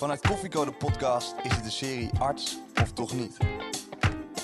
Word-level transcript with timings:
Vanuit 0.00 0.20
Koffiecode 0.20 0.72
Podcast 0.72 1.34
is 1.42 1.54
het 1.54 1.64
de 1.64 1.70
serie 1.70 2.10
Arts 2.18 2.58
of 2.82 2.92
Toch 2.92 3.12
Niet. 3.12 3.36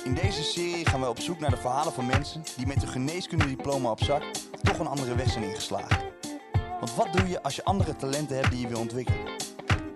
In 0.05 0.15
deze 0.15 0.43
serie 0.43 0.87
gaan 0.87 1.01
wij 1.01 1.09
op 1.09 1.21
zoek 1.21 1.41
naar 1.41 1.51
de 1.51 1.57
verhalen 1.57 1.93
van 1.93 2.07
mensen 2.07 2.43
die 2.57 2.67
met 2.67 2.83
een 2.83 2.89
geneeskundediploma 2.89 3.91
op 3.91 4.03
zak 4.03 4.23
toch 4.63 4.79
een 4.79 4.87
andere 4.87 5.15
weg 5.15 5.31
zijn 5.31 5.45
ingeslagen. 5.45 6.05
Want 6.81 6.95
wat 6.95 7.13
doe 7.13 7.29
je 7.29 7.43
als 7.43 7.57
je 7.57 7.65
andere 7.65 7.97
talenten 7.97 8.37
hebt 8.37 8.51
die 8.51 8.61
je 8.61 8.69
wil 8.69 8.81
ontwikkelen? 8.81 9.35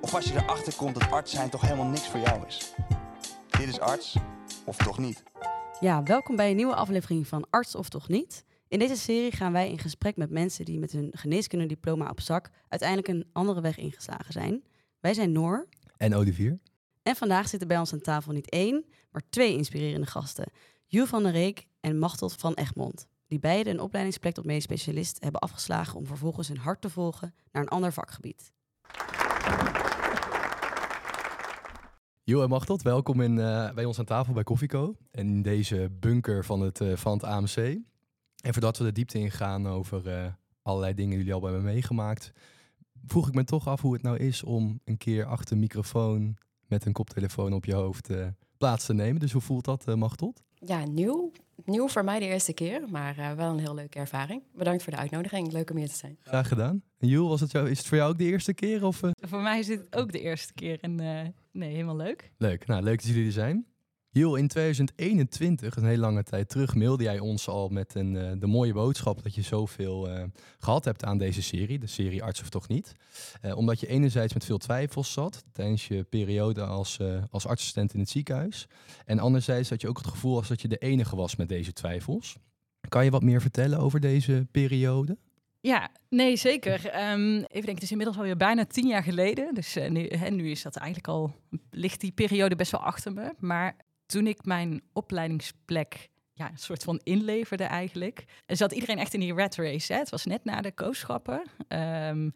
Of 0.01 0.15
als 0.15 0.25
je 0.25 0.35
erachter 0.35 0.75
komt 0.77 0.95
dat 0.95 1.11
arts 1.11 1.33
zijn 1.33 1.51
toch 1.51 1.61
helemaal 1.61 1.87
niks 1.87 2.09
voor 2.09 2.21
jou 2.21 2.47
is? 2.47 2.75
Dit 3.59 3.69
is 3.69 3.81
Arts 3.81 4.17
of 4.65 4.77
Toch 4.77 4.99
Niet. 4.99 5.23
Ja, 5.81 6.03
welkom 6.03 6.37
bij 6.37 6.51
een 6.51 6.57
nieuwe 6.57 6.75
aflevering 6.75 7.27
van 7.27 7.47
Arts 7.51 7.75
of 7.75 7.89
Toch 7.89 8.09
Niet. 8.09 8.45
In 8.69 8.79
deze 8.79 8.97
serie 8.97 9.33
gaan 9.33 9.53
wij 9.53 9.71
in 9.71 9.79
gesprek 9.79 10.17
met 10.17 10.31
mensen 10.31 10.65
die 10.65 10.79
met 10.79 10.93
hun 10.93 11.09
geneeskundediploma 11.13 12.09
op 12.11 12.21
zak 12.21 12.51
uiteindelijk 12.69 13.09
een 13.09 13.29
andere 13.33 13.61
weg 13.61 13.79
ingeslagen 13.79 14.33
zijn. 14.33 14.63
Wij 15.01 15.15
zijn 15.15 15.33
Noor 15.33 15.69
En 15.97 16.15
Olivier. 16.15 16.59
en 17.03 17.17
vandaag 17.17 17.49
zitten 17.49 17.69
bij 17.69 17.79
ons 17.79 17.93
aan 17.93 18.01
tafel 18.01 18.33
niet 18.33 18.51
één, 18.51 18.85
maar 19.11 19.23
twee 19.31 19.57
inspirerende 19.57 20.07
gasten. 20.07 20.53
Jules 20.87 21.09
van 21.09 21.23
der 21.23 21.33
Reek 21.33 21.67
en 21.81 21.99
Machteld 21.99 22.35
van 22.35 22.55
Egmond. 22.55 23.07
Die 23.27 23.39
beide 23.39 23.71
een 23.71 23.81
opleidingsplek 23.81 24.35
tot 24.35 24.45
medisch 24.45 24.63
specialist 24.63 25.23
hebben 25.23 25.41
afgeslagen 25.41 25.99
om 25.99 26.07
vervolgens 26.07 26.49
hun 26.49 26.57
hart 26.59 26.81
te 26.81 26.91
volgen 26.91 27.35
naar 27.53 27.63
een 27.63 27.69
ander 27.69 27.93
vakgebied. 27.93 28.53
Jo 32.23 32.43
en 32.43 32.49
Machteld, 32.49 32.83
welkom 32.83 33.21
in, 33.21 33.39
eh, 33.39 33.73
bij 33.73 33.85
ons 33.85 33.99
aan 33.99 34.05
tafel 34.05 34.33
bij 34.33 34.43
Koffieco. 34.45 34.97
En 35.11 35.27
in 35.27 35.43
deze 35.43 35.91
bunker 36.01 36.45
van 36.45 36.61
het, 36.61 36.81
eh, 36.81 36.97
van 36.97 37.13
het 37.13 37.25
AMC. 37.25 37.57
En 37.57 38.53
voordat 38.53 38.79
we 38.79 38.85
de 38.85 38.93
diepte 38.93 39.19
ingaan 39.19 39.69
over 39.69 40.09
eh, 40.09 40.27
allerlei 40.63 40.95
dingen 40.95 41.11
die 41.11 41.19
jullie 41.19 41.35
al 41.35 41.43
hebben 41.43 41.63
meegemaakt, 41.63 42.33
vroeg 43.07 43.29
ik 43.29 43.35
me 43.35 43.45
toch 43.45 43.69
af 43.69 43.81
hoe 43.81 43.93
het 43.93 44.03
nou 44.03 44.17
is 44.17 44.43
om 44.43 44.81
een 44.85 44.97
keer 44.97 45.25
achter 45.25 45.53
een 45.53 45.59
microfoon 45.59 46.37
met 46.67 46.85
een 46.85 46.93
koptelefoon 46.93 47.53
op 47.53 47.65
je 47.65 47.75
hoofd 47.75 48.11
eh, 48.11 48.27
plaats 48.59 48.87
te 48.87 48.95
nemen. 48.95 49.21
Dus 49.21 49.33
hoe 49.33 49.43
voelt 49.43 49.65
dat, 49.65 49.87
eh, 49.87 49.95
Machteld? 49.95 50.43
Ja, 50.55 50.85
nieuw. 50.85 51.33
Nieuw 51.65 51.89
voor 51.89 52.05
mij 52.05 52.19
de 52.19 52.25
eerste 52.25 52.53
keer, 52.53 52.89
maar 52.89 53.19
eh, 53.19 53.33
wel 53.33 53.51
een 53.51 53.59
heel 53.59 53.75
leuke 53.75 53.99
ervaring. 53.99 54.43
Bedankt 54.55 54.83
voor 54.83 54.93
de 54.93 54.99
uitnodiging. 54.99 55.53
Leuk 55.53 55.71
om 55.71 55.77
hier 55.77 55.89
te 55.89 55.95
zijn. 55.95 56.17
Graag 56.21 56.49
gedaan. 56.49 56.83
En 56.99 57.09
Jules, 57.09 57.29
was 57.29 57.41
het 57.41 57.51
jou, 57.51 57.71
is 57.71 57.79
het 57.79 57.87
voor 57.87 57.97
jou 57.97 58.11
ook 58.11 58.19
de 58.19 58.25
eerste 58.25 58.55
keer? 58.55 58.85
Of, 58.85 59.03
eh? 59.03 59.11
Voor 59.29 59.41
mij 59.41 59.59
is 59.59 59.67
dit 59.67 59.97
ook 59.97 60.13
de 60.13 60.21
eerste 60.21 60.53
keer 60.53 60.81
en 60.81 61.01
eh, 61.01 61.29
nee, 61.53 61.71
helemaal 61.71 61.97
leuk. 61.97 62.31
Leuk, 62.37 62.67
nou 62.67 62.83
leuk 62.83 62.97
dat 62.97 63.07
jullie 63.07 63.27
er 63.27 63.33
zijn. 63.33 63.67
Jules, 64.13 64.41
in 64.41 64.49
2021, 64.49 65.77
een 65.77 65.85
hele 65.85 66.01
lange 66.01 66.23
tijd 66.23 66.49
terug, 66.49 66.75
mailde 66.75 67.03
jij 67.03 67.19
ons 67.19 67.49
al 67.49 67.69
met 67.69 67.95
een, 67.95 68.17
eh, 68.17 68.31
de 68.39 68.47
mooie 68.47 68.73
boodschap 68.73 69.23
dat 69.23 69.35
je 69.35 69.43
zoveel 69.43 70.09
eh, 70.09 70.25
gehad 70.59 70.85
hebt 70.85 71.05
aan 71.05 71.19
deze 71.19 71.43
serie, 71.43 71.79
de 71.79 71.87
serie 71.87 72.23
Arts 72.23 72.41
of 72.41 72.49
Toch 72.49 72.69
Niet. 72.69 72.95
Eh, 73.41 73.57
omdat 73.57 73.81
je 73.81 73.87
enerzijds 73.87 74.35
met 74.35 74.45
veel 74.45 74.59
twijfels 74.59 75.13
zat 75.13 75.45
tijdens 75.53 75.89
je 75.89 76.03
periode 76.03 76.65
als, 76.65 76.99
als 77.31 77.47
artsassistent 77.47 77.95
in 77.95 78.01
het 78.01 78.09
ziekenhuis. 78.09 78.67
En 79.05 79.19
anderzijds 79.19 79.71
had 79.71 79.81
je 79.81 79.89
ook 79.89 79.99
het 79.99 80.07
gevoel 80.07 80.37
als 80.37 80.49
dat 80.49 80.63
je 80.63 80.69
de 80.69 80.79
enige 80.79 81.17
was 81.17 81.37
met 81.37 81.49
deze 81.49 81.73
twijfels. 81.73 82.37
Kan 82.89 83.05
je 83.05 83.11
wat 83.11 83.23
meer 83.23 83.41
vertellen 83.41 83.79
over 83.79 84.01
deze 84.01 84.47
periode? 84.51 85.19
Ja, 85.61 85.89
nee, 86.09 86.37
zeker. 86.37 86.87
Ehm, 86.87 87.37
even 87.37 87.49
denken, 87.51 87.75
het 87.75 87.83
is 87.83 87.91
inmiddels 87.91 88.17
alweer 88.19 88.37
bijna 88.37 88.65
tien 88.65 88.87
jaar 88.87 89.03
geleden. 89.03 89.55
Dus 89.55 89.75
nu, 89.89 90.07
hè, 90.09 90.31
nu 90.31 90.51
is 90.51 90.63
dat 90.63 90.77
eigenlijk 90.77 91.09
al, 91.09 91.35
ligt 91.71 92.01
die 92.01 92.13
periode 92.13 92.57
best 92.57 92.71
wel 92.71 92.83
achter 92.83 93.13
me. 93.13 93.35
Maar 93.39 93.77
toen 94.11 94.27
ik 94.27 94.45
mijn 94.45 94.83
opleidingsplek 94.93 96.11
ja, 96.41 96.51
een 96.51 96.59
soort 96.59 96.83
van 96.83 97.01
inleverde 97.03 97.65
eigenlijk, 97.65 98.25
zat 98.47 98.73
iedereen 98.73 98.99
echt 98.99 99.15
in 99.15 99.21
die 99.21 99.35
rat 99.35 99.55
race. 99.55 99.93
Hè? 99.93 99.99
Het 99.99 100.11
was 100.11 100.25
net 100.25 100.45
na 100.45 100.61
de 100.61 100.73
kooschappen. 100.73 101.43
Ehm, 101.69 102.31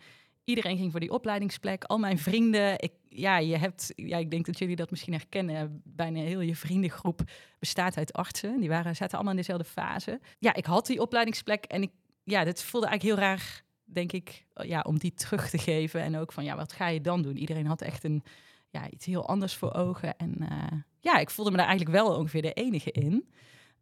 iedereen 0.45 0.77
ging 0.77 0.91
voor 0.91 1.01
die 1.01 1.11
opleidingsplek. 1.11 1.85
Al 1.85 1.99
mijn 1.99 2.19
vrienden. 2.19 2.81
Ik, 2.81 2.93
ja, 3.09 3.39
je 3.39 3.57
hebt, 3.57 3.93
ja, 3.97 4.17
ik 4.17 4.31
denk 4.31 4.47
dat 4.47 4.59
jullie 4.59 4.77
dat 4.77 4.91
misschien 4.91 5.13
herkennen. 5.13 5.83
Bijna 5.85 6.21
heel 6.21 6.41
je 6.41 6.57
vriendengroep 6.57 7.21
bestaat 7.59 7.97
uit 7.97 8.13
artsen. 8.13 8.61
Die 8.61 8.69
waren, 8.69 8.97
zaten 8.97 9.15
allemaal 9.15 9.33
in 9.33 9.39
dezelfde 9.39 9.65
fase. 9.65 10.21
Ja, 10.39 10.55
ik 10.55 10.67
had 10.67 10.87
die 10.87 11.01
opleidingsplek 11.01 11.65
en 11.65 11.83
ik, 11.83 11.91
ja, 12.25 12.45
dat 12.45 12.63
voelde 12.63 12.87
eigenlijk 12.87 13.19
heel 13.19 13.29
raar, 13.29 13.63
denk 13.85 14.13
ik, 14.13 14.47
ja, 14.55 14.81
om 14.81 14.99
die 14.99 15.15
terug 15.15 15.51
te 15.51 15.59
geven. 15.59 16.01
En 16.01 16.17
ook 16.17 16.33
van, 16.33 16.45
ja, 16.45 16.57
wat 16.57 16.73
ga 16.73 16.89
je 16.89 17.01
dan 17.01 17.23
doen? 17.23 17.37
Iedereen 17.37 17.67
had 17.67 17.83
echt 17.83 18.05
een, 18.05 18.23
ja, 18.71 18.91
iets 18.91 19.07
heel 19.07 19.29
anders 19.29 19.55
voor 19.55 19.75
ogen. 19.75 20.17
En 20.17 20.37
eh, 20.39 20.79
ja, 21.05 21.19
ik 21.19 21.31
voelde 21.31 21.51
me 21.51 21.57
daar 21.57 21.67
eigenlijk 21.67 21.97
wel 21.97 22.17
ongeveer 22.17 22.43
de 22.43 22.53
enige 22.53 22.93
in. 22.93 23.29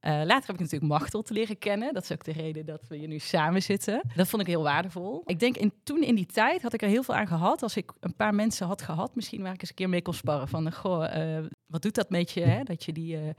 Eh, 0.01 0.11
later 0.11 0.47
heb 0.47 0.55
ik 0.55 0.61
natuurlijk 0.61 0.93
Machtel 0.93 1.23
te 1.23 1.33
leren 1.33 1.59
kennen. 1.59 1.95
Dat 1.95 2.03
is 2.03 2.13
ook 2.13 2.25
de 2.25 2.33
reden 2.33 2.67
dat 2.67 2.89
we 2.89 2.97
hier 2.97 3.09
nu 3.09 3.19
samen 3.19 3.63
zitten. 3.63 4.03
Dat 4.15 4.29
vond 4.29 4.43
ik 4.43 4.49
heel 4.49 4.63
waardevol. 4.63 5.23
Ik 5.27 5.39
denk 5.39 5.57
in, 5.57 5.73
toen 5.83 6.03
in 6.03 6.15
die 6.15 6.27
tijd 6.27 6.63
had 6.63 6.73
ik 6.73 6.83
er 6.83 6.89
heel 6.89 7.03
veel 7.03 7.15
aan 7.15 7.27
gehad. 7.27 7.63
Als 7.63 7.77
ik 7.77 7.93
een 8.01 8.17
paar 8.17 8.35
mensen 8.35 8.67
had 8.67 8.83
gehad, 8.83 9.15
misschien 9.15 9.43
waar 9.43 9.53
ik 9.53 9.61
eens 9.61 9.69
een 9.69 9.75
keer 9.77 9.89
mee 9.89 10.03
kon 10.03 10.15
sparren. 10.15 10.49
Van, 10.49 10.73
goh, 10.73 11.37
eh, 11.37 11.45
wat 11.67 11.83
doet 11.83 11.95
dat 11.95 12.11
met 12.11 12.31
je? 12.31 12.41
Hè? 12.41 12.63
Dat 12.63 12.85
je 12.85 12.93
die... 12.93 13.17
eh, 13.17 13.31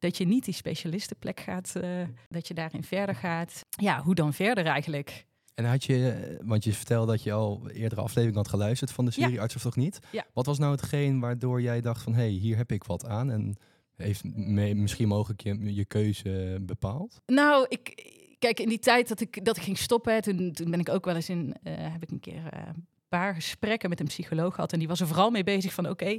dat 0.00 0.16
je 0.16 0.26
niet 0.26 0.44
die 0.44 0.54
specialistenplek 0.54 1.40
gaat, 1.40 1.76
eh, 1.76 1.90
dat 2.28 2.48
je 2.48 2.54
daarin 2.54 2.84
verder 2.84 3.14
gaat. 3.14 3.64
Ja, 3.68 4.02
hoe 4.02 4.14
dan 4.14 4.32
verder 4.32 4.66
eigenlijk? 4.66 5.26
En 5.60 5.66
had 5.70 5.84
je, 5.84 6.10
eh, 6.10 6.36
want 6.44 6.64
je 6.64 6.72
vertelde 6.72 7.12
dat 7.12 7.22
je 7.22 7.32
al 7.32 7.70
eerdere 7.70 8.00
aflevering 8.00 8.36
had 8.36 8.48
geluisterd 8.48 8.92
van 8.92 9.04
de 9.04 9.10
serie 9.10 9.32
Ja. 9.34 9.40
Arts 9.40 9.56
of 9.56 9.62
Toch 9.62 9.76
Niet. 9.76 9.98
Ja. 10.12 10.24
Wat 10.34 10.46
was 10.46 10.58
nou 10.58 10.72
hetgeen 10.72 11.20
waardoor 11.20 11.62
jij 11.62 11.80
dacht 11.80 12.02
van, 12.02 12.12
hé, 12.12 12.20
hey, 12.20 12.30
hier 12.30 12.56
heb 12.56 12.72
ik 12.72 12.84
wat 12.84 13.06
aan 13.06 13.30
en 13.30 13.56
heeft 13.96 14.24
me- 14.24 14.74
misschien 14.74 15.08
mogelijk 15.08 15.40
je, 15.40 15.74
je 15.74 15.84
keuze 15.84 16.58
bepaald? 16.62 17.20
Nou, 17.26 17.66
ik, 17.68 18.12
kijk, 18.38 18.60
in 18.60 18.68
die 18.68 18.78
tijd 18.78 19.08
dat 19.08 19.20
ik, 19.20 19.44
dat 19.44 19.56
ik 19.56 19.62
ging 19.62 19.78
stoppen, 19.78 20.12
hè, 20.12 20.22
toen, 20.22 20.52
toen 20.52 20.70
ben 20.70 20.80
ik 20.80 20.88
ook 20.88 21.04
wel 21.04 21.14
eens 21.14 21.28
in, 21.28 21.54
eh, 21.62 21.72
heb 21.76 22.02
ik 22.02 22.10
een 22.10 22.20
keer 22.20 22.46
eh, 22.50 22.62
een 22.66 22.86
paar 23.08 23.34
gesprekken 23.34 23.88
met 23.88 24.00
een 24.00 24.06
psycholoog 24.06 24.54
gehad. 24.54 24.72
En 24.72 24.78
die 24.78 24.88
was 24.88 25.00
er 25.00 25.06
vooral 25.06 25.30
mee 25.30 25.44
bezig 25.44 25.72
van, 25.74 25.88
oké, 25.88 26.18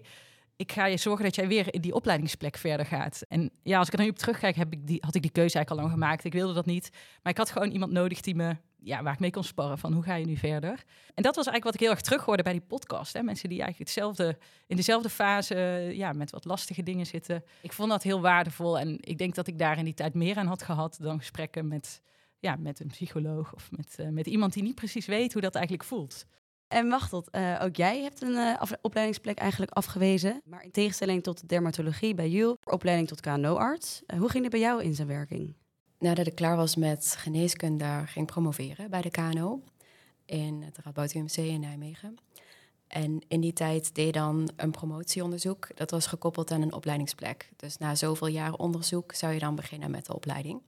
ik 0.55 0.71
ga 0.71 0.85
je 0.85 0.97
zorgen 0.97 1.23
dat 1.25 1.35
jij 1.35 1.47
weer 1.47 1.73
in 1.73 1.81
die 1.81 1.93
opleidingsplek 1.93 2.57
verder 2.57 2.85
gaat. 2.85 3.21
En 3.27 3.51
ja, 3.63 3.77
als 3.77 3.87
ik 3.87 3.93
er 3.93 3.99
nu 4.03 4.09
op 4.09 4.17
terugkijk, 4.17 4.55
heb 4.55 4.73
ik 4.73 4.87
die, 4.87 4.97
had 4.99 5.15
ik 5.15 5.21
die 5.21 5.31
keuze 5.31 5.55
eigenlijk 5.55 5.69
al 5.69 5.77
lang 5.77 5.99
gemaakt. 6.01 6.23
Ik 6.23 6.33
wilde 6.33 6.53
dat 6.53 6.65
niet. 6.65 6.89
Maar 7.23 7.31
ik 7.31 7.37
had 7.37 7.49
gewoon 7.51 7.71
iemand 7.71 7.91
nodig 7.91 8.21
die 8.21 8.35
me, 8.35 8.55
ja, 8.83 9.03
waar 9.03 9.13
ik 9.13 9.19
mee 9.19 9.31
kon 9.31 9.43
sparren 9.43 9.77
van, 9.77 9.93
hoe 9.93 10.03
ga 10.03 10.15
je 10.15 10.25
nu 10.25 10.37
verder? 10.37 10.83
En 11.13 11.23
dat 11.23 11.35
was 11.35 11.45
eigenlijk 11.45 11.63
wat 11.63 11.73
ik 11.73 11.79
heel 11.79 11.89
erg 11.89 12.01
terughoorde 12.01 12.43
bij 12.43 12.51
die 12.51 12.61
podcast. 12.61 13.13
Hè? 13.13 13.23
Mensen 13.23 13.49
die 13.49 13.61
eigenlijk 13.61 13.89
hetzelfde, 13.89 14.37
in 14.67 14.75
dezelfde 14.75 15.09
fase, 15.09 15.55
ja, 15.93 16.11
met 16.13 16.31
wat 16.31 16.45
lastige 16.45 16.83
dingen 16.83 17.05
zitten. 17.05 17.43
Ik 17.61 17.73
vond 17.73 17.89
dat 17.89 18.03
heel 18.03 18.21
waardevol. 18.21 18.79
En 18.79 18.97
ik 18.99 19.17
denk 19.17 19.35
dat 19.35 19.47
ik 19.47 19.57
daar 19.57 19.77
in 19.77 19.85
die 19.85 19.93
tijd 19.93 20.13
meer 20.13 20.37
aan 20.37 20.47
had 20.47 20.63
gehad 20.63 20.97
dan 21.01 21.17
gesprekken 21.17 21.67
met, 21.67 22.01
ja, 22.39 22.55
met 22.55 22.79
een 22.79 22.87
psycholoog 22.87 23.53
of 23.53 23.71
met, 23.71 23.95
eh, 23.99 24.07
met 24.07 24.27
iemand 24.27 24.53
die 24.53 24.63
niet 24.63 24.75
precies 24.75 25.05
weet 25.05 25.33
hoe 25.33 25.41
dat 25.41 25.55
eigenlijk 25.55 25.87
voelt. 25.87 26.25
En 26.67 26.87
Machteld, 26.87 27.29
eh, 27.29 27.59
ook 27.61 27.75
jij 27.75 28.01
hebt 28.01 28.21
een 28.21 28.35
eh, 28.35 28.71
opleidingsplek 28.81 29.37
eigenlijk 29.37 29.71
afgewezen. 29.71 30.41
Maar 30.45 30.63
in 30.63 30.71
tegenstelling 30.71 31.23
tot 31.23 31.41
de 31.41 31.47
dermatologie 31.47 32.13
bij 32.13 32.29
Jules, 32.29 32.57
opleiding 32.63 33.07
tot 33.07 33.19
KNO-arts. 33.19 34.01
Hoe 34.17 34.29
ging 34.29 34.43
dit 34.43 34.51
bij 34.51 34.59
jou 34.59 34.83
in 34.83 34.95
zijn 34.95 35.07
werking? 35.07 35.55
Nadat 36.01 36.27
ik 36.27 36.35
klaar 36.35 36.55
was 36.55 36.75
met 36.75 37.15
geneeskunde, 37.17 38.03
ging 38.05 38.25
promoveren 38.25 38.89
bij 38.89 39.01
de 39.01 39.09
KNO 39.09 39.61
in 40.25 40.61
het 40.61 40.77
Radboud 40.77 41.13
in 41.13 41.59
Nijmegen. 41.59 42.17
En 42.87 43.21
in 43.27 43.41
die 43.41 43.53
tijd 43.53 43.95
deed 43.95 44.13
dan 44.13 44.51
een 44.55 44.71
promotieonderzoek. 44.71 45.77
Dat 45.77 45.91
was 45.91 46.05
gekoppeld 46.05 46.51
aan 46.51 46.61
een 46.61 46.73
opleidingsplek. 46.73 47.49
Dus 47.55 47.77
na 47.77 47.95
zoveel 47.95 48.27
jaren 48.27 48.59
onderzoek 48.59 49.13
zou 49.13 49.33
je 49.33 49.39
dan 49.39 49.55
beginnen 49.55 49.91
met 49.91 50.05
de 50.05 50.15
opleiding. 50.15 50.61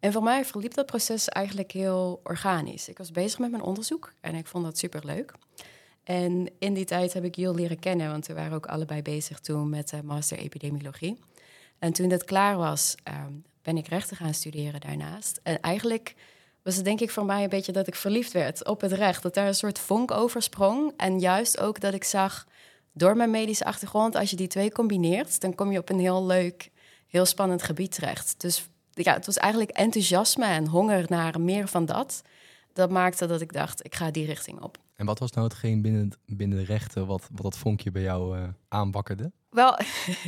En 0.00 0.12
voor 0.12 0.22
mij 0.22 0.44
verliep 0.44 0.74
dat 0.74 0.86
proces 0.86 1.28
eigenlijk 1.28 1.72
heel 1.72 2.20
organisch. 2.22 2.88
Ik 2.88 2.98
was 2.98 3.10
bezig 3.10 3.38
met 3.38 3.50
mijn 3.50 3.62
onderzoek 3.62 4.12
en 4.20 4.34
ik 4.34 4.46
vond 4.46 4.64
dat 4.64 4.78
superleuk. 4.78 5.34
En 6.04 6.50
in 6.58 6.74
die 6.74 6.84
tijd 6.84 7.12
heb 7.12 7.24
ik 7.24 7.36
Jill 7.36 7.54
leren 7.54 7.78
kennen, 7.78 8.10
want 8.10 8.26
we 8.26 8.34
waren 8.34 8.52
ook 8.52 8.66
allebei 8.66 9.02
bezig 9.02 9.40
toen 9.40 9.68
met 9.68 9.88
de 9.88 10.02
master 10.02 10.38
epidemiologie. 10.38 11.18
En 11.78 11.92
toen 11.92 12.08
dat 12.08 12.24
klaar 12.24 12.56
was, 12.56 12.94
ehm, 13.02 13.32
ben 13.62 13.76
ik 13.76 13.86
rechten 13.86 14.16
gaan 14.16 14.34
studeren 14.34 14.80
daarnaast. 14.80 15.40
En 15.42 15.60
eigenlijk 15.60 16.14
was 16.62 16.76
het 16.76 16.84
denk 16.84 17.00
ik 17.00 17.10
voor 17.10 17.24
mij 17.24 17.42
een 17.42 17.48
beetje 17.48 17.72
dat 17.72 17.86
ik 17.86 17.94
verliefd 17.94 18.32
werd 18.32 18.66
op 18.66 18.80
het 18.80 18.92
recht. 18.92 19.22
Dat 19.22 19.34
daar 19.34 19.46
een 19.46 19.54
soort 19.54 19.78
vonk 19.78 20.10
over 20.10 20.42
sprong. 20.42 20.92
En 20.96 21.18
juist 21.18 21.60
ook 21.60 21.80
dat 21.80 21.94
ik 21.94 22.04
zag, 22.04 22.46
door 22.92 23.16
mijn 23.16 23.30
medische 23.30 23.64
achtergrond, 23.64 24.14
als 24.14 24.30
je 24.30 24.36
die 24.36 24.46
twee 24.46 24.72
combineert, 24.72 25.40
dan 25.40 25.54
kom 25.54 25.72
je 25.72 25.78
op 25.78 25.90
een 25.90 25.98
heel 25.98 26.26
leuk, 26.26 26.70
heel 27.06 27.24
spannend 27.24 27.62
gebied 27.62 27.94
terecht. 27.94 28.40
Dus 28.40 28.68
ja, 28.90 29.14
het 29.14 29.26
was 29.26 29.36
eigenlijk 29.36 29.70
enthousiasme 29.70 30.46
en 30.46 30.66
honger 30.66 31.04
naar 31.08 31.40
meer 31.40 31.68
van 31.68 31.86
dat. 31.86 32.22
Dat 32.72 32.90
maakte 32.90 33.26
dat 33.26 33.40
ik 33.40 33.52
dacht, 33.52 33.84
ik 33.84 33.94
ga 33.94 34.10
die 34.10 34.26
richting 34.26 34.60
op. 34.60 34.78
En 34.94 35.06
wat 35.06 35.18
was 35.18 35.30
nou 35.30 35.46
hetgeen 35.46 35.82
binnen, 35.82 36.10
binnen 36.26 36.58
de 36.58 36.64
rechten 36.64 37.06
wat, 37.06 37.28
wat 37.32 37.42
dat 37.42 37.58
vonkje 37.58 37.90
bij 37.90 38.02
jou 38.02 38.38
eh 38.38 38.48
aanwakkerde? 38.68 39.32
Wel, 39.52 39.78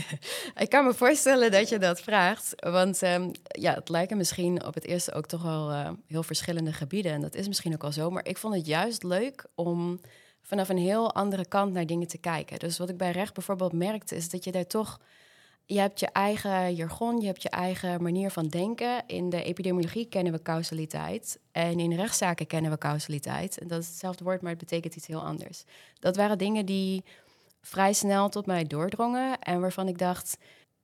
ik 0.65 0.69
kan 0.69 0.85
me 0.85 0.95
voorstellen 0.95 1.51
dat 1.51 1.69
je 1.69 1.79
dat 1.79 2.01
vraagt. 2.01 2.55
Want 2.57 3.03
ehm, 3.03 3.31
ja, 3.47 3.75
het 3.75 3.89
lijken 3.89 4.17
misschien 4.17 4.65
op 4.65 4.75
het 4.75 4.85
eerste 4.85 5.13
ook 5.13 5.27
toch 5.27 5.43
wel 5.43 5.71
eh, 5.71 5.91
heel 6.07 6.23
verschillende 6.23 6.73
gebieden. 6.73 7.13
En 7.13 7.21
dat 7.21 7.35
is 7.35 7.49
misschien 7.49 7.73
ook 7.75 7.85
al 7.85 7.93
zo. 7.93 8.11
Maar 8.11 8.27
ik 8.27 8.39
vond 8.39 8.55
het 8.55 8.67
juist 8.67 9.03
leuk 9.03 9.47
om 9.55 10.01
vanaf 10.43 10.69
een 10.69 10.79
heel 10.79 11.15
andere 11.15 11.47
kant 11.47 11.73
naar 11.73 11.87
dingen 11.87 12.09
te 12.09 12.19
kijken. 12.19 12.59
Dus 12.59 12.79
wat 12.79 12.89
ik 12.89 12.97
bij 12.97 13.11
recht 13.11 13.35
bijvoorbeeld 13.35 13.73
merkte, 13.73 14.17
is 14.17 14.31
dat 14.31 14.45
je 14.45 14.53
daar 14.53 14.67
toch... 14.67 15.01
Je 15.67 15.79
hebt 15.79 16.01
je 16.01 16.09
eigen 16.09 16.75
jargon, 16.75 17.21
je 17.21 17.27
hebt 17.27 17.43
je 17.43 17.51
eigen 17.51 18.03
manier 18.03 18.31
van 18.31 18.47
denken. 18.47 19.03
In 19.07 19.31
de 19.31 19.43
epidemiologie 19.43 20.07
kennen 20.07 20.33
we 20.33 20.43
causaliteit. 20.43 21.39
En 21.53 21.81
in 21.81 21.95
rechtszaken 21.95 22.47
kennen 22.47 22.71
we 22.71 22.79
causaliteit. 22.79 23.59
En 23.59 23.69
dat 23.69 23.83
is 23.83 23.89
hetzelfde 23.89 24.25
woord, 24.25 24.41
maar 24.41 24.51
het 24.51 24.61
betekent 24.61 24.97
iets 24.97 25.07
heel 25.07 25.25
anders. 25.25 25.65
Dat 25.99 26.17
waren 26.17 26.39
dingen 26.39 26.67
die 26.67 27.05
vrij 27.65 27.93
snel 27.93 28.29
tot 28.29 28.47
mij 28.47 28.65
doordrongen 28.65 29.39
en 29.39 29.61
waarvan 29.61 29.89
ik 29.89 29.99
dacht, 29.99 30.39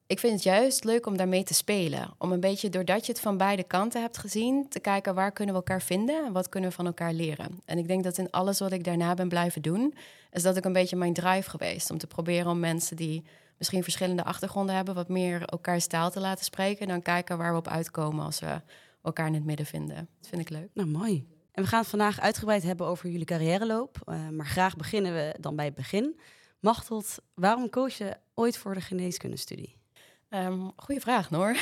ik 0.06 0.18
vind 0.18 0.32
het 0.32 0.42
juist 0.42 0.84
leuk 0.84 1.06
om 1.06 1.16
daarmee 1.16 1.42
te 1.42 1.54
spelen. 1.54 2.10
Om 2.18 2.32
een 2.32 2.40
beetje, 2.40 2.68
doordat 2.68 3.06
je 3.06 3.12
het 3.12 3.20
van 3.20 3.36
beide 3.36 3.62
kanten 3.62 4.00
hebt 4.00 4.18
gezien, 4.18 4.68
te 4.68 4.80
kijken 4.80 5.14
waar 5.14 5.32
kunnen 5.32 5.54
we 5.54 5.60
elkaar 5.60 5.82
vinden 5.82 6.24
en 6.24 6.32
wat 6.32 6.48
kunnen 6.48 6.70
we 6.70 6.76
van 6.76 6.86
elkaar 6.86 7.12
leren. 7.12 7.60
En 7.64 7.78
ik 7.78 7.88
denk 7.88 8.04
dat 8.04 8.18
in 8.18 8.30
alles 8.30 8.58
wat 8.58 8.72
ik 8.72 8.84
daarna 8.84 9.14
ben 9.14 9.28
blijven 9.28 9.62
doen, 9.62 9.94
is 10.32 10.42
dat 10.42 10.56
ik 10.56 10.64
een 10.64 10.72
beetje 10.72 10.96
mijn 10.96 11.12
drive 11.12 11.50
geweest. 11.50 11.90
Om 11.90 11.98
te 11.98 12.06
proberen 12.06 12.50
om 12.50 12.60
mensen 12.60 12.96
die 12.96 13.24
misschien 13.58 13.82
verschillende 13.82 14.24
achtergronden 14.24 14.74
hebben, 14.74 14.94
wat 14.94 15.08
meer 15.08 15.44
elkaars 15.44 15.86
taal 15.86 16.10
te 16.10 16.20
laten 16.20 16.44
spreken. 16.44 16.80
En 16.80 16.88
dan 16.88 17.02
kijken 17.02 17.38
waar 17.38 17.52
we 17.52 17.58
op 17.58 17.68
uitkomen 17.68 18.24
als 18.24 18.40
we 18.40 18.60
elkaar 19.02 19.26
in 19.26 19.34
het 19.34 19.44
midden 19.44 19.66
vinden. 19.66 20.08
Dat 20.20 20.28
vind 20.28 20.40
ik 20.40 20.50
leuk. 20.50 20.68
Nou, 20.74 20.88
mooi. 20.88 21.26
En 21.52 21.62
we 21.62 21.68
gaan 21.68 21.80
het 21.80 21.88
vandaag 21.88 22.20
uitgebreid 22.20 22.62
hebben 22.62 22.86
over 22.86 23.08
jullie 23.08 23.26
carrièreloop. 23.26 23.98
Uh, 24.06 24.28
maar 24.28 24.46
graag 24.46 24.76
beginnen 24.76 25.12
we 25.14 25.34
dan 25.40 25.56
bij 25.56 25.64
het 25.64 25.74
begin. 25.74 26.20
Machteld, 26.60 27.18
waarom 27.34 27.70
koos 27.70 27.96
je 27.96 28.16
ooit 28.34 28.56
voor 28.56 28.74
de 28.74 28.80
geneeskundestudie? 28.80 29.78
Um, 30.28 30.72
goeie 30.76 31.00
vraag, 31.00 31.30
Noor. 31.30 31.56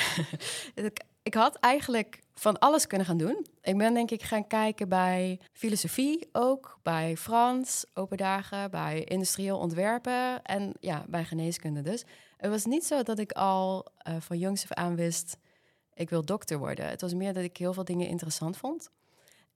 ik, 1.23 1.35
had 1.35 1.57
eigenlijk 1.57 2.23
van 2.35 2.59
alles 2.59 2.87
kunnen 2.87 3.07
gaan 3.07 3.17
doen. 3.17 3.47
Ik 3.63 3.77
ben 3.77 3.95
denk 3.95 4.11
ik 4.11 4.23
gaan 4.23 4.47
kijken 4.47 4.89
bij 4.89 5.41
filosofie 5.53 6.29
ook, 6.33 6.79
bij 6.83 7.17
Frans, 7.17 7.85
open 7.95 8.17
dagen, 8.17 8.71
bij 8.71 9.05
industrieel 9.05 9.59
ontwerpen 9.59 10.43
en 10.43 10.73
ja, 10.81 11.05
bij 11.09 11.25
geneeskunde 11.25 11.83
dus. 11.83 12.05
Het 12.37 12.51
was 12.51 12.65
niet 12.65 12.85
zo 12.85 13.03
dat 13.03 13.19
ik 13.19 13.33
al 13.33 13.87
uh, 14.09 14.15
van 14.19 14.39
jongs 14.39 14.63
af 14.63 14.73
aan 14.73 14.97
wist, 14.97 15.37
ik 15.95 16.11
wil 16.11 16.25
dokter 16.25 16.59
worden. 16.59 16.89
Het 16.89 17.01
was 17.01 17.15
meer 17.15 17.33
dat 17.33 17.45
ik 17.45 17.57
heel 17.57 17.73
veel 17.73 17.85
dingen 17.85 18.09
interessant 18.09 18.57
vond. 18.57 18.91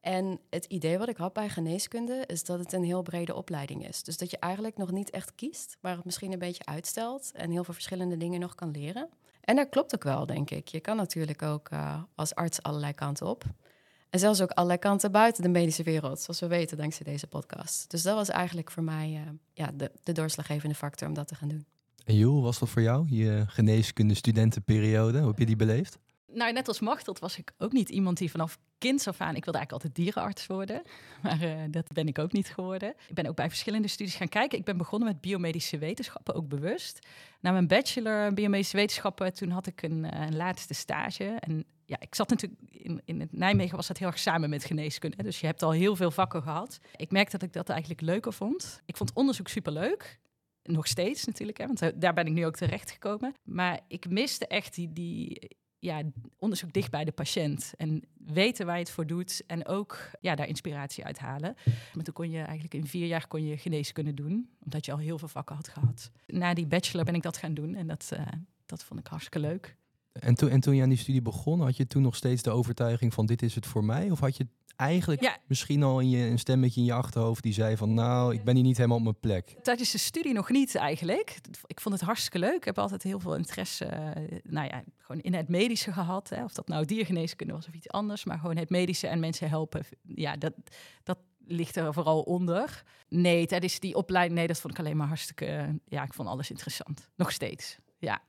En 0.02 0.40
het 0.50 0.64
idee 0.64 0.98
wat 0.98 1.08
ik 1.08 1.16
had 1.16 1.32
bij 1.32 1.48
geneeskunde 1.48 2.24
is 2.26 2.44
dat 2.44 2.58
het 2.58 2.72
een 2.72 2.84
heel 2.84 3.02
brede 3.02 3.34
opleiding 3.34 3.88
is. 3.88 4.02
Dus 4.02 4.16
dat 4.16 4.30
je 4.30 4.38
eigenlijk 4.38 4.76
nog 4.76 4.90
niet 4.90 5.10
echt 5.10 5.34
kiest, 5.34 5.76
maar 5.80 5.96
het 5.96 6.04
misschien 6.04 6.32
een 6.32 6.38
beetje 6.38 6.64
uitstelt 6.64 7.32
en 7.34 7.50
heel 7.50 7.64
veel 7.64 7.74
verschillende 7.74 8.16
dingen 8.16 8.40
nog 8.40 8.54
kan 8.54 8.70
leren. 8.70 9.08
En 9.40 9.56
dat 9.56 9.68
klopt 9.68 9.94
ook 9.94 10.02
wel, 10.02 10.26
denk 10.26 10.50
ik. 10.50 10.68
Je 10.68 10.80
kan 10.80 10.96
natuurlijk 10.96 11.42
ook 11.42 11.70
uh, 11.70 12.02
als 12.14 12.34
arts 12.34 12.62
allerlei 12.62 12.92
kanten 12.92 13.26
op. 13.26 13.44
En 14.10 14.18
zelfs 14.18 14.40
ook 14.40 14.50
allerlei 14.50 14.78
kanten 14.78 15.12
buiten 15.12 15.42
de 15.42 15.48
medische 15.48 15.82
wereld, 15.82 16.20
zoals 16.20 16.40
we 16.40 16.46
weten 16.46 16.76
dankzij 16.76 17.04
deze 17.04 17.26
podcast. 17.26 17.90
Dus 17.90 18.02
dat 18.02 18.14
was 18.14 18.28
eigenlijk 18.28 18.70
voor 18.70 18.82
mij 18.82 19.10
uh, 19.10 19.20
ja, 19.52 19.70
de, 19.74 19.90
de 20.02 20.12
doorslaggevende 20.12 20.74
factor 20.74 21.08
om 21.08 21.14
dat 21.14 21.28
te 21.28 21.34
gaan 21.34 21.48
doen. 21.48 21.66
En 22.04 22.16
Joel, 22.16 22.42
was 22.42 22.58
dat 22.58 22.68
voor 22.68 22.82
jou, 22.82 23.06
je 23.08 23.44
geneeskunde 23.46 24.14
studentenperiode? 24.14 25.18
Hoe 25.18 25.28
heb 25.28 25.38
je 25.38 25.46
die 25.46 25.56
beleefd? 25.56 25.98
Nou, 26.34 26.52
net 26.52 26.68
als 26.68 26.80
Machteld 26.80 27.18
was 27.18 27.38
ik 27.38 27.52
ook 27.58 27.72
niet 27.72 27.88
iemand 27.88 28.18
die 28.18 28.30
vanaf 28.30 28.58
kinds 28.78 29.08
af 29.08 29.20
aan... 29.20 29.36
Ik 29.36 29.44
wilde 29.44 29.58
eigenlijk 29.58 29.72
altijd 29.72 29.94
dierenarts 29.94 30.46
worden, 30.46 30.82
maar 31.22 31.42
uh, 31.42 31.62
dat 31.70 31.92
ben 31.92 32.06
ik 32.06 32.18
ook 32.18 32.32
niet 32.32 32.48
geworden. 32.48 32.94
Ik 33.08 33.14
ben 33.14 33.26
ook 33.26 33.36
bij 33.36 33.48
verschillende 33.48 33.88
studies 33.88 34.14
gaan 34.14 34.28
kijken. 34.28 34.58
Ik 34.58 34.64
ben 34.64 34.76
begonnen 34.76 35.08
met 35.08 35.20
biomedische 35.20 35.78
wetenschappen, 35.78 36.34
ook 36.34 36.48
bewust. 36.48 37.06
Na 37.40 37.52
mijn 37.52 37.66
bachelor 37.66 38.34
biomedische 38.34 38.76
wetenschappen, 38.76 39.34
toen 39.34 39.50
had 39.50 39.66
ik 39.66 39.82
een, 39.82 40.04
uh, 40.04 40.20
een 40.20 40.36
laatste 40.36 40.74
stage. 40.74 41.24
En 41.24 41.64
ja, 41.86 41.96
ik 42.00 42.14
zat 42.14 42.28
natuurlijk 42.28 42.60
in, 42.70 43.02
in 43.04 43.28
Nijmegen 43.30 43.76
was 43.76 43.86
dat 43.86 43.98
heel 43.98 44.06
erg 44.06 44.18
samen 44.18 44.50
met 44.50 44.64
geneeskunde. 44.64 45.22
Dus 45.22 45.40
je 45.40 45.46
hebt 45.46 45.62
al 45.62 45.70
heel 45.70 45.96
veel 45.96 46.10
vakken 46.10 46.42
gehad. 46.42 46.78
Ik 46.96 47.10
merkte 47.10 47.38
dat 47.38 47.48
ik 47.48 47.54
dat 47.54 47.68
eigenlijk 47.68 48.00
leuker 48.00 48.32
vond. 48.32 48.82
Ik 48.84 48.96
vond 48.96 49.12
onderzoek 49.12 49.48
superleuk. 49.48 50.20
Nog 50.62 50.86
steeds 50.86 51.24
natuurlijk, 51.24 51.58
hè, 51.58 51.66
want 51.66 52.00
daar 52.00 52.14
ben 52.14 52.26
ik 52.26 52.32
nu 52.32 52.46
ook 52.46 52.56
terecht 52.56 52.90
gekomen. 52.90 53.34
Maar 53.42 53.80
ik 53.88 54.08
miste 54.08 54.46
echt 54.46 54.74
die, 54.74 54.92
die 54.92 55.50
ja, 55.82 56.02
onderzoek 56.38 56.72
dicht 56.72 56.90
bij 56.90 57.04
de 57.04 57.12
patiënt. 57.12 57.72
En 57.76 58.02
weten 58.26 58.66
waar 58.66 58.74
je 58.74 58.82
het 58.82 58.90
voor 58.90 59.06
doet. 59.06 59.42
En 59.46 59.66
ook 59.66 60.10
ja, 60.20 60.34
daar 60.34 60.48
inspiratie 60.48 61.04
uit 61.04 61.18
halen. 61.18 61.54
Maar 61.94 62.04
toen 62.04 62.14
kon 62.14 62.30
je 62.30 62.38
eigenlijk 62.38 62.74
in 62.74 62.86
vier 62.86 63.06
jaar 63.06 63.26
kon 63.26 63.46
je 63.46 63.56
geneeskunde 63.56 64.14
doen. 64.14 64.48
Omdat 64.64 64.84
je 64.84 64.92
al 64.92 64.98
heel 64.98 65.18
veel 65.18 65.28
vakken 65.28 65.56
had 65.56 65.68
gehad. 65.68 66.10
Na 66.26 66.54
die 66.54 66.66
bachelor 66.66 67.04
ben 67.04 67.14
ik 67.14 67.22
dat 67.22 67.36
gaan 67.36 67.54
doen. 67.54 67.74
En 67.74 67.86
dat, 67.86 68.10
uh, 68.14 68.26
dat 68.66 68.84
vond 68.84 69.00
ik 69.00 69.06
hartstikke 69.06 69.38
leuk. 69.38 69.76
En, 70.12 70.34
toen 70.34 70.48
en 70.48 70.60
toen 70.60 70.76
je 70.76 70.82
aan 70.82 70.88
die 70.88 70.98
studie 70.98 71.22
begon, 71.22 71.60
had 71.60 71.76
je 71.76 71.86
toen 71.86 72.02
nog 72.02 72.16
steeds 72.16 72.42
de 72.42 72.50
overtuiging 72.50 73.14
van 73.14 73.26
dit 73.26 73.42
is 73.42 73.54
het 73.54 73.66
voor 73.66 73.84
mij? 73.84 74.10
Of 74.10 74.20
had 74.20 74.36
je 74.36 74.46
eigenlijk 74.76 75.22
ja. 75.22 75.36
misschien 75.46 75.82
al 75.82 76.00
in 76.00 76.10
je, 76.10 76.26
een 76.26 76.38
stemmetje 76.38 76.80
in 76.80 76.86
je 76.86 76.92
achterhoofd 76.92 77.42
die 77.42 77.52
zei 77.52 77.76
van 77.76 77.94
nou, 77.94 78.34
ik 78.34 78.44
ben 78.44 78.54
hier 78.54 78.64
niet 78.64 78.76
helemaal 78.76 78.96
op 78.96 79.02
mijn 79.02 79.20
plek? 79.20 79.56
Tijdens 79.62 79.92
de 79.92 79.98
studie 79.98 80.32
nog 80.32 80.50
niet 80.50 80.74
eigenlijk. 80.74 81.38
Ik 81.66 81.80
vond 81.80 81.94
het 81.94 82.04
hartstikke 82.04 82.38
leuk. 82.38 82.56
Ik 82.56 82.64
heb 82.64 82.78
altijd 82.78 83.02
heel 83.02 83.20
veel 83.20 83.36
interesse, 83.36 83.84
uh, 83.84 84.38
nou 84.42 84.66
ja, 84.66 84.82
gewoon 84.98 85.22
in 85.22 85.34
het 85.34 85.48
medische 85.48 85.92
gehad. 85.92 86.28
Hè. 86.28 86.44
Of 86.44 86.52
dat 86.52 86.68
nou 86.68 86.84
diergeneeskunde 86.84 87.52
was 87.52 87.68
of 87.68 87.74
iets 87.74 87.88
anders, 87.88 88.24
maar 88.24 88.38
gewoon 88.38 88.56
het 88.56 88.70
medische 88.70 89.06
en 89.06 89.20
mensen 89.20 89.48
helpen. 89.48 89.84
Ja, 90.02 90.36
dat, 90.36 90.52
dat 91.02 91.18
ligt 91.46 91.76
er 91.76 91.94
vooral 91.94 92.20
onder. 92.20 92.82
Nee, 93.08 93.46
tijdens 93.46 93.80
die 93.80 93.94
opleiding, 93.94 94.38
nee, 94.38 94.46
dat 94.46 94.60
vond 94.60 94.72
ik 94.72 94.78
alleen 94.78 94.96
maar 94.96 95.06
hartstikke, 95.06 95.80
ja, 95.84 96.02
ik 96.02 96.14
vond 96.14 96.28
alles 96.28 96.50
interessant. 96.50 97.10
Nog 97.16 97.32
steeds, 97.32 97.78
ja. 97.98 98.22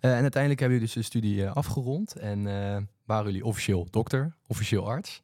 Uh, 0.00 0.16
en 0.16 0.22
uiteindelijk 0.22 0.60
hebben 0.60 0.78
jullie 0.78 0.94
dus 0.94 1.04
de 1.04 1.18
studie 1.18 1.36
uh, 1.36 1.52
afgerond 1.52 2.16
en 2.16 2.46
uh, 2.46 2.76
waren 3.04 3.24
jullie 3.24 3.44
officieel 3.44 3.86
dokter, 3.90 4.36
officieel 4.46 4.88
arts. 4.88 5.22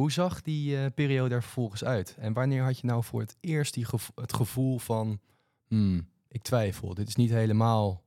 Hoe 0.00 0.12
zag 0.12 0.42
die 0.42 0.76
uh, 0.76 0.86
periode 0.94 1.34
er 1.34 1.42
vervolgens 1.42 1.84
uit? 1.84 2.16
En 2.18 2.32
wanneer 2.32 2.62
had 2.62 2.78
je 2.78 2.86
nou 2.86 3.04
voor 3.04 3.20
het 3.20 3.36
eerst 3.40 3.74
die 3.74 3.86
het 4.14 4.32
gevoel 4.32 4.78
van, 4.78 5.20
hmm, 5.68 6.08
ik 6.28 6.42
twijfel, 6.42 6.94
dit 6.94 7.08
is 7.08 7.16
niet 7.16 7.30
helemaal 7.30 8.02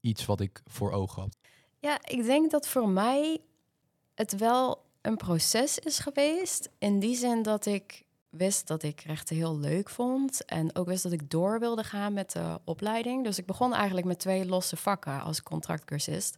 iets 0.00 0.26
wat 0.26 0.40
ik 0.40 0.62
voor 0.66 0.92
ogen 0.92 1.22
had? 1.22 1.36
Ja, 1.78 1.98
ik 2.04 2.24
denk 2.24 2.50
dat 2.50 2.68
voor 2.68 2.88
mij 2.88 3.40
het 4.14 4.36
wel 4.36 4.84
een 5.00 5.16
proces 5.16 5.78
is 5.78 5.98
geweest. 5.98 6.70
In 6.78 6.98
die 6.98 7.16
zin 7.16 7.42
dat 7.42 7.66
ik 7.66 8.04
wist 8.28 8.66
dat 8.66 8.82
ik 8.82 9.00
rechten 9.00 9.36
heel 9.36 9.58
leuk 9.58 9.90
vond. 9.90 10.44
En 10.44 10.76
ook 10.76 10.86
wist 10.86 11.02
dat 11.02 11.12
ik 11.12 11.30
door 11.30 11.58
wilde 11.60 11.84
gaan 11.84 12.12
met 12.12 12.32
de 12.32 12.58
opleiding. 12.64 13.24
Dus 13.24 13.38
ik 13.38 13.46
begon 13.46 13.74
eigenlijk 13.74 14.06
met 14.06 14.18
twee 14.18 14.46
losse 14.46 14.76
vakken 14.76 15.22
als 15.22 15.42
contractcursist. 15.42 16.36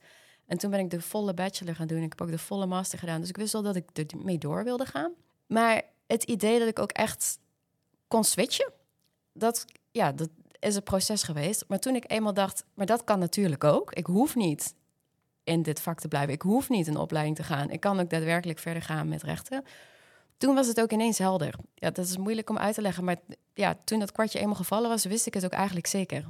En 0.50 0.58
toen 0.58 0.70
ben 0.70 0.81
ik 0.81 0.91
de 0.91 1.00
volle 1.00 1.35
bachelor 1.35 1.75
gaan 1.75 1.87
doen. 1.87 2.02
Ik 2.02 2.08
heb 2.08 2.20
ook 2.20 2.31
de 2.31 2.38
volle 2.38 2.67
master 2.67 2.99
gedaan. 2.99 3.20
Dus 3.20 3.29
ik 3.29 3.37
wist 3.37 3.55
al 3.55 3.62
dat 3.62 3.76
ik 3.76 3.99
ermee 3.99 4.38
door 4.38 4.64
wilde 4.64 4.85
gaan. 4.85 5.12
Maar 5.47 5.82
het 6.06 6.25
idee 6.25 6.58
dat 6.58 6.69
ik 6.69 6.79
ook 6.79 6.91
echt 6.91 7.38
kon 8.08 8.25
switchen, 8.25 8.73
dat, 9.32 9.64
ja, 9.91 10.12
dat 10.12 10.29
is 10.58 10.75
een 10.75 10.82
proces 10.82 11.23
geweest. 11.23 11.64
Maar 11.69 11.79
toen 11.79 11.94
ik 11.94 12.11
eenmaal 12.11 12.35
dacht, 12.35 12.64
maar 12.75 12.87
dat 12.87 13.05
kan 13.05 13.19
natuurlijk 13.19 13.64
ook. 13.64 13.93
Ik 13.93 14.06
hoef 14.06 14.35
niet 14.35 14.75
in 15.44 15.62
dit 15.62 15.81
vak 15.81 16.00
te 16.00 16.08
blijven. 16.08 16.32
Ik 16.32 16.43
hoef 16.43 16.69
niet 16.69 16.87
een 16.87 16.97
opleiding 16.97 17.37
te 17.37 17.43
gaan. 17.43 17.70
Ik 17.70 17.81
kan 17.81 18.00
ook 18.00 18.11
daadwerkelijk 18.11 18.58
verder 18.58 18.82
gaan 18.82 19.08
met 19.08 19.23
rechten. 19.23 19.64
Toen 20.37 20.55
was 20.55 20.67
het 20.67 20.81
ook 20.81 20.93
ineens 20.93 21.19
helder. 21.19 21.55
Ja, 21.75 21.91
dat 21.91 22.05
is 22.06 22.17
moeilijk 22.17 22.50
om 22.50 22.58
uit 22.58 22.75
te 22.75 22.82
leggen. 22.82 23.05
Maar 23.05 23.17
ja, 23.55 23.76
toen 23.85 23.99
dat 23.99 24.12
kwartje 24.12 24.38
eenmaal 24.38 24.55
gevallen 24.55 24.88
was, 24.88 25.05
wist 25.05 25.26
ik 25.26 25.35
het 25.35 25.44
ook 25.44 25.52
eigenlijk 25.52 25.87
zeker. 25.87 26.25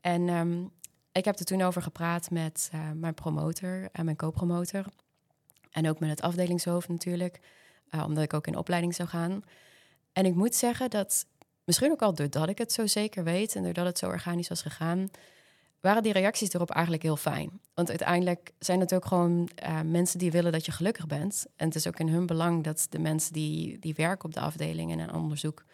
En 0.00 0.28
um, 0.28 0.70
ik 1.14 1.24
heb 1.24 1.38
er 1.38 1.44
toen 1.44 1.62
over 1.62 1.82
gepraat 1.82 2.30
met 2.30 2.70
uh, 2.74 2.90
mijn 2.94 3.14
promotor 3.14 3.88
en 3.92 4.04
mijn 4.04 4.16
co-promotor. 4.16 4.84
En 5.70 5.88
ook 5.88 6.00
met 6.00 6.10
het 6.10 6.22
afdelingshoofd 6.22 6.88
natuurlijk, 6.88 7.40
uh, 7.90 8.04
omdat 8.06 8.24
ik 8.24 8.34
ook 8.34 8.46
in 8.46 8.56
opleiding 8.56 8.94
zou 8.94 9.08
gaan. 9.08 9.42
En 10.12 10.26
ik 10.26 10.34
moet 10.34 10.54
zeggen 10.54 10.90
dat, 10.90 11.26
misschien 11.64 11.90
ook 11.90 12.02
al 12.02 12.14
doordat 12.14 12.48
ik 12.48 12.58
het 12.58 12.72
zo 12.72 12.86
zeker 12.86 13.24
weet 13.24 13.54
en 13.54 13.62
doordat 13.62 13.86
het 13.86 13.98
zo 13.98 14.06
organisch 14.06 14.48
was 14.48 14.62
gegaan, 14.62 15.10
waren 15.80 16.02
die 16.02 16.12
reacties 16.12 16.52
erop 16.52 16.70
eigenlijk 16.70 17.02
heel 17.02 17.16
fijn. 17.16 17.60
Want 17.74 17.88
uiteindelijk 17.88 18.52
zijn 18.58 18.80
het 18.80 18.94
ook 18.94 19.04
gewoon 19.04 19.48
uh, 19.62 19.80
mensen 19.80 20.18
die 20.18 20.30
willen 20.30 20.52
dat 20.52 20.64
je 20.64 20.72
gelukkig 20.72 21.06
bent. 21.06 21.46
En 21.56 21.66
het 21.66 21.74
is 21.74 21.86
ook 21.86 21.98
in 21.98 22.08
hun 22.08 22.26
belang 22.26 22.64
dat 22.64 22.86
de 22.90 22.98
mensen 22.98 23.32
die, 23.32 23.78
die 23.78 23.94
werken 23.94 24.24
op 24.24 24.34
de 24.34 24.40
afdeling 24.40 25.00
en 25.00 25.14
onderzoek, 25.14 25.64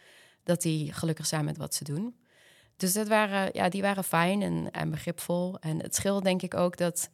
dat 0.42 0.62
die 0.62 0.92
gelukkig 0.92 1.26
zijn 1.26 1.44
met 1.44 1.56
wat 1.56 1.74
ze 1.74 1.84
doen. 1.84 2.14
Dus 2.80 2.92
dat 2.92 3.08
waren, 3.08 3.50
ja, 3.52 3.68
die 3.68 3.82
waren 3.82 4.04
fijn 4.04 4.42
en, 4.42 4.70
en 4.70 4.90
begripvol. 4.90 5.58
En 5.58 5.82
het 5.82 5.94
scheelde 5.94 6.22
denk 6.22 6.42
ik 6.42 6.54
ook 6.54 6.76
dat 6.76 7.10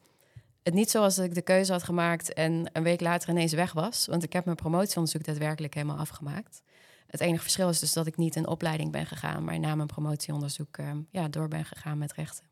het 0.62 0.74
niet 0.74 0.90
zoals 0.90 1.14
dat 1.14 1.24
ik 1.24 1.34
de 1.34 1.42
keuze 1.42 1.72
had 1.72 1.82
gemaakt 1.82 2.32
en 2.32 2.70
een 2.72 2.82
week 2.82 3.00
later 3.00 3.28
ineens 3.28 3.52
weg 3.52 3.72
was. 3.72 4.06
Want 4.06 4.22
ik 4.22 4.32
heb 4.32 4.44
mijn 4.44 4.56
promotieonderzoek 4.56 5.24
daadwerkelijk 5.24 5.74
helemaal 5.74 5.96
afgemaakt. 5.96 6.62
Het 7.06 7.20
enige 7.20 7.42
verschil 7.42 7.68
is 7.68 7.78
dus 7.78 7.92
dat 7.92 8.06
ik 8.06 8.16
niet 8.16 8.36
in 8.36 8.46
opleiding 8.46 8.92
ben 8.92 9.06
gegaan, 9.06 9.44
maar 9.44 9.58
na 9.58 9.74
mijn 9.74 9.88
promotieonderzoek 9.88 10.78
uh, 10.78 10.90
ja, 11.10 11.28
door 11.28 11.48
ben 11.48 11.64
gegaan 11.64 11.98
met 11.98 12.12
rechten. 12.12 12.44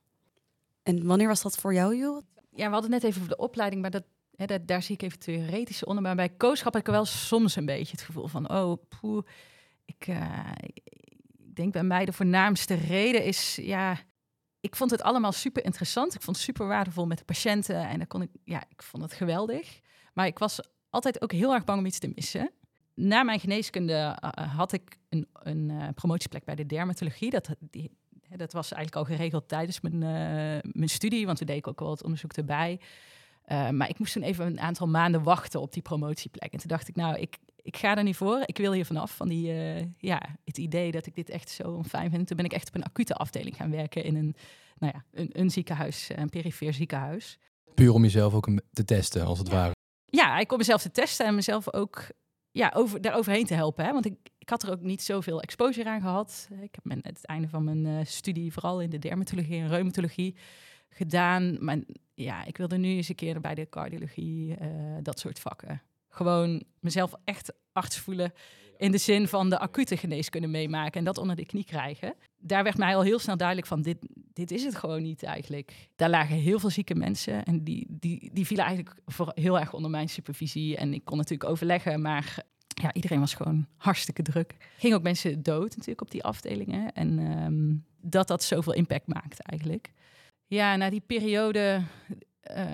En 0.83 1.06
wanneer 1.06 1.28
was 1.28 1.42
dat 1.42 1.56
voor 1.56 1.75
jou, 1.75 1.97
joh? 1.97 2.23
Ja, 2.50 2.66
we 2.66 2.73
hadden 2.73 2.92
het 2.92 3.02
net 3.02 3.11
even 3.11 3.23
over 3.23 3.37
de 3.37 3.42
opleiding, 3.42 3.83
maar 3.83 3.90
dat, 3.90 4.04
hè, 4.37 4.47
dat, 4.47 4.66
daar 4.66 4.83
zie 4.83 4.94
ik 4.94 5.02
even 5.02 5.18
theoretische 5.18 5.87
onder. 5.87 6.02
Maar 6.02 6.14
bij 6.14 6.28
kooschap 6.28 6.73
heb 6.73 6.87
ik 6.87 6.92
wel 6.92 7.04
soms 7.04 7.56
een 7.56 7.66
beetje 7.66 7.97
het 7.97 8.04
gevoel 8.04 8.26
van, 8.26 8.50
oh, 8.50 8.83
poeh, 8.88 9.25
ik, 9.85 10.06
uh, 10.06 10.52
ik 11.54 11.61
denk 11.61 11.73
bij 11.73 11.82
mij 11.82 12.04
de 12.04 12.12
voornaamste 12.12 12.75
reden 12.75 13.25
is, 13.25 13.58
ja, 13.62 13.99
ik 14.61 14.76
vond 14.76 14.90
het 14.90 15.02
allemaal 15.02 15.32
super 15.32 15.64
interessant. 15.64 16.14
Ik 16.14 16.23
vond 16.23 16.37
het 16.37 16.44
super 16.44 16.66
waardevol 16.66 17.06
met 17.06 17.18
de 17.18 17.25
patiënten 17.25 17.88
en 17.88 17.99
dan 17.99 18.06
kon 18.06 18.23
ik, 18.23 18.30
ja, 18.44 18.64
ik 18.68 18.82
vond 18.82 19.02
het 19.02 19.12
geweldig. 19.12 19.80
Maar 20.12 20.26
ik 20.26 20.38
was 20.38 20.61
altijd 20.90 21.23
ook 21.23 21.32
heel 21.32 21.54
erg 21.54 21.64
bang 21.64 21.78
om 21.78 21.87
iets 21.87 21.99
te 21.99 22.12
missen. 22.14 22.50
Na 22.94 23.23
mijn 23.23 23.40
geneeskunde 23.40 24.18
uh, 24.25 24.56
had 24.56 24.73
ik 24.73 24.99
een, 25.08 25.28
een 25.32 25.68
uh, 25.70 25.88
promotieplek 25.94 26.44
bij 26.44 26.54
de 26.54 26.66
dermatologie. 26.66 27.30
Dat, 27.30 27.49
die, 27.61 27.90
dat 28.37 28.52
was 28.52 28.73
eigenlijk 28.73 29.08
al 29.08 29.16
geregeld 29.16 29.49
tijdens 29.49 29.80
mijn, 29.80 29.99
mijn 30.73 30.88
studie, 30.88 31.26
want 31.26 31.46
deed 31.46 31.56
ik 31.56 31.68
ook 31.68 31.80
wel 31.80 31.88
wat 31.88 32.02
onderzoek 32.02 32.32
erbij. 32.32 32.80
maar 33.46 33.88
ik 33.88 33.99
moest 33.99 34.12
toen 34.12 34.23
even 34.23 34.46
een 34.46 34.61
aantal 34.61 34.88
maanden 34.88 35.23
wachten 35.23 35.61
op 35.61 35.73
die 35.73 35.82
promotieplek. 35.82 36.52
En 36.52 36.58
toen 36.58 36.68
dacht 36.68 36.88
ik, 36.88 36.96
nou, 36.96 37.18
ik, 37.18 37.38
ik 37.64 37.76
ga 37.76 37.97
er 37.97 38.02
niet 38.02 38.16
voor. 38.16 38.42
Ik 38.47 38.56
wil 38.56 38.73
hier 38.73 38.87
vanaf, 38.87 39.16
van 39.16 39.28
die, 39.28 39.50
eh, 39.52 39.87
ja, 39.99 40.21
het 40.44 40.59
idee 40.59 40.90
dat 40.90 41.06
ik 41.06 41.14
dit 41.14 41.30
echt 41.30 41.50
zo 41.50 41.83
fijn 41.83 42.11
vind. 42.11 42.26
Toen 42.26 42.37
ben 42.37 42.44
ik 42.44 42.52
echt 42.52 42.68
op 42.68 42.75
een 42.75 42.85
acute 42.85 43.14
afdeling 43.14 43.56
gaan 43.56 43.71
werken 43.71 44.04
in 44.04 44.16
een, 44.16 44.35
nou 44.78 44.92
ja, 44.94 45.04
een, 45.21 45.30
een 45.33 45.50
ziekenhuis, 45.50 46.11
een 46.14 46.28
perifeer 46.28 46.73
ziekenhuis. 46.73 47.38
Puur 47.75 47.92
om 47.92 48.02
jezelf 48.02 48.35
ook 48.35 48.49
te 48.73 48.85
testen, 48.85 49.25
als 49.25 49.38
het 49.38 49.49
ware. 49.49 49.73
Ja, 50.04 50.38
ik 50.38 50.47
kon 50.47 50.59
mezelf 50.59 50.83
te 50.83 50.90
testen 50.90 51.26
en 51.26 51.35
mezelf 51.35 51.73
ook 51.73 52.06
ja, 52.50 52.73
over, 52.75 53.00
daar 53.00 53.16
overheen 53.16 53.47
te 53.47 53.54
helpen. 53.54 53.85
Hè? 53.85 53.92
Want 53.92 54.06
ik, 54.06 54.16
ik 54.38 54.49
had 54.49 54.62
er 54.62 54.71
ook 54.71 54.80
niet 54.80 55.02
zoveel 55.02 55.40
exposure 55.40 55.88
aan 55.88 56.00
gehad. 56.00 56.49
Ik 56.50 56.75
heb 56.75 56.85
mijn, 56.85 57.00
het 57.02 57.26
einde 57.26 57.49
van 57.49 57.64
mijn 57.64 57.87
uh, 57.87 57.99
studie 58.04 58.52
vooral 58.52 58.80
in 58.80 58.90
de 58.90 58.99
dermatologie 58.99 59.61
en 59.61 59.68
reumatologie 59.68 60.37
gedaan. 60.88 61.64
Maar 61.64 61.78
ja, 62.14 62.44
ik 62.44 62.56
wilde 62.56 62.76
nu 62.76 62.88
eens 62.88 63.09
een 63.09 63.14
keer 63.14 63.40
bij 63.40 63.54
de 63.54 63.68
cardiologie, 63.68 64.49
uh, 64.49 64.97
dat 65.02 65.18
soort 65.18 65.38
vakken. 65.38 65.83
Gewoon 66.14 66.62
mezelf 66.80 67.14
echt 67.25 67.52
arts 67.73 67.99
voelen 67.99 68.33
in 68.76 68.90
de 68.90 68.99
zin 68.99 69.28
van 69.28 69.50
de 69.50 69.59
acute 69.59 69.97
geneeskunde 69.97 70.47
meemaken 70.47 70.99
en 70.99 71.04
dat 71.04 71.18
onder 71.18 71.37
de 71.37 71.47
knie 71.47 71.64
krijgen. 71.64 72.14
Daar 72.38 72.62
werd 72.62 72.76
mij 72.76 72.97
al 72.97 73.02
heel 73.02 73.18
snel 73.18 73.37
duidelijk 73.37 73.66
van, 73.66 73.83
dit, 73.83 73.97
dit 74.33 74.50
is 74.50 74.64
het 74.64 74.75
gewoon 74.75 75.02
niet 75.02 75.23
eigenlijk. 75.23 75.88
Daar 75.97 76.11
lagen 76.11 76.37
heel 76.37 76.59
veel 76.59 76.71
zieke 76.71 76.94
mensen 76.94 77.44
en 77.44 77.64
die, 77.64 77.87
die, 77.90 78.30
die 78.33 78.47
vielen 78.47 78.64
eigenlijk 78.64 78.97
voor 79.06 79.33
heel 79.35 79.61
erg 79.61 79.73
onder 79.73 79.90
mijn 79.90 80.09
supervisie. 80.09 80.76
En 80.76 80.94
ik 80.94 81.04
kon 81.04 81.16
natuurlijk 81.16 81.50
overleggen, 81.50 82.02
maar 82.02 82.44
ja, 82.66 82.92
iedereen 82.92 83.21
was 83.21 83.35
gewoon 83.35 83.66
hartstikke 83.76 84.23
druk. 84.23 84.56
Ging 84.78 84.94
ook 84.94 85.02
mensen 85.02 85.42
dood 85.42 85.68
natuurlijk 85.68 86.00
op 86.00 86.11
die 86.11 86.25
afdelingen. 86.25 86.92
En 86.92 87.18
um, 87.18 87.85
dat 88.00 88.28
dat 88.28 88.42
zoveel 88.42 88.73
impact 88.73 89.06
maakte 89.06 89.42
eigenlijk. 89.42 89.92
Ja, 90.47 90.76
na 90.76 90.90
die 90.90 91.02
periode 91.06 91.83
uh, 92.56 92.64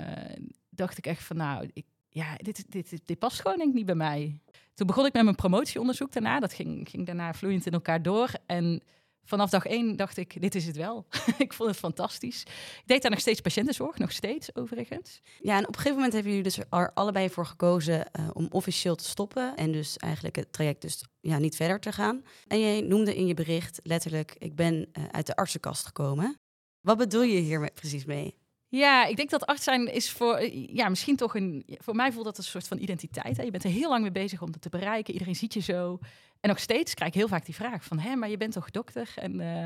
dacht 0.70 0.99
ik 0.99 1.06
echt 1.06 1.23
van 1.23 1.37
nou, 1.37 1.70
ik, 1.73 1.85
ja, 2.12 2.35
dit, 2.37 2.64
dit, 2.69 3.00
dit, 3.05 3.19
past 3.19 3.40
gewoon 3.40 3.57
denk 3.57 3.69
ik 3.69 3.75
niet 3.75 3.87
bij 3.87 3.95
mij. 3.95 4.40
Toen 4.75 4.87
begon 4.87 5.07
ik 5.07 5.12
met 5.12 5.23
mijn 5.23 5.35
promotieonderzoek 5.35 6.12
daarna. 6.12 6.40
Dat 6.40 6.52
ging, 6.52 6.88
ging 6.88 7.07
daarna 7.07 7.35
vloeiend 7.35 7.67
in 7.67 7.73
elkaar 7.73 8.02
door. 8.02 8.31
En 8.47 8.83
vanaf 9.25 9.50
dag 9.50 9.67
één 9.67 9.97
dacht 9.97 10.17
ik, 10.17 10.40
dit 10.40 10.55
is 10.55 10.67
het 10.67 10.76
wel. 10.76 11.07
ik 11.38 11.52
vond 11.52 11.71
het 11.71 11.79
fantastisch. 11.79 12.43
Ik 12.43 12.83
deed 12.87 13.02
daar 13.02 13.11
nog 13.11 13.21
steeds 13.21 13.40
patiëntenzorg, 13.40 13.99
nog 13.99 14.12
steeds 14.12 14.55
overigens. 14.55 15.21
Ja, 15.40 15.57
en 15.57 15.62
op 15.62 15.69
een 15.69 15.75
gegeven 15.75 15.95
moment 15.95 16.12
hebben 16.12 16.33
jullie 16.33 16.47
dus 16.47 16.59
er 16.71 16.93
allebei 16.95 17.31
voor 17.31 17.47
gekozen 17.47 18.07
uh, 18.19 18.29
om 18.33 18.47
officieel 18.50 18.95
te 18.95 19.05
stoppen. 19.05 19.57
En 19.57 19.73
dus 19.73 19.97
eigenlijk 19.97 20.37
het 20.37 20.52
traject 20.52 20.83
dus 20.83 21.05
ja, 21.21 21.38
niet 21.38 21.57
verder 21.57 21.81
te 21.81 21.93
gaan. 21.93 22.25
En 22.47 22.61
jij 22.61 22.81
noemde 22.81 23.17
in 23.17 23.26
je 23.26 23.35
bericht 23.35 23.81
letterlijk, 23.83 24.35
ik 24.38 24.55
ben 24.55 24.75
uh, 24.75 25.05
uit 25.11 25.26
de 25.26 25.37
artsenkast 25.37 25.87
gekomen. 25.87 26.38
Wat 26.81 26.99
bedoel 26.99 27.23
je 27.23 27.40
hier 27.40 27.71
precies 27.75 28.05
mee? 28.05 28.38
Ja, 28.73 29.07
ik 29.07 29.17
denk 29.17 29.31
dat 29.31 29.47
arts 29.47 29.65
zijn 29.65 29.93
is 29.93 30.11
voor, 30.11 30.43
ja, 30.53 30.89
misschien 30.89 31.17
toch 31.17 31.35
een, 31.35 31.65
voor 31.67 31.95
mij 31.95 32.12
voelt 32.12 32.25
dat 32.25 32.39
een 32.39 32.45
soort 32.45 32.69
van 32.69 32.79
identiteit. 32.79 33.37
Hè? 33.37 33.43
Je 33.43 33.50
bent 33.50 33.65
er 33.65 33.71
heel 33.71 33.89
lang 33.89 34.03
mee 34.03 34.11
bezig 34.11 34.43
om 34.43 34.50
dat 34.50 34.62
te 34.62 34.69
bereiken. 34.69 35.12
Iedereen 35.12 35.37
ziet 35.37 35.55
je 35.55 35.61
zo. 35.61 35.99
En 36.41 36.49
nog 36.49 36.59
steeds 36.59 36.95
krijg 36.95 37.11
ik 37.11 37.19
heel 37.19 37.29
vaak 37.29 37.45
die 37.45 37.55
vraag 37.55 37.85
van, 37.85 37.99
hé, 37.99 38.15
maar 38.15 38.29
je 38.31 38.37
bent 38.37 38.53
toch 38.53 38.71
dokter? 38.71 39.12
En 39.15 39.41
uh, 39.41 39.62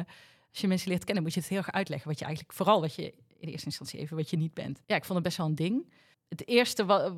als 0.51 0.61
je 0.61 0.69
mensen 0.69 0.89
leert 0.89 1.05
kennen, 1.05 1.23
moet 1.23 1.35
je 1.35 1.41
het 1.41 1.49
heel 1.49 1.59
erg 1.59 1.73
uitleggen 1.73 2.09
wat 2.09 2.19
je 2.19 2.25
eigenlijk, 2.25 2.57
vooral 2.57 2.81
wat 2.81 2.95
je 2.95 3.15
in 3.39 3.49
eerste 3.49 3.67
instantie 3.67 4.01
even 4.01 4.17
wat 4.17 4.31
je 4.31 4.37
niet 4.37 4.55
bent. 4.55 4.81
Ja, 4.87 4.97
ik 4.97 5.05
vond 5.05 5.15
het 5.15 5.23
best 5.23 5.37
wel 5.37 5.47
een 5.47 5.55
ding. 5.55 5.93
Het 6.29 6.49
eerste 6.49 6.85
wat, 6.85 7.13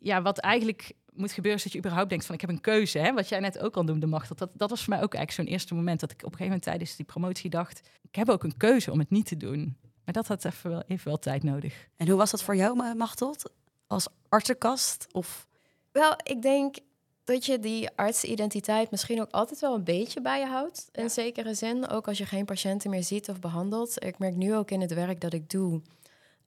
ja, 0.00 0.22
wat 0.22 0.38
eigenlijk 0.38 0.92
moet 1.12 1.32
gebeuren 1.32 1.58
is 1.58 1.64
dat 1.64 1.72
je 1.72 1.78
überhaupt 1.78 2.08
denkt 2.08 2.26
van 2.26 2.34
ik 2.34 2.40
heb 2.40 2.50
een 2.50 2.60
keuze. 2.60 2.98
Hè? 2.98 3.12
Wat 3.12 3.28
jij 3.28 3.40
net 3.40 3.58
ook 3.58 3.76
al 3.76 3.82
noemde, 3.82 4.06
Machtel. 4.06 4.36
Dat, 4.36 4.50
dat 4.54 4.70
was 4.70 4.84
voor 4.84 4.94
mij 4.94 5.02
ook 5.02 5.14
eigenlijk 5.14 5.48
zo'n 5.48 5.54
eerste 5.54 5.74
moment 5.74 6.00
dat 6.00 6.10
ik 6.10 6.16
op 6.16 6.22
een 6.22 6.30
gegeven 6.30 6.46
moment 6.46 6.64
tijdens 6.64 6.96
die 6.96 7.06
promotie 7.06 7.50
dacht, 7.50 7.88
ik 8.02 8.14
heb 8.14 8.28
ook 8.28 8.44
een 8.44 8.56
keuze 8.56 8.90
om 8.90 8.98
het 8.98 9.10
niet 9.10 9.26
te 9.26 9.36
doen. 9.36 9.76
Maar 10.10 10.22
dat 10.22 10.42
had 10.42 10.52
even 10.52 10.70
wel, 10.70 10.82
even 10.86 11.08
wel 11.08 11.18
tijd 11.18 11.42
nodig. 11.42 11.88
En 11.96 12.08
hoe 12.08 12.16
was 12.16 12.30
dat 12.30 12.42
voor 12.42 12.56
jou, 12.56 12.94
Machteld? 12.94 13.50
Als 13.86 14.08
artsenkast? 14.28 15.06
Of... 15.12 15.46
Wel, 15.92 16.14
ik 16.22 16.42
denk 16.42 16.76
dat 17.24 17.46
je 17.46 17.58
die 17.58 17.90
artsidentiteit 17.96 18.90
misschien 18.90 19.20
ook 19.20 19.30
altijd 19.30 19.60
wel 19.60 19.74
een 19.74 19.84
beetje 19.84 20.20
bij 20.20 20.40
je 20.40 20.46
houdt. 20.46 20.88
In 20.92 21.10
zekere 21.10 21.54
zin, 21.54 21.88
ook 21.88 22.08
als 22.08 22.18
je 22.18 22.26
geen 22.26 22.44
patiënten 22.44 22.90
meer 22.90 23.02
ziet 23.02 23.28
of 23.28 23.40
behandelt. 23.40 24.04
Ik 24.04 24.18
merk 24.18 24.34
nu 24.34 24.54
ook 24.54 24.70
in 24.70 24.80
het 24.80 24.94
werk 24.94 25.20
dat 25.20 25.32
ik 25.32 25.50
doe 25.50 25.82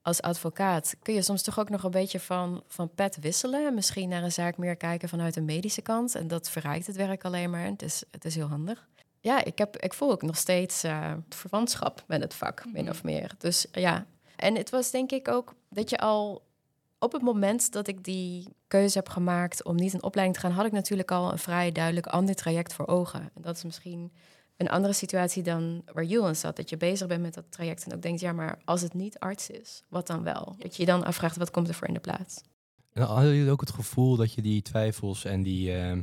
als 0.01 0.21
advocaat... 0.21 0.95
kun 1.01 1.13
je 1.13 1.21
soms 1.21 1.41
toch 1.41 1.59
ook 1.59 1.69
nog 1.69 1.83
een 1.83 1.91
beetje 1.91 2.19
van, 2.19 2.63
van 2.67 2.93
pet 2.95 3.17
wisselen. 3.19 3.73
Misschien 3.73 4.09
naar 4.09 4.23
een 4.23 4.31
zaak 4.31 4.57
meer 4.57 4.75
kijken 4.75 5.09
vanuit 5.09 5.33
de 5.33 5.41
medische 5.41 5.81
kant. 5.81 6.15
En 6.15 6.27
dat 6.27 6.49
verrijkt 6.49 6.87
het 6.87 6.95
werk 6.95 7.25
alleen 7.25 7.49
maar. 7.49 7.65
Het 7.65 7.81
is, 7.81 8.03
het 8.11 8.25
is 8.25 8.35
heel 8.35 8.47
handig 8.47 8.87
ja, 9.23 9.43
ik, 9.43 9.57
heb, 9.57 9.77
ik 9.77 9.93
voel 9.93 10.11
ook 10.11 10.21
nog 10.21 10.37
steeds 10.37 10.83
uh, 10.83 11.13
verwantschap 11.29 12.03
met 12.07 12.21
het 12.21 12.33
vak, 12.33 12.63
min 12.73 12.89
of 12.89 13.03
meer. 13.03 13.31
Dus 13.37 13.65
ja, 13.71 14.05
en 14.35 14.55
het 14.55 14.69
was 14.69 14.91
denk 14.91 15.11
ik 15.11 15.27
ook 15.27 15.53
dat 15.69 15.89
je 15.89 15.97
al 15.97 16.43
op 16.99 17.11
het 17.11 17.21
moment 17.21 17.71
dat 17.71 17.87
ik 17.87 18.03
die 18.03 18.47
keuze 18.67 18.97
heb 18.97 19.09
gemaakt 19.09 19.63
om 19.63 19.75
niet 19.75 19.93
een 19.93 20.03
opleiding 20.03 20.39
te 20.39 20.47
gaan, 20.47 20.55
had 20.55 20.65
ik 20.65 20.71
natuurlijk 20.71 21.11
al 21.11 21.31
een 21.31 21.37
vrij 21.37 21.71
duidelijk 21.71 22.07
ander 22.07 22.35
traject 22.35 22.73
voor 22.73 22.87
ogen. 22.87 23.21
En 23.21 23.41
dat 23.41 23.55
is 23.55 23.63
misschien 23.63 24.11
een 24.57 24.69
andere 24.69 24.93
situatie 24.93 25.43
dan 25.43 25.81
waar 25.93 26.03
Julian 26.03 26.35
zat. 26.35 26.55
Dat 26.55 26.69
je 26.69 26.77
bezig 26.77 27.07
bent 27.07 27.21
met 27.21 27.33
dat 27.33 27.45
traject 27.49 27.85
en 27.85 27.93
ook 27.93 28.01
denkt, 28.01 28.19
ja, 28.21 28.33
maar 28.33 28.59
als 28.65 28.81
het 28.81 28.93
niet 28.93 29.19
arts 29.19 29.49
is, 29.49 29.83
wat 29.89 30.07
dan 30.07 30.23
wel? 30.23 30.55
Dat 30.57 30.75
je 30.75 30.81
je 30.81 30.87
dan 30.87 31.03
afvraagt, 31.03 31.37
wat 31.37 31.51
komt 31.51 31.67
er 31.67 31.73
voor 31.73 31.87
in 31.87 31.93
de 31.93 31.99
plaats? 31.99 32.41
En 32.93 33.03
hadden 33.03 33.35
jullie 33.35 33.51
ook 33.51 33.61
het 33.61 33.71
gevoel 33.71 34.15
dat 34.15 34.33
je 34.33 34.41
die 34.41 34.61
twijfels 34.61 35.25
en 35.25 35.43
die... 35.43 35.71
Uh 35.71 35.97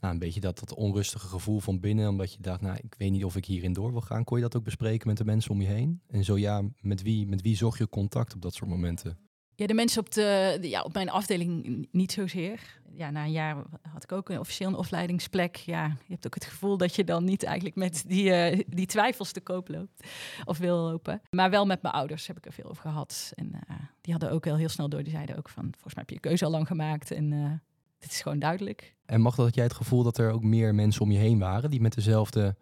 nou, 0.00 0.12
een 0.12 0.18
beetje 0.18 0.40
dat, 0.40 0.58
dat 0.58 0.74
onrustige 0.74 1.26
gevoel 1.26 1.60
van 1.60 1.80
binnen, 1.80 2.08
omdat 2.08 2.32
je 2.32 2.40
dacht, 2.40 2.60
nou, 2.60 2.76
ik 2.82 2.94
weet 2.98 3.10
niet 3.10 3.24
of 3.24 3.36
ik 3.36 3.44
hierin 3.44 3.72
door 3.72 3.90
wil 3.90 4.00
gaan. 4.00 4.24
Kon 4.24 4.36
je 4.36 4.42
dat 4.42 4.56
ook 4.56 4.64
bespreken 4.64 5.08
met 5.08 5.16
de 5.16 5.24
mensen 5.24 5.50
om 5.50 5.60
je 5.60 5.66
heen? 5.66 6.00
En 6.06 6.24
zo 6.24 6.38
ja, 6.38 6.62
met 6.80 7.02
wie, 7.02 7.26
met 7.26 7.42
wie 7.42 7.56
zocht 7.56 7.78
je 7.78 7.88
contact 7.88 8.34
op 8.34 8.42
dat 8.42 8.54
soort 8.54 8.70
momenten? 8.70 9.18
Ja, 9.54 9.66
de 9.66 9.74
mensen 9.74 10.00
op, 10.00 10.12
de, 10.12 10.58
ja, 10.60 10.82
op 10.82 10.92
mijn 10.92 11.10
afdeling 11.10 11.86
niet 11.92 12.12
zozeer. 12.12 12.80
Ja, 12.94 13.10
na 13.10 13.24
een 13.24 13.32
jaar 13.32 13.56
had 13.92 14.02
ik 14.02 14.12
ook 14.12 14.28
een 14.28 14.38
officieel 14.38 14.68
een 14.68 14.76
opleidingsplek. 14.76 15.56
Ja, 15.56 15.86
je 15.86 16.12
hebt 16.12 16.26
ook 16.26 16.34
het 16.34 16.44
gevoel 16.44 16.76
dat 16.76 16.94
je 16.94 17.04
dan 17.04 17.24
niet 17.24 17.42
eigenlijk 17.42 17.76
met 17.76 18.04
die, 18.06 18.52
uh, 18.52 18.62
die 18.66 18.86
twijfels 18.86 19.32
te 19.32 19.40
koop 19.40 19.68
loopt 19.68 20.08
of 20.44 20.58
wil 20.58 20.76
lopen. 20.76 21.22
Maar 21.30 21.50
wel 21.50 21.66
met 21.66 21.82
mijn 21.82 21.94
ouders 21.94 22.26
heb 22.26 22.36
ik 22.36 22.46
er 22.46 22.52
veel 22.52 22.70
over 22.70 22.82
gehad. 22.82 23.32
En 23.34 23.46
uh, 23.46 23.76
die 24.00 24.12
hadden 24.12 24.30
ook 24.30 24.44
heel, 24.44 24.56
heel 24.56 24.68
snel 24.68 24.88
door. 24.88 25.02
Die 25.02 25.12
zeiden 25.12 25.36
ook 25.36 25.48
van, 25.48 25.64
volgens 25.64 25.94
mij 25.94 26.04
heb 26.06 26.08
je 26.08 26.14
je 26.14 26.20
keuze 26.20 26.44
al 26.44 26.50
lang 26.50 26.66
gemaakt. 26.66 27.10
En 27.10 27.32
uh, 27.32 27.52
dit 27.98 28.10
is 28.10 28.20
gewoon 28.20 28.38
duidelijk. 28.38 28.96
En 29.06 29.20
mag 29.20 29.34
dat 29.34 29.54
jij 29.54 29.64
het 29.64 29.72
gevoel 29.72 30.02
dat 30.02 30.18
er 30.18 30.30
ook 30.30 30.42
meer 30.42 30.74
mensen 30.74 31.02
om 31.02 31.10
je 31.10 31.18
heen 31.18 31.38
waren 31.38 31.70
die 31.70 31.80
met 31.80 31.94
dezelfde 31.94 32.56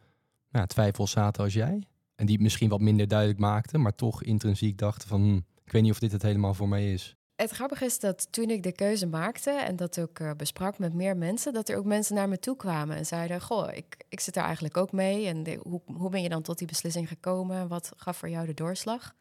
nou, 0.50 0.66
twijfels 0.66 1.11
zaten 1.11 1.45
als 1.45 1.52
jij? 1.52 1.83
En 2.14 2.26
die 2.26 2.35
het 2.35 2.43
misschien 2.43 2.69
wat 2.69 2.81
minder 2.81 3.09
duidelijk 3.09 3.38
maakten, 3.38 3.81
maar 3.81 3.95
toch 3.95 4.23
intrinsiek 4.23 4.78
dachten 4.78 5.09
van 5.09 5.23
hm, 5.23 5.37
ik 5.64 5.73
weet 5.73 5.83
niet 5.83 5.90
of 5.90 5.99
dit 5.99 6.12
het 6.12 6.23
helemaal 6.23 6.55
voor 6.55 6.69
mij 6.69 6.93
is. 6.93 7.16
Het 7.37 7.50
grappige 7.50 7.85
is 7.85 7.99
dat 7.99 8.33
toen 8.33 8.50
ik 8.50 8.62
de 8.62 8.73
keuze 8.73 9.07
maakte 9.07 9.50
en 9.50 9.76
dat 9.76 9.99
ook 9.99 10.19
uh, 10.19 10.31
besprak 10.37 10.78
met 10.78 10.95
meer 10.95 11.16
mensen, 11.16 11.52
dat 11.52 11.69
er 11.69 11.76
ook 11.76 11.85
mensen 11.85 12.14
naar 12.14 12.28
me 12.28 12.38
toe 12.38 12.57
kwamen 12.57 12.97
en 12.97 13.07
zeiden: 13.07 13.40
Goh, 13.40 13.69
ik, 13.73 14.05
ik 14.09 14.21
zit 14.21 14.37
er 14.37 14.43
eigenlijk 14.43 14.76
ook 14.76 14.93
mee. 14.93 15.26
En 15.26 15.59
hoe, 15.62 15.81
hoe 15.85 16.11
ben 16.11 16.23
je 16.23 16.28
dan 16.28 16.43
tot 16.43 16.59
die 16.59 16.66
beslissing 16.66 17.09
gekomen? 17.09 17.69
Wat 17.69 17.93
gaf 17.97 18.16
voor 18.16 18.28
jou 18.28 18.47
de 18.47 18.55
doorslag? 18.55 19.14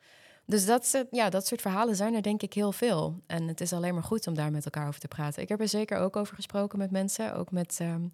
Dus 0.45 0.65
dat, 0.65 1.05
ja, 1.11 1.29
dat 1.29 1.47
soort 1.47 1.61
verhalen 1.61 1.95
zijn 1.95 2.13
er 2.13 2.21
denk 2.21 2.41
ik 2.41 2.53
heel 2.53 2.71
veel. 2.71 3.19
En 3.27 3.47
het 3.47 3.61
is 3.61 3.73
alleen 3.73 3.93
maar 3.93 4.03
goed 4.03 4.27
om 4.27 4.33
daar 4.33 4.51
met 4.51 4.65
elkaar 4.65 4.87
over 4.87 4.99
te 4.99 5.07
praten. 5.07 5.41
Ik 5.41 5.49
heb 5.49 5.59
er 5.59 5.67
zeker 5.67 5.97
ook 5.97 6.15
over 6.15 6.35
gesproken 6.35 6.79
met 6.79 6.91
mensen, 6.91 7.35
ook 7.35 7.51
met 7.51 7.79
um, 7.81 8.13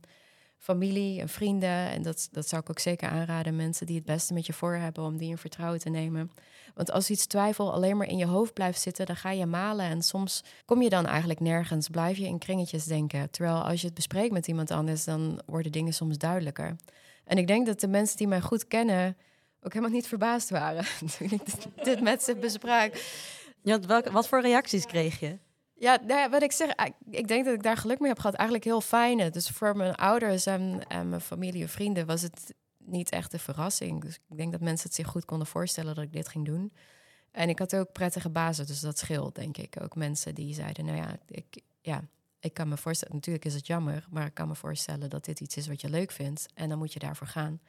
familie 0.57 1.21
en 1.21 1.29
vrienden. 1.29 1.89
En 1.89 2.01
dat, 2.01 2.27
dat 2.31 2.47
zou 2.47 2.61
ik 2.61 2.69
ook 2.69 2.79
zeker 2.79 3.09
aanraden, 3.09 3.55
mensen 3.55 3.85
die 3.85 3.95
het 3.95 4.05
beste 4.05 4.33
met 4.33 4.45
je 4.45 4.53
voor 4.53 4.75
hebben, 4.75 5.03
om 5.03 5.17
die 5.17 5.29
in 5.29 5.37
vertrouwen 5.37 5.79
te 5.79 5.89
nemen. 5.89 6.31
Want 6.75 6.91
als 6.91 7.09
iets 7.09 7.25
twijfel 7.25 7.73
alleen 7.73 7.97
maar 7.97 8.07
in 8.07 8.17
je 8.17 8.25
hoofd 8.25 8.53
blijft 8.53 8.81
zitten, 8.81 9.05
dan 9.05 9.15
ga 9.15 9.31
je 9.31 9.45
malen. 9.45 9.85
En 9.85 10.01
soms 10.01 10.43
kom 10.65 10.81
je 10.81 10.89
dan 10.89 11.05
eigenlijk 11.05 11.39
nergens, 11.39 11.89
blijf 11.89 12.17
je 12.17 12.25
in 12.25 12.37
kringetjes 12.37 12.85
denken. 12.85 13.31
Terwijl 13.31 13.61
als 13.63 13.81
je 13.81 13.85
het 13.85 13.95
bespreekt 13.95 14.33
met 14.33 14.47
iemand 14.47 14.71
anders, 14.71 15.03
dan 15.03 15.41
worden 15.45 15.71
dingen 15.71 15.93
soms 15.93 16.17
duidelijker. 16.17 16.75
En 17.23 17.37
ik 17.37 17.47
denk 17.47 17.65
dat 17.65 17.79
de 17.79 17.87
mensen 17.87 18.17
die 18.17 18.27
mij 18.27 18.41
goed 18.41 18.67
kennen 18.67 19.17
ook 19.61 19.73
helemaal 19.73 19.95
niet 19.95 20.07
verbaasd 20.07 20.49
waren 20.49 20.85
toen 21.17 21.31
ik 21.31 21.41
dit, 21.83 22.01
met 22.01 22.23
ze 22.23 22.35
besprak. 22.35 23.03
Ja, 23.61 23.79
welke, 23.79 24.11
wat 24.11 24.27
voor 24.27 24.41
reacties 24.41 24.85
kreeg 24.85 25.19
je? 25.19 25.37
Ja, 25.73 25.99
nou 26.07 26.29
wat 26.29 26.41
ik 26.41 26.51
zeg, 26.51 26.73
ik 27.09 27.27
denk 27.27 27.45
dat 27.45 27.53
ik 27.53 27.63
daar 27.63 27.77
geluk 27.77 27.99
mee 27.99 28.09
heb 28.09 28.19
gehad. 28.19 28.35
Eigenlijk 28.35 28.67
heel 28.67 28.81
fijne. 28.81 29.29
Dus 29.29 29.49
voor 29.49 29.75
mijn 29.75 29.95
ouders 29.95 30.45
en, 30.45 30.81
en 30.87 31.09
mijn 31.09 31.21
familie 31.21 31.61
en 31.61 31.69
vrienden 31.69 32.05
was 32.05 32.21
het 32.21 32.53
niet 32.77 33.09
echt 33.09 33.33
een 33.33 33.39
verrassing. 33.39 34.01
Dus 34.01 34.19
ik 34.29 34.37
denk 34.37 34.51
dat 34.51 34.61
mensen 34.61 34.87
het 34.87 34.95
zich 34.95 35.07
goed 35.07 35.25
konden 35.25 35.47
voorstellen 35.47 35.95
dat 35.95 36.03
ik 36.03 36.13
dit 36.13 36.27
ging 36.27 36.45
doen. 36.45 36.73
En 37.31 37.49
ik 37.49 37.59
had 37.59 37.75
ook 37.75 37.91
prettige 37.91 38.29
bazen, 38.29 38.65
dus 38.65 38.79
dat 38.79 38.97
scheelt, 38.97 39.35
denk 39.35 39.57
ik. 39.57 39.81
Ook 39.81 39.95
mensen 39.95 40.35
die 40.35 40.53
zeiden, 40.53 40.85
nou 40.85 40.97
ja, 40.97 41.17
ik, 41.27 41.61
ja, 41.81 42.03
ik 42.39 42.53
kan 42.53 42.67
me 42.67 42.77
voorstellen, 42.77 43.15
natuurlijk 43.15 43.45
is 43.45 43.53
het 43.53 43.67
jammer, 43.67 44.05
maar 44.09 44.25
ik 44.25 44.33
kan 44.33 44.47
me 44.47 44.55
voorstellen 44.55 45.09
dat 45.09 45.25
dit 45.25 45.39
iets 45.39 45.57
is 45.57 45.67
wat 45.67 45.81
je 45.81 45.89
leuk 45.89 46.11
vindt. 46.11 46.45
En 46.53 46.69
dan 46.69 46.77
moet 46.77 46.93
je 46.93 46.99
daarvoor 46.99 47.27
gaan. 47.27 47.59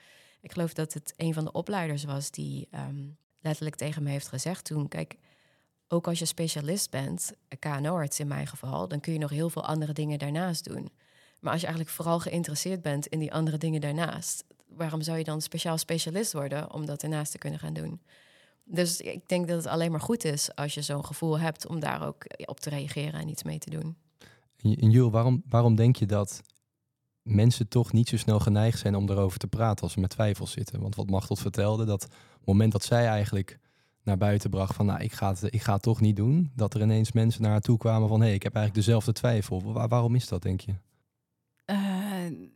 Ik 0.43 0.53
geloof 0.53 0.73
dat 0.73 0.93
het 0.93 1.15
een 1.17 1.35
van 1.35 1.45
de 1.45 1.53
opleiders 1.53 2.05
was 2.05 2.31
die 2.31 2.69
ehm, 2.71 3.09
letterlijk 3.41 3.77
tegen 3.77 4.03
me 4.03 4.11
heeft 4.11 4.29
gezegd 4.29 4.65
toen: 4.65 4.89
Kijk, 4.89 5.17
ook 5.89 6.07
als 6.07 6.19
je 6.19 6.25
specialist 6.25 6.91
bent, 6.91 7.33
KNO-arts 7.59 8.21
in 8.21 8.27
mijn 8.27 8.47
geval, 8.47 8.89
dan 8.89 9.01
kun 9.01 9.13
je 9.13 9.19
nog 9.19 9.31
heel 9.31 9.51
veel 9.51 9.65
andere 9.65 9.93
dingen 9.93 10.19
daarnaast 10.19 10.65
doen. 10.65 10.91
Maar 11.41 11.53
als 11.53 11.61
je 11.61 11.67
eigenlijk 11.67 11.97
vooral 11.97 12.21
geïnteresseerd 12.21 12.83
bent 12.83 13.07
in 13.07 13.19
die 13.19 13.33
andere 13.33 13.59
dingen 13.59 13.81
daarnaast, 13.81 14.45
waarom 14.67 15.03
zou 15.03 15.19
je 15.19 15.25
dan 15.25 15.41
speciaal 15.41 15.79
specialist 15.79 16.33
worden 16.33 16.73
om 16.73 16.87
dat 16.87 17.01
daarnaast 17.01 17.33
te 17.33 17.39
kunnen 17.39 17.59
gaan 17.59 17.73
doen? 17.73 18.01
Dus 18.65 19.01
ik 19.01 19.29
denk 19.29 19.49
dat 19.49 19.57
het 19.57 19.67
alleen 19.67 19.91
maar 19.91 20.01
goed 20.01 20.25
is 20.25 20.55
als 20.55 20.75
je 20.75 20.83
zo'n 20.83 21.05
gevoel 21.05 21.39
hebt 21.39 21.67
om 21.67 21.81
daar 21.81 22.07
ook 22.07 22.25
op 22.45 22.61
te 22.61 22.71
reageren 22.71 23.21
en 23.21 23.29
iets 23.29 23.43
mee 23.43 23.59
te 23.59 23.71
doen. 23.71 23.97
En 24.57 24.91
Jules, 24.91 25.13
waarom, 25.13 25.43
waarom 25.49 25.75
denk 25.75 25.97
je 25.97 26.07
dat 26.07 26.43
mensen 27.23 27.69
toch 27.69 27.93
niet 27.93 28.09
zo 28.09 28.17
snel 28.17 28.41
geneigd 28.41 28.79
zijn 28.79 28.95
om 28.95 29.11
erover 29.11 29.39
te 29.39 29.47
praten 29.47 29.83
als 29.83 29.93
ze 29.93 30.01
met 30.01 30.11
twijfels 30.11 30.53
zitten. 30.53 30.81
Want 30.81 30.95
wat 30.95 31.11
Machteld 31.11 31.41
vertelde, 31.41 31.85
dat 31.85 32.09
moment 32.45 32.73
dat 32.73 32.85
zij 32.85 33.07
eigenlijk 33.07 33.59
naar 34.03 34.17
buiten 34.17 34.51
bracht 34.51 34.75
van, 34.75 34.87
nou, 34.87 35.03
ik 35.03 35.13
ga 35.13 35.29
het, 35.29 35.55
ik 35.55 35.63
ga 35.63 35.73
het 35.73 35.83
toch 35.83 36.01
niet 36.01 36.17
doen, 36.17 36.51
dat 36.55 36.75
er 36.75 36.81
ineens 36.81 37.13
mensen 37.13 37.43
naar 37.43 37.51
haar 37.51 37.61
toe 37.61 37.79
kwamen 37.79 38.09
van, 38.09 38.21
hé, 38.21 38.27
hey, 38.27 38.35
ik 38.35 38.43
heb 38.43 38.55
eigenlijk 38.55 38.87
dezelfde 38.87 39.13
twijfel. 39.13 39.73
waarom 39.89 40.15
is 40.15 40.29
dat, 40.29 40.43
denk 40.43 40.61
je? 40.61 40.75
Uh, 41.67 42.49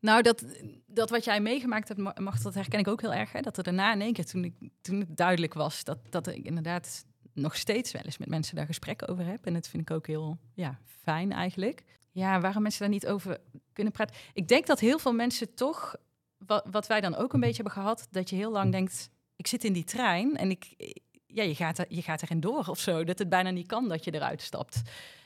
nou, 0.00 0.22
dat, 0.22 0.44
dat 0.86 1.10
wat 1.10 1.24
jij 1.24 1.40
meegemaakt 1.40 1.88
hebt, 1.88 2.20
mag 2.20 2.40
dat 2.40 2.54
herken 2.54 2.78
ik 2.78 2.88
ook 2.88 3.00
heel 3.00 3.14
erg. 3.14 3.32
Hè? 3.32 3.40
Dat 3.40 3.56
er 3.56 3.62
daarna 3.62 3.92
in 3.92 4.00
één 4.00 4.12
keer, 4.12 4.26
toen, 4.26 4.44
ik, 4.44 4.54
toen 4.80 5.00
het 5.00 5.16
duidelijk 5.16 5.54
was, 5.54 5.84
dat, 5.84 5.98
dat 6.10 6.26
ik 6.26 6.44
inderdaad 6.44 7.04
nog 7.32 7.56
steeds 7.56 7.92
wel 7.92 8.02
eens 8.02 8.18
met 8.18 8.28
mensen 8.28 8.56
daar 8.56 8.66
gesprekken 8.66 9.08
over 9.08 9.26
heb. 9.26 9.46
En 9.46 9.52
dat 9.54 9.68
vind 9.68 9.82
ik 9.82 9.90
ook 9.90 10.06
heel 10.06 10.38
ja, 10.54 10.78
fijn 11.02 11.32
eigenlijk. 11.32 11.84
Ja, 12.14 12.40
waarom 12.40 12.62
mensen 12.62 12.80
daar 12.80 12.88
niet 12.88 13.06
over 13.06 13.38
kunnen 13.72 13.92
praten. 13.92 14.16
Ik 14.32 14.48
denk 14.48 14.66
dat 14.66 14.80
heel 14.80 14.98
veel 14.98 15.12
mensen 15.12 15.54
toch, 15.54 15.94
wat, 16.38 16.66
wat 16.70 16.86
wij 16.86 17.00
dan 17.00 17.14
ook 17.14 17.32
een 17.32 17.40
beetje 17.40 17.62
hebben 17.62 17.82
gehad, 17.82 18.08
dat 18.10 18.30
je 18.30 18.36
heel 18.36 18.50
lang 18.50 18.72
denkt, 18.72 19.10
ik 19.36 19.46
zit 19.46 19.64
in 19.64 19.72
die 19.72 19.84
trein 19.84 20.36
en 20.36 20.50
ik, 20.50 20.74
ja, 21.26 21.42
je, 21.42 21.54
gaat 21.54 21.78
er, 21.78 21.86
je 21.88 22.02
gaat 22.02 22.22
erin 22.22 22.40
door 22.40 22.66
of 22.66 22.78
zo. 22.78 23.04
Dat 23.04 23.18
het 23.18 23.28
bijna 23.28 23.50
niet 23.50 23.66
kan 23.66 23.88
dat 23.88 24.04
je 24.04 24.14
eruit 24.14 24.42
stapt. 24.42 24.82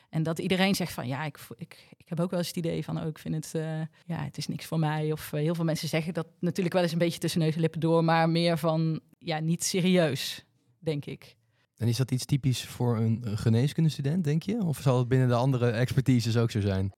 En 0.09 0.23
dat 0.23 0.39
iedereen 0.39 0.75
zegt 0.75 0.93
van 0.93 1.07
ja, 1.07 1.25
ik, 1.25 1.39
ik, 1.57 1.87
ik 1.97 2.09
heb 2.09 2.21
ook 2.21 2.31
wel 2.31 2.39
eens 2.39 2.49
het 2.49 2.57
idee 2.57 2.85
van 2.85 3.01
oh, 3.01 3.07
ik 3.07 3.19
vind 3.19 3.35
het, 3.35 3.53
uh, 3.55 3.81
ja, 4.07 4.25
het 4.25 4.37
is 4.37 4.47
niks 4.47 4.67
voor 4.67 4.79
mij. 4.79 5.13
Of 5.13 5.33
uh, 5.33 5.41
heel 5.41 5.55
veel 5.55 5.65
mensen 5.65 5.89
zeggen 5.89 6.15
dat 6.15 6.27
natuurlijk 6.41 6.75
wel 6.75 6.83
eens 6.83 6.93
een 6.93 6.99
beetje 6.99 7.19
tussen 7.19 7.41
neus 7.41 7.55
en 7.55 7.61
lippen 7.61 7.81
door, 7.81 8.05
maar 8.05 8.29
meer 8.29 8.59
van 8.59 9.01
ja, 9.19 9.39
niet 9.39 9.65
serieus, 9.65 10.45
denk 10.79 11.05
ik. 11.05 11.37
En 11.79 11.89
is 11.89 11.97
dat 11.97 12.11
iets 12.11 12.25
typisch 12.25 12.65
voor 12.65 12.97
een 12.97 13.23
geneeskundestudent, 13.25 14.25
denk 14.25 14.43
je? 14.43 14.65
Of 14.65 14.79
zal 14.79 14.99
het 14.99 15.09
binnen 15.09 15.29
de 15.29 15.35
andere 15.35 15.71
expertises 15.71 16.37
ook 16.37 16.51
zo 16.51 16.61
zijn? 16.61 16.93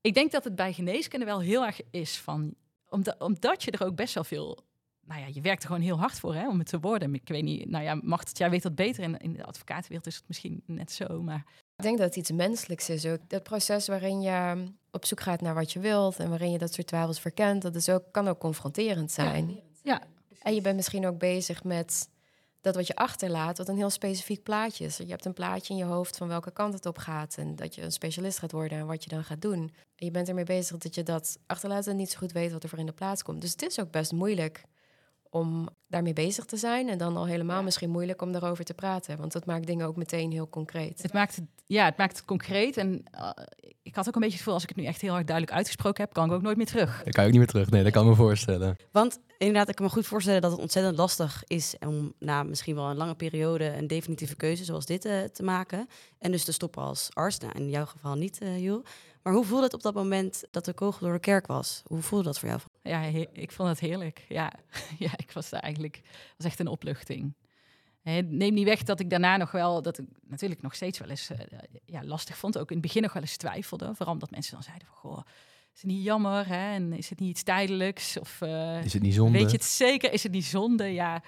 Ik 0.00 0.14
denk 0.14 0.32
dat 0.32 0.44
het 0.44 0.54
bij 0.54 0.72
geneeskunde 0.72 1.26
wel 1.26 1.40
heel 1.40 1.66
erg 1.66 1.80
is 1.90 2.18
van, 2.18 2.54
omdat, 2.88 3.18
omdat 3.18 3.62
je 3.62 3.70
er 3.70 3.84
ook 3.86 3.96
best 3.96 4.14
wel 4.14 4.24
veel 4.24 4.64
nou 5.06 5.20
ja, 5.20 5.26
je 5.32 5.40
werkt 5.40 5.62
er 5.62 5.68
gewoon 5.68 5.82
heel 5.82 5.98
hard 5.98 6.18
voor 6.18 6.34
hè, 6.34 6.48
om 6.48 6.58
het 6.58 6.68
te 6.68 6.80
worden. 6.80 7.14
Ik 7.14 7.28
weet 7.28 7.42
niet, 7.42 7.68
nou 7.68 7.84
ja, 7.84 8.00
Macht, 8.02 8.38
jij 8.38 8.50
weet 8.50 8.62
dat 8.62 8.74
beter. 8.74 9.02
In, 9.02 9.18
in 9.18 9.32
de 9.32 9.44
advocatenwereld 9.44 10.06
is 10.06 10.16
het 10.16 10.24
misschien 10.26 10.62
net 10.66 10.92
zo, 10.92 11.22
maar... 11.22 11.44
Ik 11.76 11.82
denk 11.82 11.98
dat 11.98 12.06
het 12.06 12.16
iets 12.16 12.30
menselijks 12.30 12.88
is 12.88 13.06
ook. 13.06 13.18
Dat 13.28 13.42
proces 13.42 13.86
waarin 13.86 14.20
je 14.20 14.64
op 14.90 15.04
zoek 15.04 15.20
gaat 15.20 15.40
naar 15.40 15.54
wat 15.54 15.72
je 15.72 15.80
wilt... 15.80 16.16
en 16.18 16.28
waarin 16.28 16.50
je 16.50 16.58
dat 16.58 16.72
soort 16.72 16.86
twijfels 16.86 17.20
verkent, 17.20 17.62
dat 17.62 17.74
is 17.74 17.88
ook, 17.88 18.02
kan 18.10 18.28
ook 18.28 18.38
confronterend 18.38 19.12
zijn. 19.12 19.60
Ja. 19.82 20.02
En 20.42 20.54
je 20.54 20.60
bent 20.60 20.76
misschien 20.76 21.06
ook 21.06 21.18
bezig 21.18 21.64
met 21.64 22.08
dat 22.66 22.74
wat 22.74 22.86
je 22.86 22.96
achterlaat, 22.96 23.58
wat 23.58 23.68
een 23.68 23.76
heel 23.76 23.90
specifiek 23.90 24.42
plaatje 24.42 24.84
is. 24.84 24.96
Je 24.96 25.06
hebt 25.06 25.24
een 25.24 25.32
plaatje 25.32 25.72
in 25.72 25.78
je 25.78 25.84
hoofd 25.84 26.16
van 26.16 26.28
welke 26.28 26.50
kant 26.50 26.74
het 26.74 26.86
op 26.86 26.98
gaat 26.98 27.36
en 27.36 27.56
dat 27.56 27.74
je 27.74 27.82
een 27.82 27.92
specialist 27.92 28.38
gaat 28.38 28.52
worden 28.52 28.78
en 28.78 28.86
wat 28.86 29.04
je 29.04 29.10
dan 29.10 29.24
gaat 29.24 29.42
doen. 29.42 29.58
En 29.96 30.06
je 30.06 30.10
bent 30.10 30.28
ermee 30.28 30.44
bezig 30.44 30.78
dat 30.78 30.94
je 30.94 31.02
dat 31.02 31.38
achterlaat 31.46 31.86
en 31.86 31.96
niet 31.96 32.10
zo 32.10 32.18
goed 32.18 32.32
weet 32.32 32.52
wat 32.52 32.62
er 32.62 32.68
voor 32.68 32.78
in 32.78 32.86
de 32.86 32.92
plaats 32.92 33.22
komt. 33.22 33.40
Dus 33.40 33.50
het 33.50 33.62
is 33.62 33.80
ook 33.80 33.90
best 33.90 34.12
moeilijk 34.12 34.64
om 35.30 35.68
daarmee 35.88 36.12
bezig 36.12 36.44
te 36.44 36.56
zijn. 36.56 36.88
En 36.88 36.98
dan 36.98 37.16
al 37.16 37.26
helemaal 37.26 37.62
misschien 37.62 37.90
moeilijk 37.90 38.22
om 38.22 38.32
daarover 38.32 38.64
te 38.64 38.74
praten. 38.74 39.18
Want 39.18 39.32
dat 39.32 39.46
maakt 39.46 39.66
dingen 39.66 39.86
ook 39.86 39.96
meteen 39.96 40.32
heel 40.32 40.48
concreet. 40.48 41.02
Het 41.02 41.12
maakt 41.12 41.36
het, 41.36 41.44
ja, 41.66 41.84
het 41.84 41.96
maakt 41.96 42.16
het 42.16 42.24
concreet. 42.24 42.76
En 42.76 43.02
uh, 43.14 43.30
ik 43.82 43.94
had 43.94 44.08
ook 44.08 44.14
een 44.14 44.20
beetje 44.20 44.36
het 44.36 44.36
gevoel, 44.36 44.54
als 44.54 44.62
ik 44.62 44.68
het 44.68 44.78
nu 44.78 44.84
echt 44.84 45.00
heel 45.00 45.12
hard 45.12 45.26
duidelijk 45.26 45.56
uitgesproken 45.56 46.04
heb, 46.04 46.12
kan 46.12 46.26
ik 46.26 46.32
ook 46.32 46.42
nooit 46.42 46.56
meer 46.56 46.66
terug. 46.66 47.02
Dan 47.02 47.12
kan 47.12 47.22
je 47.22 47.28
ook 47.28 47.36
niet 47.36 47.44
meer 47.44 47.46
terug. 47.46 47.70
Nee, 47.70 47.82
dat 47.82 47.92
kan 47.92 48.02
ik 48.02 48.08
me 48.08 48.14
voorstellen. 48.14 48.76
Want 48.92 49.18
inderdaad, 49.38 49.68
ik 49.68 49.74
kan 49.74 49.84
me 49.84 49.90
goed 49.90 50.06
voorstellen 50.06 50.40
dat 50.40 50.50
het 50.50 50.60
ontzettend 50.60 50.96
lastig 50.96 51.42
is 51.46 51.74
om 51.86 52.12
na 52.18 52.42
misschien 52.42 52.74
wel 52.74 52.90
een 52.90 52.96
lange 52.96 53.14
periode 53.14 53.76
een 53.76 53.86
definitieve 53.86 54.36
keuze 54.36 54.64
zoals 54.64 54.86
dit 54.86 55.04
uh, 55.04 55.22
te 55.22 55.42
maken. 55.42 55.88
En 56.18 56.30
dus 56.30 56.44
te 56.44 56.52
stoppen 56.52 56.82
als 56.82 57.08
arts. 57.12 57.38
Nou, 57.38 57.52
in 57.54 57.68
jouw 57.68 57.86
geval 57.86 58.14
niet, 58.14 58.42
uh, 58.42 58.62
Joel. 58.62 58.82
Maar 59.26 59.34
hoe 59.34 59.44
voelde 59.44 59.64
het 59.64 59.74
op 59.74 59.82
dat 59.82 59.94
moment 59.94 60.44
dat 60.50 60.64
de 60.64 60.72
kogel 60.72 61.00
door 61.00 61.12
de 61.12 61.20
kerk 61.20 61.46
was? 61.46 61.82
Hoe 61.86 62.02
voelde 62.02 62.24
dat 62.24 62.38
voor 62.38 62.48
jou? 62.48 62.60
Ja, 62.82 63.00
ik 63.32 63.52
vond 63.52 63.68
het 63.68 63.80
heerlijk. 63.80 64.24
Ja, 64.28 64.52
ja 64.98 65.10
ik 65.16 65.32
was 65.32 65.48
daar 65.48 65.60
eigenlijk, 65.60 66.00
was 66.36 66.46
echt 66.46 66.58
een 66.58 66.66
opluchting. 66.66 67.34
neem 68.02 68.54
niet 68.54 68.64
weg 68.64 68.82
dat 68.82 69.00
ik 69.00 69.10
daarna 69.10 69.36
nog 69.36 69.50
wel, 69.50 69.82
dat 69.82 69.98
ik 69.98 70.06
natuurlijk 70.28 70.62
nog 70.62 70.74
steeds 70.74 70.98
wel 70.98 71.08
eens 71.08 71.30
uh, 71.30 71.38
ja, 71.84 72.04
lastig 72.04 72.36
vond. 72.38 72.58
Ook 72.58 72.68
in 72.68 72.76
het 72.76 72.86
begin 72.86 73.02
nog 73.02 73.12
wel 73.12 73.22
eens 73.22 73.36
twijfelde. 73.36 73.94
Vooral 73.94 74.14
omdat 74.14 74.30
mensen 74.30 74.54
dan 74.54 74.62
zeiden 74.62 74.86
van, 74.86 74.96
goh, 74.96 75.20
is 75.74 75.80
het 75.80 75.90
niet 75.90 76.04
jammer? 76.04 76.46
Hè? 76.46 76.74
En 76.74 76.92
is 76.92 77.10
het 77.10 77.20
niet 77.20 77.30
iets 77.30 77.42
tijdelijks? 77.42 78.18
Of, 78.18 78.40
uh, 78.40 78.84
is 78.84 78.92
het 78.92 79.02
niet 79.02 79.14
zonde? 79.14 79.38
Weet 79.38 79.50
je 79.50 79.56
het 79.56 79.66
zeker? 79.66 80.12
Is 80.12 80.22
het 80.22 80.32
niet 80.32 80.44
zonde? 80.44 80.84
Ja, 80.84 81.22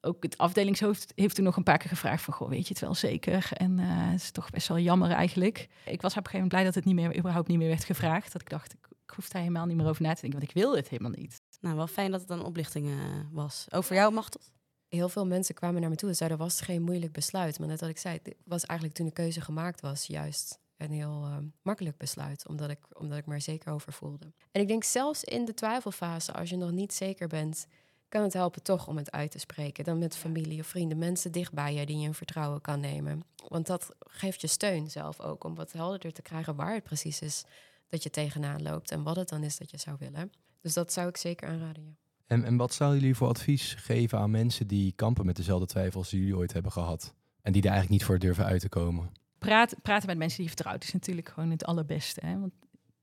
ook 0.00 0.22
het 0.22 0.38
afdelingshoofd 0.38 1.12
heeft 1.14 1.34
toen 1.34 1.44
nog 1.44 1.56
een 1.56 1.62
paar 1.62 1.78
keer 1.78 1.88
gevraagd 1.88 2.22
van, 2.22 2.34
goh, 2.34 2.48
weet 2.48 2.62
je 2.62 2.68
het 2.68 2.82
wel 2.82 2.94
zeker? 2.94 3.48
En 3.52 3.78
uh, 3.78 3.86
het 3.88 4.20
is 4.20 4.30
toch 4.30 4.50
best 4.50 4.68
wel 4.68 4.78
jammer 4.78 5.10
eigenlijk. 5.10 5.68
Ik 5.84 6.02
was 6.02 6.16
op 6.16 6.16
een 6.16 6.30
gegeven 6.30 6.32
moment 6.32 6.48
blij 6.48 6.64
dat 6.64 6.74
het 6.74 6.84
niet 6.84 6.94
meer, 6.94 7.18
überhaupt 7.18 7.48
niet 7.48 7.58
meer 7.58 7.68
werd 7.68 7.84
gevraagd. 7.84 8.32
Dat 8.32 8.40
ik 8.40 8.48
dacht, 8.48 8.72
ik, 8.72 8.88
ik 9.04 9.10
hoef 9.10 9.28
daar 9.28 9.42
helemaal 9.42 9.66
niet 9.66 9.76
meer 9.76 9.88
over 9.88 10.02
na 10.02 10.14
te 10.14 10.20
denken, 10.20 10.38
want 10.38 10.50
ik 10.50 10.62
wil 10.62 10.72
dit 10.72 10.88
helemaal 10.88 11.12
niet. 11.16 11.42
Nou, 11.60 11.76
wel 11.76 11.86
fijn 11.86 12.10
dat 12.10 12.20
het 12.20 12.30
een 12.30 12.42
oplichting 12.42 12.86
uh, 12.86 12.94
was. 13.30 13.66
Over 13.70 13.94
jou, 13.94 14.12
Machtel? 14.12 14.40
Heel 14.88 15.08
veel 15.08 15.26
mensen 15.26 15.54
kwamen 15.54 15.80
naar 15.80 15.90
me 15.90 15.96
toe 15.96 16.08
en 16.08 16.16
zeiden, 16.16 16.38
was 16.38 16.60
geen 16.60 16.82
moeilijk 16.82 17.12
besluit. 17.12 17.58
Maar 17.58 17.68
net 17.68 17.80
wat 17.80 17.90
ik 17.90 17.98
zei, 17.98 18.18
het 18.22 18.34
was 18.44 18.64
eigenlijk 18.64 18.98
toen 18.98 19.06
de 19.06 19.12
keuze 19.12 19.40
gemaakt 19.40 19.80
was, 19.80 20.06
juist 20.06 20.58
een 20.76 20.92
heel 20.92 21.24
uh, 21.26 21.36
makkelijk 21.62 21.96
besluit, 21.96 22.48
omdat 22.48 22.70
ik, 22.70 22.78
omdat 22.92 23.18
ik 23.18 23.26
me 23.26 23.34
er 23.34 23.40
zeker 23.40 23.72
over 23.72 23.92
voelde. 23.92 24.32
En 24.52 24.60
ik 24.60 24.68
denk 24.68 24.84
zelfs 24.84 25.24
in 25.24 25.44
de 25.44 25.54
twijfelfase, 25.54 26.32
als 26.32 26.50
je 26.50 26.56
nog 26.56 26.70
niet 26.70 26.92
zeker 26.92 27.28
bent 27.28 27.66
kan 28.08 28.22
het 28.22 28.32
helpen 28.32 28.62
toch 28.62 28.86
om 28.86 28.96
het 28.96 29.10
uit 29.10 29.30
te 29.30 29.38
spreken. 29.38 29.84
Dan 29.84 29.98
met 29.98 30.16
familie 30.16 30.60
of 30.60 30.66
vrienden, 30.66 30.98
mensen 30.98 31.32
dichtbij 31.32 31.74
je 31.74 31.86
die 31.86 31.98
je 31.98 32.06
in 32.06 32.14
vertrouwen 32.14 32.60
kan 32.60 32.80
nemen. 32.80 33.22
Want 33.48 33.66
dat 33.66 33.90
geeft 33.98 34.40
je 34.40 34.46
steun 34.46 34.90
zelf 34.90 35.20
ook 35.20 35.44
om 35.44 35.54
wat 35.54 35.72
helderder 35.72 36.12
te 36.12 36.22
krijgen 36.22 36.54
waar 36.54 36.74
het 36.74 36.84
precies 36.84 37.20
is 37.20 37.44
dat 37.88 38.02
je 38.02 38.10
tegenaan 38.10 38.62
loopt 38.62 38.90
en 38.90 39.02
wat 39.02 39.16
het 39.16 39.28
dan 39.28 39.42
is 39.42 39.58
dat 39.58 39.70
je 39.70 39.78
zou 39.78 39.96
willen. 39.98 40.32
Dus 40.60 40.72
dat 40.72 40.92
zou 40.92 41.08
ik 41.08 41.16
zeker 41.16 41.48
aanraden. 41.48 41.84
Ja. 41.84 41.92
En, 42.26 42.44
en 42.44 42.56
wat 42.56 42.74
zouden 42.74 43.00
jullie 43.00 43.16
voor 43.16 43.28
advies 43.28 43.74
geven 43.74 44.18
aan 44.18 44.30
mensen 44.30 44.66
die 44.66 44.92
kampen 44.92 45.26
met 45.26 45.36
dezelfde 45.36 45.66
twijfels 45.66 46.10
die 46.10 46.20
jullie 46.20 46.36
ooit 46.36 46.52
hebben 46.52 46.72
gehad? 46.72 47.14
En 47.42 47.52
die 47.52 47.62
er 47.62 47.68
eigenlijk 47.68 48.00
niet 48.00 48.08
voor 48.08 48.18
durven 48.18 48.44
uit 48.44 48.60
te 48.60 48.68
komen? 48.68 49.12
Praat, 49.38 49.74
praten 49.82 50.06
met 50.06 50.18
mensen 50.18 50.36
die 50.36 50.48
je 50.48 50.54
vertrouwt 50.54 50.84
is 50.84 50.92
natuurlijk 50.92 51.28
gewoon 51.28 51.50
het 51.50 51.64
allerbeste. 51.64 52.26
Hè? 52.26 52.38
Want 52.38 52.52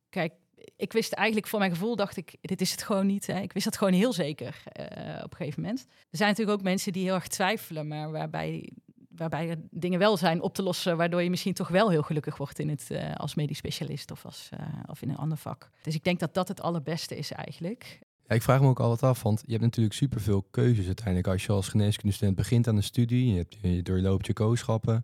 kijk, 0.09 0.33
ik 0.75 0.93
wist 0.93 1.13
eigenlijk 1.13 1.47
voor 1.47 1.59
mijn 1.59 1.71
gevoel, 1.71 1.95
dacht 1.95 2.17
ik, 2.17 2.35
dit 2.41 2.61
is 2.61 2.71
het 2.71 2.83
gewoon 2.83 3.05
niet. 3.05 3.27
Hè. 3.27 3.39
Ik 3.39 3.53
wist 3.53 3.65
dat 3.65 3.77
gewoon 3.77 3.93
heel 3.93 4.13
zeker 4.13 4.63
uh, 4.79 5.23
op 5.23 5.31
een 5.31 5.37
gegeven 5.37 5.61
moment. 5.61 5.85
Er 5.89 6.17
zijn 6.17 6.29
natuurlijk 6.29 6.57
ook 6.57 6.63
mensen 6.63 6.93
die 6.93 7.03
heel 7.03 7.13
erg 7.13 7.27
twijfelen, 7.27 7.87
maar 7.87 8.11
waarbij, 8.11 8.71
waarbij 9.09 9.49
er 9.49 9.57
dingen 9.71 9.99
wel 9.99 10.17
zijn 10.17 10.41
op 10.41 10.53
te 10.53 10.63
lossen, 10.63 10.97
waardoor 10.97 11.23
je 11.23 11.29
misschien 11.29 11.53
toch 11.53 11.67
wel 11.67 11.89
heel 11.89 12.01
gelukkig 12.01 12.37
wordt 12.37 12.59
in 12.59 12.69
het, 12.69 12.87
uh, 12.91 13.15
als 13.15 13.35
medisch 13.35 13.57
specialist 13.57 14.11
of, 14.11 14.25
als, 14.25 14.49
uh, 14.53 14.59
of 14.85 15.01
in 15.01 15.09
een 15.09 15.17
ander 15.17 15.37
vak. 15.37 15.69
Dus 15.81 15.95
ik 15.95 16.03
denk 16.03 16.19
dat 16.19 16.33
dat 16.33 16.47
het 16.47 16.61
allerbeste 16.61 17.17
is 17.17 17.31
eigenlijk. 17.31 17.99
Ja, 18.27 18.35
ik 18.35 18.41
vraag 18.41 18.61
me 18.61 18.67
ook 18.67 18.79
altijd 18.79 19.03
af, 19.03 19.23
want 19.23 19.41
je 19.45 19.51
hebt 19.51 19.63
natuurlijk 19.63 19.95
superveel 19.95 20.47
keuzes 20.51 20.85
uiteindelijk. 20.85 21.27
Als 21.27 21.45
je 21.45 21.51
als 21.51 21.67
geneeskundestudent 21.67 22.37
begint 22.37 22.67
aan 22.67 22.75
een 22.75 22.83
studie, 22.83 23.33
je, 23.33 23.45
je 23.61 23.81
doorloopt 23.81 24.25
je 24.25 24.33
kooschappen, 24.33 25.03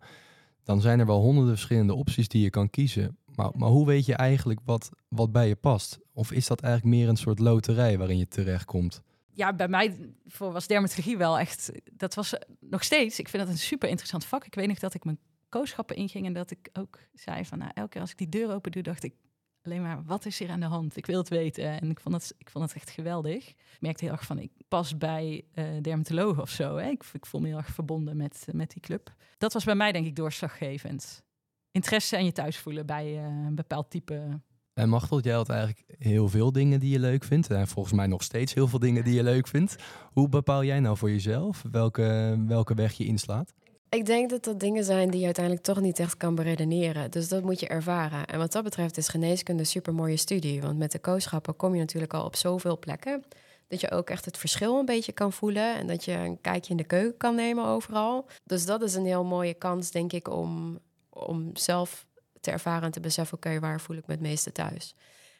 dan 0.64 0.80
zijn 0.80 1.00
er 1.00 1.06
wel 1.06 1.20
honderden 1.20 1.52
verschillende 1.52 1.94
opties 1.94 2.28
die 2.28 2.42
je 2.42 2.50
kan 2.50 2.70
kiezen. 2.70 3.16
Maar, 3.34 3.50
maar 3.54 3.68
hoe 3.68 3.86
weet 3.86 4.06
je 4.06 4.14
eigenlijk 4.14 4.60
wat, 4.64 4.90
wat 5.08 5.32
bij 5.32 5.48
je 5.48 5.56
past? 5.56 5.98
Of 6.12 6.32
is 6.32 6.46
dat 6.46 6.60
eigenlijk 6.60 6.96
meer 6.96 7.08
een 7.08 7.16
soort 7.16 7.38
loterij 7.38 7.98
waarin 7.98 8.18
je 8.18 8.28
terechtkomt? 8.28 9.02
Ja, 9.34 9.52
bij 9.52 9.68
mij 9.68 10.14
voor 10.26 10.52
was 10.52 10.66
dermatologie 10.66 11.16
wel 11.16 11.38
echt. 11.38 11.72
Dat 11.92 12.14
was 12.14 12.34
nog 12.60 12.84
steeds. 12.84 13.18
Ik 13.18 13.28
vind 13.28 13.42
dat 13.42 13.52
een 13.52 13.58
super 13.58 13.88
interessant 13.88 14.24
vak. 14.24 14.44
Ik 14.44 14.54
weet 14.54 14.68
nog 14.68 14.78
dat 14.78 14.94
ik 14.94 15.04
mijn 15.04 15.18
kooschappen 15.48 15.96
inging 15.96 16.26
en 16.26 16.32
dat 16.32 16.50
ik 16.50 16.68
ook 16.72 16.98
zei 17.14 17.44
van, 17.44 17.58
nou, 17.58 17.70
elke 17.74 17.88
keer 17.88 18.00
als 18.00 18.10
ik 18.10 18.18
die 18.18 18.28
deur 18.28 18.54
open 18.54 18.72
doe, 18.72 18.82
dacht 18.82 19.04
ik 19.04 19.14
alleen 19.62 19.82
maar, 19.82 20.04
wat 20.04 20.26
is 20.26 20.38
hier 20.38 20.50
aan 20.50 20.60
de 20.60 20.66
hand? 20.66 20.96
Ik 20.96 21.06
wil 21.06 21.18
het 21.18 21.28
weten. 21.28 21.80
En 21.80 21.90
ik 21.90 22.00
vond 22.00 22.14
het, 22.14 22.34
ik 22.38 22.50
vond 22.50 22.64
het 22.64 22.74
echt 22.74 22.90
geweldig. 22.90 23.48
Ik 23.48 23.76
merkte 23.80 24.04
heel 24.04 24.12
erg 24.12 24.26
van, 24.26 24.38
ik 24.38 24.50
pas 24.68 24.98
bij 24.98 25.44
uh, 25.54 25.64
dermatologen 25.80 26.42
of 26.42 26.50
zo. 26.50 26.76
Hè? 26.76 26.88
Ik, 26.88 27.04
ik 27.12 27.26
voel 27.26 27.40
me 27.40 27.46
heel 27.46 27.56
erg 27.56 27.74
verbonden 27.74 28.16
met, 28.16 28.46
met 28.52 28.70
die 28.70 28.82
club. 28.82 29.14
Dat 29.38 29.52
was 29.52 29.64
bij 29.64 29.74
mij 29.74 29.92
denk 29.92 30.06
ik 30.06 30.16
doorslaggevend 30.16 31.22
interesse 31.72 32.16
en 32.16 32.24
je 32.24 32.32
thuis 32.32 32.58
voelen 32.58 32.86
bij 32.86 33.12
uh, 33.12 33.22
een 33.46 33.54
bepaald 33.54 33.90
type. 33.90 34.40
En 34.74 34.88
Machtel, 34.88 35.20
jij 35.20 35.34
had 35.34 35.48
eigenlijk 35.48 35.84
heel 35.98 36.28
veel 36.28 36.52
dingen 36.52 36.80
die 36.80 36.90
je 36.90 36.98
leuk 36.98 37.24
vindt. 37.24 37.50
En 37.50 37.68
volgens 37.68 37.94
mij 37.94 38.06
nog 38.06 38.22
steeds 38.22 38.54
heel 38.54 38.68
veel 38.68 38.78
dingen 38.78 39.04
die 39.04 39.14
je 39.14 39.22
leuk 39.22 39.46
vindt. 39.46 39.76
Hoe 40.12 40.28
bepaal 40.28 40.64
jij 40.64 40.80
nou 40.80 40.96
voor 40.96 41.10
jezelf 41.10 41.64
welke, 41.70 42.36
welke 42.46 42.74
weg 42.74 42.92
je 42.92 43.04
inslaat? 43.04 43.52
Ik 43.88 44.06
denk 44.06 44.30
dat 44.30 44.44
dat 44.44 44.60
dingen 44.60 44.84
zijn 44.84 45.10
die 45.10 45.18
je 45.18 45.24
uiteindelijk 45.24 45.64
toch 45.64 45.80
niet 45.80 45.98
echt 45.98 46.16
kan 46.16 46.34
beredeneren. 46.34 47.10
Dus 47.10 47.28
dat 47.28 47.42
moet 47.42 47.60
je 47.60 47.68
ervaren. 47.68 48.26
En 48.26 48.38
wat 48.38 48.52
dat 48.52 48.64
betreft 48.64 48.96
is 48.96 49.08
geneeskunde 49.08 49.60
een 49.60 49.66
super 49.66 49.94
mooie 49.94 50.16
studie. 50.16 50.60
Want 50.60 50.78
met 50.78 50.92
de 50.92 50.98
kooschappen 50.98 51.56
kom 51.56 51.74
je 51.74 51.80
natuurlijk 51.80 52.14
al 52.14 52.24
op 52.24 52.36
zoveel 52.36 52.78
plekken. 52.78 53.24
Dat 53.68 53.80
je 53.80 53.90
ook 53.90 54.10
echt 54.10 54.24
het 54.24 54.38
verschil 54.38 54.78
een 54.78 54.84
beetje 54.84 55.12
kan 55.12 55.32
voelen. 55.32 55.76
En 55.76 55.86
dat 55.86 56.04
je 56.04 56.12
een 56.12 56.40
kijkje 56.40 56.70
in 56.70 56.76
de 56.76 56.84
keuken 56.84 57.16
kan 57.16 57.34
nemen 57.34 57.64
overal. 57.64 58.26
Dus 58.44 58.66
dat 58.66 58.82
is 58.82 58.94
een 58.94 59.06
heel 59.06 59.24
mooie 59.24 59.54
kans, 59.54 59.90
denk 59.90 60.12
ik, 60.12 60.28
om 60.28 60.78
om 61.12 61.56
zelf 61.56 62.06
te 62.40 62.50
ervaren 62.50 62.82
en 62.82 62.90
te 62.90 63.00
beseffen, 63.00 63.36
oké, 63.36 63.60
waar 63.60 63.80
voel 63.80 63.96
ik 63.96 64.06
me 64.06 64.12
het 64.12 64.22
meeste 64.22 64.52
thuis? 64.52 64.94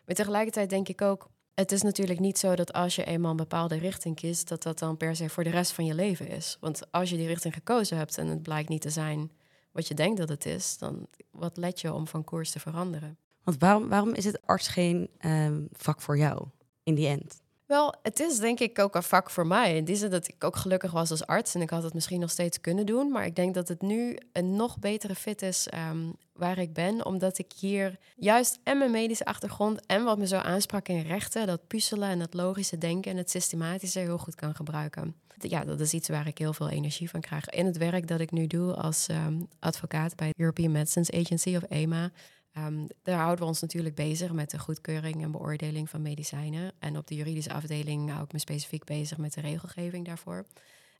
Maar 0.06 0.14
tegelijkertijd 0.14 0.70
denk 0.70 0.88
ik 0.88 1.02
ook, 1.02 1.30
het 1.54 1.72
is 1.72 1.82
natuurlijk 1.82 2.20
niet 2.20 2.38
zo 2.38 2.54
dat 2.54 2.72
als 2.72 2.96
je 2.96 3.04
eenmaal 3.04 3.30
een 3.30 3.36
bepaalde 3.36 3.76
richting 3.76 4.16
kiest, 4.16 4.48
dat 4.48 4.62
dat 4.62 4.78
dan 4.78 4.96
per 4.96 5.16
se 5.16 5.28
voor 5.28 5.44
de 5.44 5.50
rest 5.50 5.72
van 5.72 5.84
je 5.84 5.94
leven 5.94 6.28
is. 6.28 6.56
Want 6.60 6.92
als 6.92 7.10
je 7.10 7.16
die 7.16 7.26
richting 7.26 7.54
gekozen 7.54 7.96
hebt 7.96 8.18
en 8.18 8.26
het 8.26 8.42
blijkt 8.42 8.68
niet 8.68 8.80
te 8.80 8.90
zijn 8.90 9.30
wat 9.72 9.88
je 9.88 9.94
denkt 9.94 10.18
dat 10.18 10.28
het 10.28 10.46
is, 10.46 10.78
dan 10.78 11.06
wat 11.30 11.56
let 11.56 11.80
je 11.80 11.92
om 11.92 12.06
van 12.06 12.24
koers 12.24 12.50
te 12.50 12.60
veranderen? 12.60 13.16
Want 13.42 13.60
waarom, 13.60 13.88
waarom 13.88 14.14
is 14.14 14.24
het 14.24 14.46
arts 14.46 14.68
geen 14.68 15.10
ehm, 15.18 15.60
vak 15.72 16.00
voor 16.00 16.18
jou 16.18 16.46
in 16.82 16.94
die 16.94 17.06
end? 17.06 17.42
Wel, 17.72 17.94
het 18.02 18.20
is 18.20 18.38
denk 18.38 18.60
ik 18.60 18.78
ook 18.78 18.94
een 18.94 19.02
vak 19.02 19.30
voor 19.30 19.46
mij. 19.46 19.76
In 19.76 19.84
die 19.84 19.96
zin 19.96 20.10
dat 20.10 20.28
ik 20.28 20.44
ook 20.44 20.56
gelukkig 20.56 20.90
was 20.90 21.10
als 21.10 21.26
arts 21.26 21.54
en 21.54 21.60
ik 21.60 21.70
had 21.70 21.82
het 21.82 21.94
misschien 21.94 22.20
nog 22.20 22.30
steeds 22.30 22.60
kunnen 22.60 22.86
doen. 22.86 23.10
Maar 23.10 23.26
ik 23.26 23.36
denk 23.36 23.54
dat 23.54 23.68
het 23.68 23.82
nu 23.82 24.18
een 24.32 24.56
nog 24.56 24.78
betere 24.78 25.14
fit 25.14 25.42
is 25.42 25.68
ehm, 25.68 26.10
waar 26.32 26.58
ik 26.58 26.72
ben. 26.72 27.06
Omdat 27.06 27.38
ik 27.38 27.52
hier 27.58 27.98
juist 28.16 28.58
en 28.64 28.78
mijn 28.78 28.90
medische 28.90 29.24
achtergrond 29.24 29.86
en 29.86 30.04
wat 30.04 30.18
me 30.18 30.26
zo 30.26 30.36
aansprak 30.36 30.88
in 30.88 31.00
rechten, 31.00 31.46
dat 31.46 31.66
puzzelen 31.66 32.08
en 32.08 32.20
het 32.20 32.34
logische 32.34 32.78
denken 32.78 33.10
en 33.10 33.16
het 33.16 33.30
systematische 33.30 33.98
heel 33.98 34.18
goed 34.18 34.34
kan 34.34 34.54
gebruiken. 34.54 35.14
Ja, 35.38 35.64
dat 35.64 35.80
is 35.80 35.92
iets 35.92 36.08
waar 36.08 36.26
ik 36.26 36.38
heel 36.38 36.52
veel 36.52 36.68
energie 36.68 37.10
van 37.10 37.20
krijg. 37.20 37.48
In 37.48 37.66
het 37.66 37.76
werk 37.76 38.08
dat 38.08 38.20
ik 38.20 38.30
nu 38.30 38.46
doe 38.46 38.74
als 38.74 39.06
ehm, 39.06 39.40
advocaat 39.58 40.16
bij 40.16 40.32
European 40.36 40.72
Medicines 40.72 41.10
Agency 41.12 41.56
of 41.56 41.62
EMA. 41.68 42.10
Um, 42.58 42.86
daar 43.02 43.18
houden 43.18 43.38
we 43.38 43.44
ons 43.44 43.60
natuurlijk 43.60 43.94
bezig 43.94 44.32
met 44.32 44.50
de 44.50 44.58
goedkeuring 44.58 45.22
en 45.22 45.30
beoordeling 45.30 45.90
van 45.90 46.02
medicijnen. 46.02 46.72
En 46.78 46.96
op 46.96 47.06
de 47.06 47.14
juridische 47.14 47.52
afdeling 47.52 48.10
hou 48.10 48.24
ik 48.24 48.32
me 48.32 48.38
specifiek 48.38 48.84
bezig 48.84 49.18
met 49.18 49.34
de 49.34 49.40
regelgeving 49.40 50.06
daarvoor. 50.06 50.44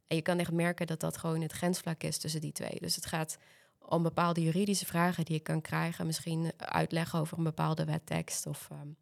En 0.07 0.17
je 0.17 0.23
kan 0.23 0.39
echt 0.39 0.53
merken 0.53 0.87
dat 0.87 1.01
dat 1.01 1.17
gewoon 1.17 1.41
het 1.41 1.53
grensvlak 1.53 2.03
is 2.03 2.19
tussen 2.19 2.41
die 2.41 2.53
twee. 2.53 2.77
Dus 2.81 2.95
het 2.95 3.07
gaat 3.07 3.39
om 3.79 4.03
bepaalde 4.03 4.43
juridische 4.43 4.87
vragen 4.87 5.25
die 5.25 5.35
je 5.35 5.41
kan 5.41 5.61
krijgen. 5.61 6.07
Misschien 6.07 6.53
uitleggen 6.57 7.19
over 7.19 7.39
een 7.39 7.45
bepaalde 7.45 7.85
wettekst 7.85 8.47
of 8.47 8.69
um, 8.73 8.97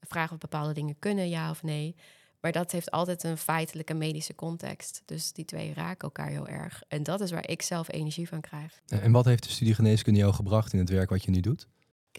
vragen 0.00 0.32
of 0.32 0.38
bepaalde 0.38 0.72
dingen 0.72 0.98
kunnen, 0.98 1.28
ja 1.28 1.50
of 1.50 1.62
nee. 1.62 1.94
Maar 2.40 2.52
dat 2.52 2.72
heeft 2.72 2.90
altijd 2.90 3.22
een 3.22 3.38
feitelijke 3.38 3.94
medische 3.94 4.34
context. 4.34 5.02
Dus 5.04 5.32
die 5.32 5.44
twee 5.44 5.74
raken 5.74 6.00
elkaar 6.00 6.28
heel 6.28 6.48
erg. 6.48 6.82
En 6.88 7.02
dat 7.02 7.20
is 7.20 7.30
waar 7.30 7.48
ik 7.48 7.62
zelf 7.62 7.92
energie 7.92 8.28
van 8.28 8.40
krijg. 8.40 8.80
En 8.86 9.12
wat 9.12 9.24
heeft 9.24 9.42
de 9.42 9.50
studie 9.50 9.74
geneeskunde 9.74 10.20
jou 10.20 10.32
gebracht 10.32 10.72
in 10.72 10.78
het 10.78 10.88
werk 10.90 11.10
wat 11.10 11.24
je 11.24 11.30
nu 11.30 11.40
doet? 11.40 11.68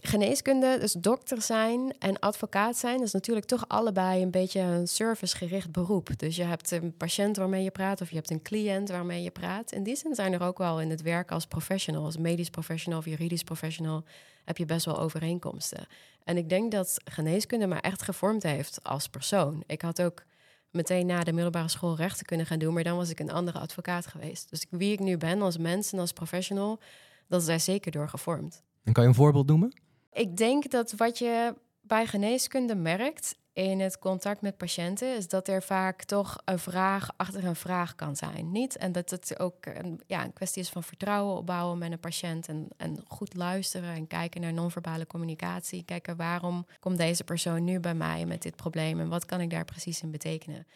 Geneeskunde, 0.02 0.78
dus 0.80 0.92
dokter 0.92 1.42
zijn 1.42 1.94
en 1.98 2.18
advocaat 2.18 2.76
zijn, 2.76 3.02
is 3.02 3.12
natuurlijk 3.12 3.46
toch 3.46 3.64
allebei 3.68 4.22
een 4.22 4.30
beetje 4.30 4.60
een 4.60 4.88
servicegericht 4.88 5.72
beroep. 5.72 6.18
Dus 6.18 6.36
je 6.36 6.42
hebt 6.42 6.70
een 6.70 6.96
patiënt 6.96 7.36
waarmee 7.36 7.62
je 7.62 7.70
praat 7.70 8.00
of 8.00 8.08
je 8.08 8.14
hebt 8.14 8.30
een 8.30 8.42
cliënt 8.42 8.88
waarmee 8.88 9.22
je 9.22 9.30
praat. 9.30 9.72
In 9.72 9.82
die 9.82 9.96
zin 9.96 10.14
zijn 10.14 10.32
er 10.32 10.42
ook 10.42 10.58
wel 10.58 10.80
in 10.80 10.90
het 10.90 11.02
werk 11.02 11.30
als 11.30 11.46
professional, 11.46 12.04
als 12.04 12.16
medisch 12.16 12.50
professional 12.50 12.98
of 12.98 13.04
juridisch 13.04 13.44
professional, 13.44 14.04
heb 14.44 14.56
je 14.56 14.64
best 14.64 14.84
wel 14.84 14.98
overeenkomsten. 14.98 15.86
En 16.24 16.36
ik 16.36 16.48
denk 16.48 16.72
dat 16.72 17.00
geneeskunde 17.04 17.66
me 17.66 17.74
echt 17.74 18.02
gevormd 18.02 18.42
heeft 18.42 18.82
als 18.82 19.08
persoon. 19.08 19.62
Ik 19.66 19.82
had 19.82 20.02
ook 20.02 20.22
meteen 20.70 21.06
na 21.06 21.24
de 21.24 21.32
middelbare 21.32 21.68
school 21.68 21.96
rechten 21.96 22.26
kunnen 22.26 22.46
gaan 22.46 22.58
doen, 22.58 22.74
maar 22.74 22.84
dan 22.84 22.96
was 22.96 23.10
ik 23.10 23.20
een 23.20 23.32
andere 23.32 23.58
advocaat 23.58 24.06
geweest. 24.06 24.50
Dus 24.50 24.66
wie 24.70 24.92
ik 24.92 25.00
nu 25.00 25.16
ben 25.16 25.42
als 25.42 25.58
mens 25.58 25.92
en 25.92 25.98
als 25.98 26.12
professional, 26.12 26.80
dat 27.28 27.40
is 27.40 27.46
daar 27.46 27.60
zeker 27.60 27.92
door 27.92 28.08
gevormd. 28.08 28.62
En 28.84 28.92
kan 28.92 29.02
je 29.02 29.08
een 29.08 29.14
voorbeeld 29.14 29.46
noemen? 29.46 29.72
Ik 30.12 30.36
denk 30.36 30.70
dat 30.70 30.92
wat 30.92 31.18
je 31.18 31.54
bij 31.80 32.06
geneeskunde 32.06 32.74
merkt 32.74 33.38
in 33.52 33.80
het 33.80 33.98
contact 33.98 34.40
met 34.40 34.56
patiënten, 34.56 35.16
is 35.16 35.28
dat 35.28 35.48
er 35.48 35.62
vaak 35.62 36.04
toch 36.04 36.38
een 36.44 36.58
vraag 36.58 37.10
achter 37.16 37.44
een 37.44 37.56
vraag 37.56 37.94
kan 37.94 38.16
zijn. 38.16 38.52
Niet? 38.52 38.76
En 38.76 38.92
dat 38.92 39.10
het 39.10 39.38
ook 39.38 39.66
een, 39.66 40.00
ja, 40.06 40.24
een 40.24 40.32
kwestie 40.32 40.62
is 40.62 40.68
van 40.68 40.82
vertrouwen 40.82 41.36
opbouwen 41.36 41.78
met 41.78 41.92
een 41.92 42.00
patiënt 42.00 42.48
en, 42.48 42.68
en 42.76 43.04
goed 43.08 43.34
luisteren 43.36 43.94
en 43.94 44.06
kijken 44.06 44.40
naar 44.40 44.52
non-verbale 44.52 45.06
communicatie. 45.06 45.84
Kijken 45.84 46.16
waarom 46.16 46.66
komt 46.80 46.98
deze 46.98 47.24
persoon 47.24 47.64
nu 47.64 47.80
bij 47.80 47.94
mij 47.94 48.26
met 48.26 48.42
dit 48.42 48.56
probleem 48.56 49.00
en 49.00 49.08
wat 49.08 49.24
kan 49.24 49.40
ik 49.40 49.50
daar 49.50 49.64
precies 49.64 50.02
in 50.02 50.10
betekenen. 50.10 50.66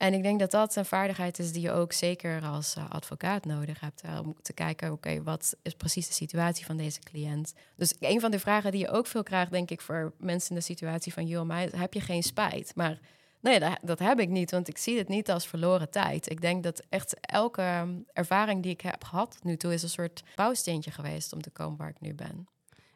En 0.00 0.14
ik 0.14 0.22
denk 0.22 0.38
dat 0.38 0.50
dat 0.50 0.76
een 0.76 0.84
vaardigheid 0.84 1.38
is 1.38 1.52
die 1.52 1.62
je 1.62 1.72
ook 1.72 1.92
zeker 1.92 2.42
als 2.42 2.76
uh, 2.76 2.90
advocaat 2.90 3.44
nodig 3.44 3.80
hebt. 3.80 4.04
Uh, 4.04 4.18
om 4.24 4.34
te 4.42 4.52
kijken, 4.52 4.92
oké, 4.92 5.22
wat 5.22 5.56
is 5.62 5.74
precies 5.74 6.06
de 6.06 6.12
situatie 6.12 6.66
van 6.66 6.76
deze 6.76 7.00
cliënt? 7.00 7.54
Dus 7.76 7.94
een 7.98 8.20
van 8.20 8.30
de 8.30 8.38
vragen 8.38 8.70
die 8.70 8.80
je 8.80 8.90
ook 8.90 9.06
veel 9.06 9.22
krijgt, 9.22 9.50
denk 9.50 9.70
ik, 9.70 9.80
voor 9.80 10.12
mensen 10.18 10.50
in 10.50 10.56
de 10.56 10.62
situatie 10.62 11.12
van... 11.12 11.26
joh, 11.26 11.46
maar 11.46 11.68
heb 11.76 11.94
je 11.94 12.00
geen 12.00 12.22
spijt? 12.22 12.72
Maar 12.74 12.98
nee, 13.40 13.60
dat, 13.60 13.78
dat, 13.82 13.98
heb 13.98 14.20
ik 14.20 14.28
niet, 14.28 14.50
want 14.50 14.68
ik 14.68 14.78
zie 14.78 14.98
het 14.98 15.08
niet 15.08 15.30
als 15.30 15.46
verloren 15.46 15.90
tijd. 15.90 16.30
Ik 16.30 16.40
denk 16.40 16.62
dat 16.62 16.82
echt 16.88 17.20
elke 17.20 17.86
ervaring 18.12 18.62
die 18.62 18.72
ik 18.72 18.80
heb 18.80 19.04
gehad 19.04 19.38
nu 19.42 19.56
toe... 19.56 19.72
is 19.72 19.82
een 19.82 19.88
soort 19.88 20.22
bouwsteentje 20.34 20.90
geweest 20.90 21.32
om 21.32 21.42
te 21.42 21.50
komen 21.50 21.78
waar 21.78 21.88
ik 21.88 22.00
nu 22.00 22.14
ben. 22.14 22.48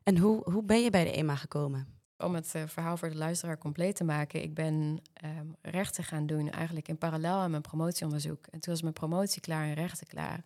En 0.02 0.18
hoe, 0.18 0.50
hoe 0.50 0.62
ben 0.62 0.82
je 0.82 0.90
bij 0.90 1.04
de 1.04 1.12
EMA 1.12 1.34
gekomen? 1.34 1.93
Om 2.18 2.34
het 2.34 2.52
uh, 2.56 2.62
verhaal 2.66 2.96
voor 2.96 3.08
de 3.10 3.16
luisteraar 3.16 3.58
compleet 3.58 3.96
te 3.96 4.04
maken, 4.04 4.42
ik 4.42 4.54
ben 4.54 5.00
um, 5.24 5.56
rechten 5.62 6.04
gaan 6.04 6.26
doen 6.26 6.50
eigenlijk 6.50 6.88
in 6.88 6.98
parallel 6.98 7.36
aan 7.38 7.50
mijn 7.50 7.62
promotieonderzoek. 7.62 8.46
En 8.46 8.60
toen 8.60 8.72
was 8.72 8.82
mijn 8.82 8.94
promotie 8.94 9.40
klaar 9.40 9.64
en 9.64 9.74
rechten 9.74 10.06
klaar. 10.06 10.44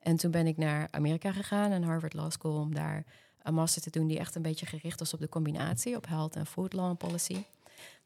En 0.00 0.16
toen 0.16 0.30
ben 0.30 0.46
ik 0.46 0.56
naar 0.56 0.88
Amerika 0.90 1.32
gegaan, 1.32 1.72
aan 1.72 1.82
Harvard 1.82 2.14
Law 2.14 2.30
School, 2.30 2.60
om 2.60 2.74
daar 2.74 3.04
een 3.42 3.54
master 3.54 3.82
te 3.82 3.90
doen 3.90 4.06
die 4.06 4.18
echt 4.18 4.34
een 4.34 4.42
beetje 4.42 4.66
gericht 4.66 4.98
was 4.98 5.14
op 5.14 5.20
de 5.20 5.28
combinatie, 5.28 5.96
op 5.96 6.06
health 6.06 6.36
en 6.36 6.46
food 6.46 6.72
law 6.72 6.96
policy. 6.96 7.44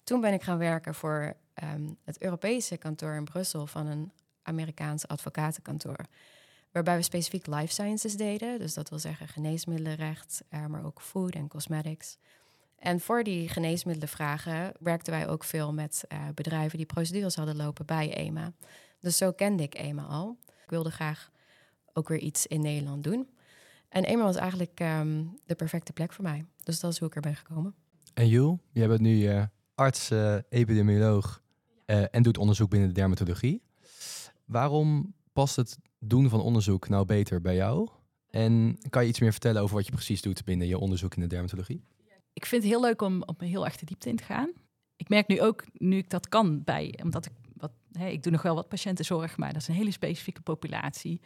Toen 0.05 0.21
ben 0.21 0.33
ik 0.33 0.43
gaan 0.43 0.59
werken 0.59 0.95
voor 0.95 1.37
um, 1.63 1.97
het 2.05 2.23
Europese 2.23 2.77
kantoor 2.77 3.15
in 3.15 3.25
Brussel 3.25 3.67
van 3.67 3.87
een 3.87 4.13
Amerikaans 4.43 5.09
advocatenkantoor. 5.09 6.07
Waarbij 6.71 6.97
we 6.97 7.03
specifiek 7.03 7.47
life 7.47 7.73
sciences 7.73 8.17
deden. 8.17 8.59
Dus 8.59 8.75
dat 8.75 8.89
wil 8.89 8.99
zeggen 8.99 9.29
geneesmiddelenrecht, 9.29 10.45
uh, 10.51 10.67
maar 10.67 10.85
ook 10.85 11.01
food 11.01 11.35
en 11.35 11.49
cosmetics. 11.49 12.19
En 12.79 13.01
voor 13.01 13.25
die 13.25 13.49
geneesmiddelenvragen 13.49 14.73
werkten 14.81 15.13
wij 15.13 15.29
ook 15.29 15.45
veel 15.45 15.73
met 15.73 16.05
uh, 16.09 16.19
bedrijven 16.35 16.77
die 16.77 16.87
procedures 16.87 17.35
hadden 17.35 17.57
lopen 17.57 17.87
bij 17.87 18.15
EMA. 18.15 18.53
Dus 19.01 19.17
zo 19.17 19.33
kende 19.33 19.63
ik 19.63 19.75
EMA 19.75 20.03
al. 20.03 20.37
Ik 20.65 20.71
wilde 20.71 20.91
graag 20.91 21.31
ook 21.93 22.09
weer 22.09 22.19
iets 22.19 22.47
in 22.47 22.61
Nederland 22.61 23.05
doen. 23.05 23.29
En 23.89 24.05
EMA 24.05 24.23
was 24.23 24.37
eigenlijk 24.37 24.81
um, 24.81 25.39
de 25.47 25.55
perfecte 25.55 25.93
plek 25.93 26.13
voor 26.13 26.25
mij. 26.25 26.45
Dus 26.63 26.81
dat 26.81 26.93
is 26.93 26.99
hoe 26.99 27.09
ik 27.09 27.15
er 27.15 27.21
ben 27.21 27.37
gekomen. 27.37 27.75
En 28.15 28.29
Jul, 28.29 28.61
jij 28.73 28.89
bent 28.89 29.01
nu 29.01 29.17
uh, 29.17 29.43
arts, 29.75 30.11
uh, 30.11 30.37
epidemioloog 30.49 31.43
en 31.87 32.23
doet 32.23 32.39
onderzoek 32.39 32.71
binnen 32.71 32.89
de 32.89 32.95
dermatologie. 32.95 33.63
Waarom 34.45 35.15
past 35.33 35.57
het 35.57 35.79
doen 35.99 36.29
van 36.29 36.41
onderzoek 36.41 36.89
nou 36.89 37.05
beter 37.05 37.41
bij 37.41 37.55
jou? 37.55 37.89
En 38.31 38.79
kan 38.91 39.03
je 39.03 39.09
iets 39.09 39.21
meer 39.21 39.33
vertellen 39.33 39.63
over 39.63 39.77
wat 39.77 39.87
je 39.87 39.93
precies 39.93 40.23
doet 40.23 40.45
binnen 40.45 40.67
je 40.67 40.79
onderzoek 40.79 41.15
in 41.15 41.21
de 41.21 41.27
dermatologie? 41.27 41.85
Ik 42.37 42.47
vind 42.47 42.63
het 42.63 42.73
heel 42.73 42.81
leuk 42.81 43.03
om 43.03 43.23
op 43.23 43.41
een 43.41 43.49
heel 43.49 43.65
de 43.65 43.85
diepte 43.85 44.09
in 44.09 44.17
te 44.17 44.25
gaan. 44.25 44.53
Ik 44.97 45.09
merk 45.09 45.29
nu 45.29 45.41
ook, 45.41 45.65
nu 45.73 45.97
ik 45.97 46.11
dat 46.11 46.29
kan 46.29 46.65
bij, 46.65 46.99
omdat 47.03 47.27
ik 47.27 47.33
wat, 47.53 47.73
hè, 47.93 48.09
ik 48.09 48.23
doe 48.23 48.33
nog 48.33 48.43
wel 48.43 48.55
wat 48.55 48.69
patiëntenzorg, 48.69 49.37
maar 49.37 49.53
dat 49.53 49.63
is 49.63 49.69
een 49.69 49.75
hele 49.75 49.91
specifieke 49.91 50.41
populatie. 50.41 51.21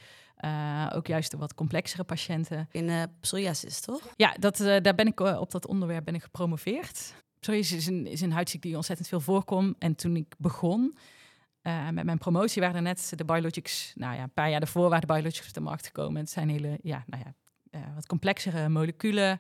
Uh, 0.45 0.91
ook 0.95 1.07
juist 1.07 1.31
de 1.31 1.37
wat 1.37 1.55
complexere 1.55 2.05
patiënten. 2.05 2.69
In 2.73 2.89
uh, 2.89 3.03
psoriasis, 3.21 3.81
toch? 3.81 4.13
Ja, 4.17 4.35
dat, 4.39 4.61
uh, 4.61 4.77
daar 4.81 4.95
ben 4.95 5.07
ik 5.07 5.21
op 5.21 5.51
dat 5.51 5.67
onderwerp 5.67 6.05
ben 6.05 6.15
ik 6.15 6.23
gepromoveerd. 6.23 7.15
Psoriasis 7.41 7.77
is 7.77 7.87
een, 7.87 8.07
is 8.07 8.21
een 8.21 8.33
huidziekte 8.33 8.67
die 8.67 8.77
ontzettend 8.77 9.09
veel 9.09 9.21
voorkomt. 9.21 9.79
En 9.79 9.95
toen 9.95 10.17
ik 10.17 10.35
begon 10.39 10.97
met 11.93 12.05
mijn 12.05 12.19
promotie, 12.19 12.63
waren 12.63 12.77
er 12.77 12.83
net 12.83 13.13
de 13.17 13.25
biologics, 13.25 13.93
nou 13.95 14.15
ja, 14.15 14.23
een 14.23 14.33
paar 14.33 14.51
jaar 14.51 14.61
daarvoor 14.61 14.89
waren 14.89 15.07
de 15.07 15.13
biologics 15.13 15.49
op 15.49 15.55
de 15.55 15.61
markt 15.61 15.87
gekomen. 15.87 16.21
Het 16.21 16.31
zijn 16.31 16.49
hele, 16.49 16.79
ja, 16.83 17.05
nou 17.07 17.23
ja, 17.25 17.35
wat 17.95 18.07
complexere 18.07 18.69
moleculen 18.69 19.39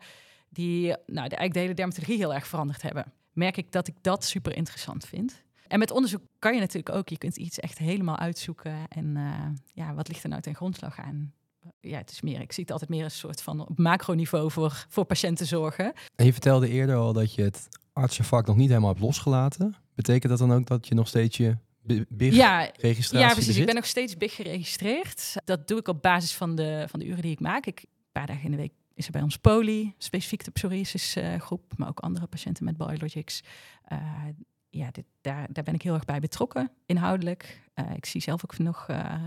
die 0.50 0.86
nou, 0.86 0.98
de, 1.06 1.36
eigenlijk 1.36 1.52
de 1.52 1.60
hele 1.60 1.74
dermatologie 1.74 2.16
heel 2.16 2.34
erg 2.34 2.46
veranderd 2.46 2.82
hebben. 2.82 3.12
Merk 3.32 3.56
ik 3.56 3.72
dat 3.72 3.88
ik 3.88 3.94
dat 4.00 4.24
super 4.24 4.56
interessant 4.56 5.06
vind. 5.06 5.42
En 5.66 5.78
met 5.78 5.90
onderzoek 5.90 6.22
kan 6.38 6.54
je 6.54 6.60
natuurlijk 6.60 6.94
ook, 6.96 7.08
je 7.08 7.18
kunt 7.18 7.36
iets 7.36 7.58
echt 7.58 7.78
helemaal 7.78 8.18
uitzoeken. 8.18 8.74
En 8.88 9.16
uh, 9.16 9.46
ja, 9.72 9.94
wat 9.94 10.08
ligt 10.08 10.22
er 10.22 10.28
nou 10.28 10.42
ten 10.42 10.54
grondslag 10.54 10.98
aan? 10.98 11.32
Ja, 11.80 11.98
het 11.98 12.10
is 12.10 12.20
meer, 12.20 12.40
ik 12.40 12.52
zie 12.52 12.62
het 12.62 12.72
altijd 12.72 12.90
meer 12.90 13.04
als 13.04 13.12
een 13.12 13.18
soort 13.18 13.42
van 13.42 13.68
op 13.68 13.78
macroniveau 13.78 14.50
voor, 14.50 14.86
voor 14.88 15.04
patiënten 15.04 15.46
zorgen. 15.46 15.92
En 16.16 16.24
je 16.24 16.32
vertelde 16.32 16.68
eerder 16.68 16.96
al 16.96 17.12
dat 17.12 17.34
je 17.34 17.42
het 17.42 17.68
artsenvak 17.92 18.46
nog 18.46 18.56
niet 18.56 18.68
helemaal 18.68 18.88
hebt 18.88 19.00
losgelaten. 19.00 19.74
Betekent 19.94 20.38
dat 20.38 20.48
dan 20.48 20.52
ook 20.58 20.66
dat 20.66 20.86
je 20.86 20.94
nog 20.94 21.08
steeds 21.08 21.36
je 21.36 21.56
BIG-registratie 22.08 23.18
ja, 23.18 23.26
ja, 23.26 23.32
precies. 23.32 23.56
Ik 23.56 23.66
ben 23.66 23.74
nog 23.74 23.86
steeds 23.86 24.16
BIG 24.16 24.34
geregistreerd. 24.34 25.34
Dat 25.44 25.68
doe 25.68 25.78
ik 25.78 25.88
op 25.88 26.02
basis 26.02 26.34
van 26.34 26.54
de, 26.54 26.84
van 26.88 27.00
de 27.00 27.06
uren 27.06 27.22
die 27.22 27.32
ik 27.32 27.40
maak. 27.40 27.66
Ik, 27.66 27.80
een 27.80 27.88
paar 28.12 28.26
dagen 28.26 28.44
in 28.44 28.50
de 28.50 28.56
week 28.56 28.72
is 29.00 29.06
er 29.06 29.12
bij 29.12 29.22
ons 29.22 29.36
poli, 29.36 29.94
specifiek 29.98 30.44
de 30.44 30.50
psoriasis 30.50 31.16
uh, 31.16 31.34
groep, 31.36 31.72
maar 31.76 31.88
ook 31.88 32.00
andere 32.00 32.26
patiënten 32.26 32.64
met 32.64 32.76
biologics. 32.76 33.42
Uh, 33.92 33.98
ja, 34.70 34.90
dit, 34.90 35.04
daar, 35.20 35.46
daar 35.50 35.64
ben 35.64 35.74
ik 35.74 35.82
heel 35.82 35.94
erg 35.94 36.04
bij 36.04 36.20
betrokken, 36.20 36.70
inhoudelijk. 36.86 37.60
Uh, 37.74 37.94
ik 37.94 38.06
zie 38.06 38.20
zelf 38.20 38.44
ook 38.44 38.58
nog 38.58 38.86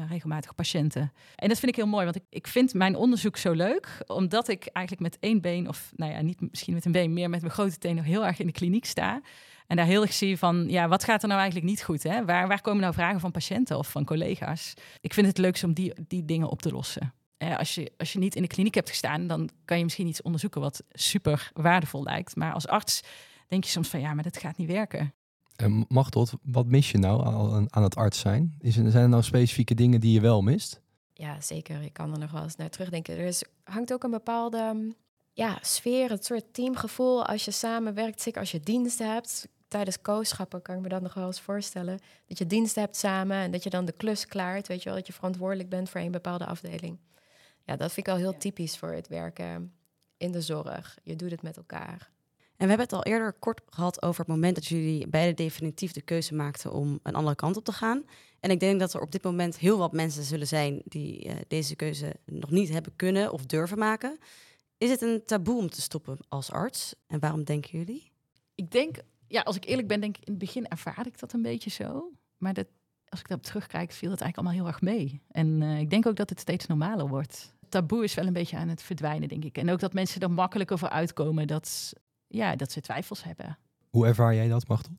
regelmatig 0.09 0.55
patiënten. 0.55 1.11
En 1.35 1.47
dat 1.47 1.59
vind 1.59 1.71
ik 1.71 1.77
heel 1.77 1.87
mooi, 1.87 2.03
want 2.03 2.15
ik, 2.15 2.23
ik 2.29 2.47
vind 2.47 2.73
mijn 2.73 2.95
onderzoek 2.95 3.37
zo 3.37 3.51
leuk, 3.51 4.03
omdat 4.07 4.47
ik 4.47 4.65
eigenlijk 4.65 5.07
met 5.07 5.19
één 5.19 5.41
been, 5.41 5.67
of 5.67 5.91
nou 5.95 6.11
ja, 6.11 6.21
niet 6.21 6.41
misschien 6.41 6.73
met 6.73 6.85
een 6.85 6.91
been, 6.91 7.13
meer 7.13 7.29
met 7.29 7.41
mijn 7.41 7.53
grote 7.53 7.77
teen 7.77 7.95
nog 7.95 8.05
heel 8.05 8.25
erg 8.25 8.39
in 8.39 8.47
de 8.47 8.51
kliniek 8.51 8.85
sta. 8.85 9.21
En 9.67 9.75
daar 9.75 9.85
heel 9.85 10.01
erg 10.01 10.13
zie 10.13 10.37
van, 10.37 10.65
ja, 10.69 10.87
wat 10.87 11.03
gaat 11.03 11.21
er 11.21 11.27
nou 11.27 11.39
eigenlijk 11.39 11.69
niet 11.69 11.83
goed? 11.83 12.03
Hè? 12.03 12.25
Waar, 12.25 12.47
waar 12.47 12.61
komen 12.61 12.81
nou 12.81 12.93
vragen 12.93 13.19
van 13.19 13.31
patiënten 13.31 13.77
of 13.77 13.91
van 13.91 14.05
collega's? 14.05 14.73
Ik 15.01 15.13
vind 15.13 15.27
het 15.27 15.37
leukst 15.37 15.63
om 15.63 15.73
die, 15.73 15.93
die 16.07 16.25
dingen 16.25 16.49
op 16.49 16.61
te 16.61 16.71
lossen 16.71 17.13
als, 17.57 17.75
je, 17.75 17.91
als 17.97 18.13
je 18.13 18.19
niet 18.19 18.35
in 18.35 18.41
de 18.41 18.47
kliniek 18.47 18.75
hebt 18.75 18.89
gestaan, 18.89 19.27
dan 19.27 19.49
kan 19.65 19.77
je 19.77 19.83
misschien 19.83 20.07
iets 20.07 20.21
onderzoeken 20.21 20.61
wat 20.61 20.83
super 20.91 21.51
waardevol 21.53 22.03
lijkt. 22.03 22.35
Maar 22.35 22.53
als 22.53 22.67
arts 22.67 23.03
denk 23.47 23.63
je 23.63 23.69
soms 23.69 23.87
van 23.87 23.99
ja, 23.99 24.13
maar 24.13 24.23
dat 24.23 24.37
gaat 24.37 24.57
niet 24.57 24.67
werken. 24.67 25.13
En 25.55 25.85
Machtot, 25.87 26.33
wat 26.41 26.65
mis 26.65 26.91
je 26.91 26.97
nou 26.97 27.25
aan, 27.25 27.67
aan 27.69 27.83
het 27.83 27.95
arts 27.95 28.19
zijn? 28.19 28.55
Is 28.59 28.77
er, 28.77 28.91
zijn 28.91 29.03
er 29.03 29.09
nou 29.09 29.23
specifieke 29.23 29.73
dingen 29.73 29.99
die 29.99 30.11
je 30.11 30.21
wel 30.21 30.41
mist? 30.41 30.81
Ja, 31.13 31.41
zeker. 31.41 31.81
Ik 31.81 31.93
kan 31.93 32.11
er 32.11 32.19
nog 32.19 32.31
wel 32.31 32.43
eens 32.43 32.55
naar 32.55 32.69
terugdenken. 32.69 33.17
Er 33.17 33.25
is, 33.25 33.43
hangt 33.63 33.93
ook 33.93 34.03
een 34.03 34.11
bepaalde 34.11 34.93
ja, 35.33 35.57
sfeer, 35.61 36.09
het 36.09 36.25
soort 36.25 36.53
teamgevoel 36.53 37.25
als 37.25 37.45
je 37.45 37.51
samenwerkt. 37.51 38.21
Zeker 38.21 38.39
als 38.39 38.51
je 38.51 38.59
diensten 38.59 39.13
hebt. 39.13 39.47
Tijdens 39.67 40.01
kooschappen 40.01 40.61
kan 40.61 40.75
ik 40.75 40.81
me 40.81 40.89
dat 40.89 41.01
nog 41.01 41.13
wel 41.13 41.25
eens 41.25 41.41
voorstellen. 41.41 41.99
Dat 42.27 42.37
je 42.37 42.47
diensten 42.47 42.81
hebt 42.81 42.95
samen 42.95 43.37
en 43.37 43.51
dat 43.51 43.63
je 43.63 43.69
dan 43.69 43.85
de 43.85 43.91
klus 43.91 44.25
klaart. 44.25 44.67
Weet 44.67 44.83
je 44.83 44.89
wel, 44.89 44.97
dat 44.97 45.07
je 45.07 45.13
verantwoordelijk 45.13 45.69
bent 45.69 45.89
voor 45.89 46.01
een 46.01 46.11
bepaalde 46.11 46.45
afdeling. 46.45 46.97
Ja, 47.65 47.75
dat 47.75 47.93
vind 47.93 48.07
ik 48.07 48.13
al 48.13 48.19
heel 48.19 48.37
typisch 48.37 48.77
voor 48.77 48.91
het 48.91 49.07
werken 49.07 49.73
in 50.17 50.31
de 50.31 50.41
zorg. 50.41 50.97
Je 51.03 51.15
doet 51.15 51.31
het 51.31 51.41
met 51.41 51.57
elkaar. 51.57 52.11
En 52.57 52.69
we 52.69 52.75
hebben 52.75 52.85
het 52.85 52.93
al 52.93 53.13
eerder 53.13 53.33
kort 53.33 53.61
gehad 53.69 54.01
over 54.01 54.19
het 54.19 54.29
moment 54.29 54.55
dat 54.55 54.65
jullie 54.65 55.07
beide 55.07 55.33
definitief 55.33 55.91
de 55.91 56.01
keuze 56.01 56.35
maakten 56.35 56.73
om 56.73 56.99
een 57.03 57.15
andere 57.15 57.35
kant 57.35 57.57
op 57.57 57.63
te 57.63 57.71
gaan. 57.71 58.03
En 58.39 58.51
ik 58.51 58.59
denk 58.59 58.79
dat 58.79 58.93
er 58.93 59.01
op 59.01 59.11
dit 59.11 59.23
moment 59.23 59.57
heel 59.57 59.77
wat 59.77 59.91
mensen 59.91 60.23
zullen 60.23 60.47
zijn 60.47 60.81
die 60.85 61.25
uh, 61.25 61.33
deze 61.47 61.75
keuze 61.75 62.15
nog 62.25 62.51
niet 62.51 62.69
hebben 62.69 62.95
kunnen 62.95 63.31
of 63.31 63.45
durven 63.45 63.77
maken. 63.77 64.17
Is 64.77 64.89
het 64.89 65.01
een 65.01 65.25
taboe 65.25 65.57
om 65.57 65.69
te 65.69 65.81
stoppen 65.81 66.17
als 66.27 66.51
arts? 66.51 66.95
En 67.07 67.19
waarom 67.19 67.43
denken 67.43 67.77
jullie? 67.77 68.11
Ik 68.55 68.71
denk, 68.71 68.97
ja, 69.27 69.41
als 69.41 69.55
ik 69.55 69.65
eerlijk 69.65 69.87
ben, 69.87 70.01
denk 70.01 70.17
ik 70.17 70.25
in 70.25 70.31
het 70.31 70.41
begin 70.41 70.67
ervaar 70.67 71.07
ik 71.07 71.19
dat 71.19 71.33
een 71.33 71.41
beetje 71.41 71.69
zo. 71.69 72.11
Maar 72.37 72.53
dat, 72.53 72.67
als 73.13 73.21
ik 73.21 73.27
daarop 73.27 73.47
terugkijk, 73.47 73.91
viel 73.91 74.11
het 74.11 74.21
eigenlijk 74.21 74.37
allemaal 74.37 74.65
heel 74.65 74.73
erg 74.73 74.81
mee. 74.81 75.21
En 75.31 75.61
uh, 75.61 75.79
ik 75.79 75.89
denk 75.89 76.05
ook 76.05 76.15
dat 76.15 76.29
het 76.29 76.39
steeds 76.39 76.65
normaler 76.65 77.07
wordt. 77.07 77.53
Taboe 77.69 78.03
is 78.03 78.13
wel 78.13 78.27
een 78.27 78.33
beetje 78.33 78.57
aan 78.57 78.67
het 78.67 78.81
verdwijnen, 78.81 79.29
denk 79.29 79.43
ik. 79.43 79.57
En 79.57 79.69
ook 79.69 79.79
dat 79.79 79.93
mensen 79.93 80.21
er 80.21 80.31
makkelijker 80.31 80.77
voor 80.77 80.89
uitkomen 80.89 81.47
dat, 81.47 81.93
ja, 82.27 82.55
dat 82.55 82.71
ze 82.71 82.81
twijfels 82.81 83.23
hebben. 83.23 83.57
Hoe 83.89 84.07
ervaar 84.07 84.35
jij 84.35 84.47
dat, 84.47 84.67
Machtel? 84.67 84.93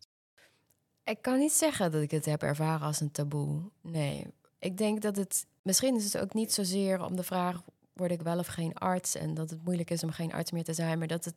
Ik 1.05 1.23
kan 1.23 1.39
niet 1.39 1.53
zeggen 1.53 1.93
dat 1.93 2.03
ik 2.03 2.11
het 2.11 2.25
heb 2.25 2.43
ervaren 2.43 2.87
als 2.87 3.01
een 3.01 3.11
taboe. 3.11 3.71
Nee. 3.81 4.27
Ik 4.59 4.77
denk 4.77 5.03
dat 5.03 5.17
het. 5.17 5.47
Misschien 5.63 5.97
is 5.97 6.05
het 6.05 6.19
ook 6.19 6.35
niet 6.35 6.53
zozeer 6.53 7.05
om 7.05 7.17
de 7.17 7.23
vraag: 7.23 7.63
word 7.93 8.11
ik 8.11 8.23
wel 8.23 8.39
of 8.39 8.47
geen 8.47 8.75
arts? 8.75 9.15
En 9.15 9.35
dat 9.35 9.51
het 9.51 9.65
moeilijk 9.65 9.91
is 9.91 10.05
om 10.05 10.11
geen 10.11 10.33
arts 10.33 10.51
meer 10.51 10.65
te 10.65 10.73
zijn. 10.73 10.99
Maar 10.99 11.07
dat 11.07 11.25
het. 11.25 11.35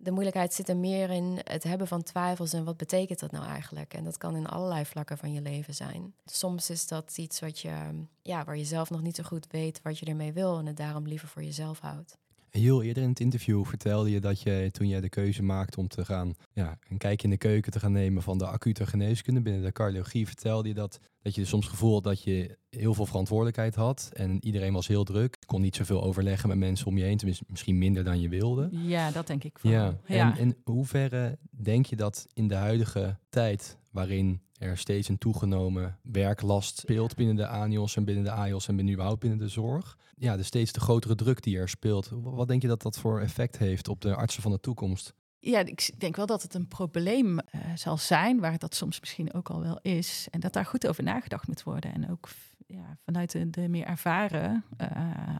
De 0.00 0.10
moeilijkheid 0.10 0.54
zit 0.54 0.68
er 0.68 0.76
meer 0.76 1.10
in 1.10 1.40
het 1.44 1.62
hebben 1.62 1.86
van 1.86 2.02
twijfels 2.02 2.52
en 2.52 2.64
wat 2.64 2.76
betekent 2.76 3.18
dat 3.18 3.30
nou 3.30 3.46
eigenlijk? 3.46 3.94
En 3.94 4.04
dat 4.04 4.16
kan 4.16 4.36
in 4.36 4.46
allerlei 4.46 4.84
vlakken 4.84 5.18
van 5.18 5.32
je 5.32 5.42
leven 5.42 5.74
zijn. 5.74 6.14
Soms 6.24 6.70
is 6.70 6.86
dat 6.86 7.18
iets 7.18 7.40
wat 7.40 7.58
je, 7.58 8.04
ja, 8.22 8.44
waar 8.44 8.56
je 8.56 8.64
zelf 8.64 8.90
nog 8.90 9.02
niet 9.02 9.16
zo 9.16 9.22
goed 9.22 9.46
weet 9.50 9.82
wat 9.82 9.98
je 9.98 10.06
ermee 10.06 10.32
wil 10.32 10.58
en 10.58 10.66
het 10.66 10.76
daarom 10.76 11.06
liever 11.06 11.28
voor 11.28 11.42
jezelf 11.42 11.80
houdt. 11.80 12.18
Heel 12.50 12.82
eerder 12.82 13.02
in 13.02 13.08
het 13.08 13.20
interview 13.20 13.64
vertelde 13.64 14.10
je 14.10 14.20
dat 14.20 14.42
je 14.42 14.68
toen 14.72 14.88
jij 14.88 15.00
de 15.00 15.08
keuze 15.08 15.42
maakte 15.42 15.80
om 15.80 15.88
te 15.88 16.04
gaan 16.04 16.34
ja, 16.52 16.78
een 16.88 16.98
kijkje 16.98 17.24
in 17.24 17.32
de 17.32 17.38
keuken 17.38 17.72
te 17.72 17.80
gaan 17.80 17.92
nemen 17.92 18.22
van 18.22 18.38
de 18.38 18.46
acute 18.46 18.86
geneeskunde 18.86 19.40
binnen 19.40 19.62
de 19.62 19.72
cardiologie, 19.72 20.26
vertelde 20.26 20.68
je 20.68 20.74
dat, 20.74 21.00
dat 21.22 21.34
je 21.34 21.44
soms 21.44 21.66
gevoel 21.66 21.94
had 21.94 22.04
dat 22.04 22.22
je 22.22 22.58
heel 22.70 22.94
veel 22.94 23.06
verantwoordelijkheid 23.06 23.74
had 23.74 24.10
en 24.12 24.44
iedereen 24.44 24.72
was 24.72 24.86
heel 24.86 25.04
druk. 25.04 25.36
Je 25.40 25.46
kon 25.46 25.60
niet 25.60 25.76
zoveel 25.76 26.02
overleggen 26.02 26.48
met 26.48 26.58
mensen 26.58 26.86
om 26.86 26.98
je 26.98 27.04
heen, 27.04 27.16
tenminste 27.16 27.44
misschien 27.48 27.78
minder 27.78 28.04
dan 28.04 28.20
je 28.20 28.28
wilde. 28.28 28.68
Ja, 28.70 29.10
dat 29.10 29.26
denk 29.26 29.44
ik. 29.44 29.58
Wel. 29.58 29.72
Ja. 29.72 29.98
ja. 30.06 30.36
En 30.36 30.38
in 30.38 30.56
hoeverre 30.64 31.38
denk 31.50 31.86
je 31.86 31.96
dat 31.96 32.26
in 32.32 32.48
de 32.48 32.54
huidige 32.54 33.18
tijd, 33.28 33.78
waarin 33.90 34.40
er 34.58 34.78
steeds 34.78 35.08
een 35.08 35.18
toegenomen 35.18 35.98
werklast 36.02 36.78
speelt 36.78 37.14
binnen 37.14 37.36
de 37.36 37.46
ANIOS 37.46 37.96
en 37.96 38.04
binnen 38.04 38.24
de 38.24 38.30
AIOS 38.30 38.68
en 38.68 38.76
binnen 38.76 38.94
überhaupt 38.94 39.20
binnen 39.20 39.38
de 39.38 39.48
zorg. 39.48 39.96
Ja, 40.18 40.36
de 40.36 40.42
steeds 40.42 40.72
de 40.72 40.80
grotere 40.80 41.14
druk 41.14 41.42
die 41.42 41.58
er 41.58 41.68
speelt. 41.68 42.10
Wat 42.12 42.48
denk 42.48 42.62
je 42.62 42.68
dat 42.68 42.82
dat 42.82 42.98
voor 42.98 43.20
effect 43.20 43.58
heeft 43.58 43.88
op 43.88 44.00
de 44.00 44.14
artsen 44.14 44.42
van 44.42 44.52
de 44.52 44.60
toekomst? 44.60 45.14
Ja, 45.40 45.58
ik 45.58 45.90
denk 45.98 46.16
wel 46.16 46.26
dat 46.26 46.42
het 46.42 46.54
een 46.54 46.68
probleem 46.68 47.38
uh, 47.38 47.60
zal 47.74 47.96
zijn, 47.96 48.40
waar 48.40 48.58
dat 48.58 48.74
soms 48.74 49.00
misschien 49.00 49.34
ook 49.34 49.50
al 49.50 49.60
wel 49.60 49.78
is. 49.82 50.26
En 50.30 50.40
dat 50.40 50.52
daar 50.52 50.64
goed 50.66 50.86
over 50.86 51.02
nagedacht 51.02 51.46
moet 51.46 51.62
worden. 51.62 51.92
En 51.92 52.10
ook 52.10 52.28
ja, 52.66 52.98
vanuit 53.04 53.32
de, 53.32 53.50
de 53.50 53.68
meer 53.68 53.84
ervaren 53.84 54.64
uh, 54.80 54.88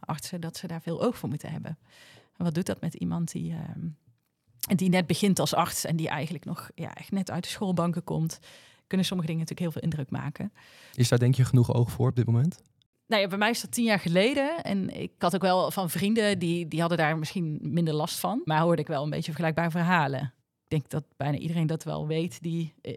artsen, 0.00 0.40
dat 0.40 0.56
ze 0.56 0.66
daar 0.66 0.82
veel 0.82 1.02
oog 1.02 1.18
voor 1.18 1.28
moeten 1.28 1.50
hebben. 1.50 1.78
En 2.36 2.44
wat 2.44 2.54
doet 2.54 2.66
dat 2.66 2.80
met 2.80 2.94
iemand 2.94 3.32
die, 3.32 3.52
uh, 3.52 3.58
die 4.76 4.88
net 4.88 5.06
begint 5.06 5.38
als 5.38 5.54
arts 5.54 5.84
en 5.84 5.96
die 5.96 6.08
eigenlijk 6.08 6.44
nog 6.44 6.70
ja, 6.74 6.94
echt 6.94 7.10
net 7.10 7.30
uit 7.30 7.42
de 7.42 7.50
schoolbanken 7.50 8.04
komt? 8.04 8.40
kunnen 8.88 9.06
sommige 9.06 9.28
dingen 9.30 9.44
natuurlijk 9.44 9.72
heel 9.72 9.80
veel 9.80 9.90
indruk 9.90 10.10
maken. 10.10 10.52
Is 10.94 11.08
daar 11.08 11.18
denk 11.18 11.34
je 11.34 11.44
genoeg 11.44 11.74
oog 11.74 11.90
voor 11.90 12.08
op 12.08 12.16
dit 12.16 12.26
moment? 12.26 12.62
Nou 13.08 13.22
ja, 13.22 13.28
bij 13.28 13.38
mij 13.38 13.50
is 13.50 13.60
dat 13.60 13.72
tien 13.72 13.84
jaar 13.84 13.98
geleden. 13.98 14.62
En 14.62 15.00
ik 15.00 15.12
had 15.18 15.34
ook 15.34 15.42
wel 15.42 15.70
van 15.70 15.90
vrienden 15.90 16.38
die, 16.38 16.68
die 16.68 16.80
hadden 16.80 16.98
daar 16.98 17.18
misschien 17.18 17.58
minder 17.62 17.94
last 17.94 18.18
van. 18.18 18.40
Maar 18.44 18.60
hoorde 18.60 18.82
ik 18.82 18.88
wel 18.88 19.02
een 19.02 19.10
beetje 19.10 19.32
vergelijkbare 19.32 19.70
verhalen. 19.70 20.32
Ik 20.64 20.80
denk 20.80 20.90
dat 20.90 21.04
bijna 21.16 21.38
iedereen 21.38 21.66
dat 21.66 21.84
wel 21.84 22.06
weet 22.06 22.42
die 22.42 22.74
eh, 22.82 22.94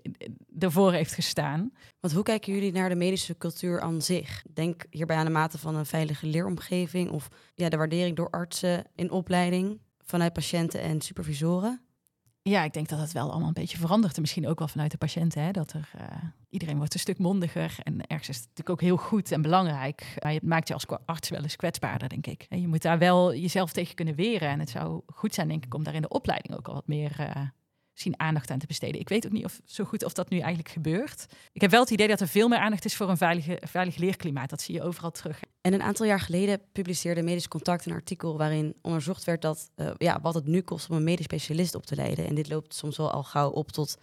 ervoor 0.59 0.91
heeft 0.91 1.13
gestaan. 1.13 1.73
Want 1.99 2.13
hoe 2.13 2.23
kijken 2.23 2.53
jullie 2.53 2.71
naar 2.71 2.89
de 2.89 2.95
medische 2.95 3.37
cultuur 3.37 3.81
aan 3.81 4.01
zich? 4.01 4.43
Denk 4.53 4.83
hierbij 4.89 5.17
aan 5.17 5.25
de 5.25 5.31
mate 5.31 5.57
van 5.57 5.75
een 5.75 5.85
veilige 5.85 6.27
leeromgeving 6.27 7.09
of 7.09 7.27
ja, 7.55 7.69
de 7.69 7.77
waardering 7.77 8.15
door 8.15 8.29
artsen 8.29 8.83
in 8.95 9.11
opleiding 9.11 9.79
vanuit 10.05 10.33
patiënten 10.33 10.81
en 10.81 11.01
supervisoren. 11.01 11.81
Ja, 12.43 12.63
ik 12.63 12.73
denk 12.73 12.89
dat 12.89 12.99
het 12.99 13.11
wel 13.11 13.29
allemaal 13.29 13.47
een 13.47 13.53
beetje 13.53 13.77
verandert. 13.77 14.15
En 14.15 14.21
misschien 14.21 14.47
ook 14.47 14.59
wel 14.59 14.67
vanuit 14.67 14.91
de 14.91 14.97
patiënten. 14.97 15.43
Hè, 15.43 15.51
dat 15.51 15.73
er, 15.73 15.89
uh, 15.95 16.03
iedereen 16.49 16.77
wordt 16.77 16.93
een 16.93 16.99
stuk 16.99 17.17
mondiger. 17.17 17.75
En 17.83 18.07
ergens 18.07 18.29
is 18.29 18.35
het 18.35 18.47
natuurlijk 18.47 18.69
ook 18.69 18.81
heel 18.81 18.97
goed 18.97 19.31
en 19.31 19.41
belangrijk. 19.41 20.17
Maar 20.23 20.33
het 20.33 20.43
maakt 20.43 20.67
je 20.67 20.73
als 20.73 20.85
arts 21.05 21.29
wel 21.29 21.41
eens 21.41 21.55
kwetsbaarder, 21.55 22.09
denk 22.09 22.27
ik. 22.27 22.45
En 22.49 22.61
je 22.61 22.67
moet 22.67 22.81
daar 22.81 22.97
wel 22.97 23.35
jezelf 23.35 23.71
tegen 23.71 23.95
kunnen 23.95 24.15
weren. 24.15 24.49
En 24.49 24.59
het 24.59 24.69
zou 24.69 25.01
goed 25.05 25.33
zijn, 25.33 25.47
denk 25.47 25.65
ik, 25.65 25.73
om 25.73 25.83
daar 25.83 25.93
in 25.95 26.01
de 26.01 26.07
opleiding 26.07 26.55
ook 26.55 26.67
al 26.67 26.73
wat 26.73 26.87
meer 26.87 27.15
uh, 27.19 27.27
misschien 28.03 28.27
aandacht 28.27 28.51
aan 28.51 28.59
te 28.59 28.67
besteden. 28.67 28.99
Ik 28.99 29.09
weet 29.09 29.25
ook 29.25 29.31
niet 29.31 29.45
of, 29.45 29.59
zo 29.65 29.83
goed 29.83 30.05
of 30.05 30.13
dat 30.13 30.29
nu 30.29 30.37
eigenlijk 30.37 30.69
gebeurt. 30.69 31.25
Ik 31.51 31.61
heb 31.61 31.71
wel 31.71 31.81
het 31.81 31.89
idee 31.89 32.07
dat 32.07 32.19
er 32.19 32.27
veel 32.27 32.47
meer 32.47 32.57
aandacht 32.57 32.85
is 32.85 32.95
voor 32.95 33.09
een 33.09 33.17
veilige, 33.17 33.61
veilig 33.67 33.95
leerklimaat. 33.95 34.49
Dat 34.49 34.61
zie 34.61 34.75
je 34.75 34.81
overal 34.81 35.11
terug. 35.11 35.39
En 35.61 35.73
een 35.73 35.81
aantal 35.81 36.05
jaar 36.05 36.19
geleden 36.19 36.61
publiceerde 36.71 37.21
Medisch 37.21 37.47
Contact 37.47 37.85
een 37.85 37.93
artikel 37.93 38.37
waarin 38.37 38.75
onderzocht 38.81 39.23
werd 39.23 39.41
dat, 39.41 39.71
uh, 39.75 39.91
ja, 39.97 40.19
wat 40.21 40.33
het 40.33 40.45
nu 40.45 40.61
kost 40.61 40.89
om 40.89 40.95
een 40.95 41.03
medisch 41.03 41.25
specialist 41.25 41.75
op 41.75 41.85
te 41.85 41.95
leiden. 41.95 42.27
En 42.27 42.35
dit 42.35 42.49
loopt 42.49 42.75
soms 42.75 42.97
wel 42.97 43.11
al 43.11 43.23
gauw 43.23 43.49
op 43.49 43.71
tot 43.71 43.97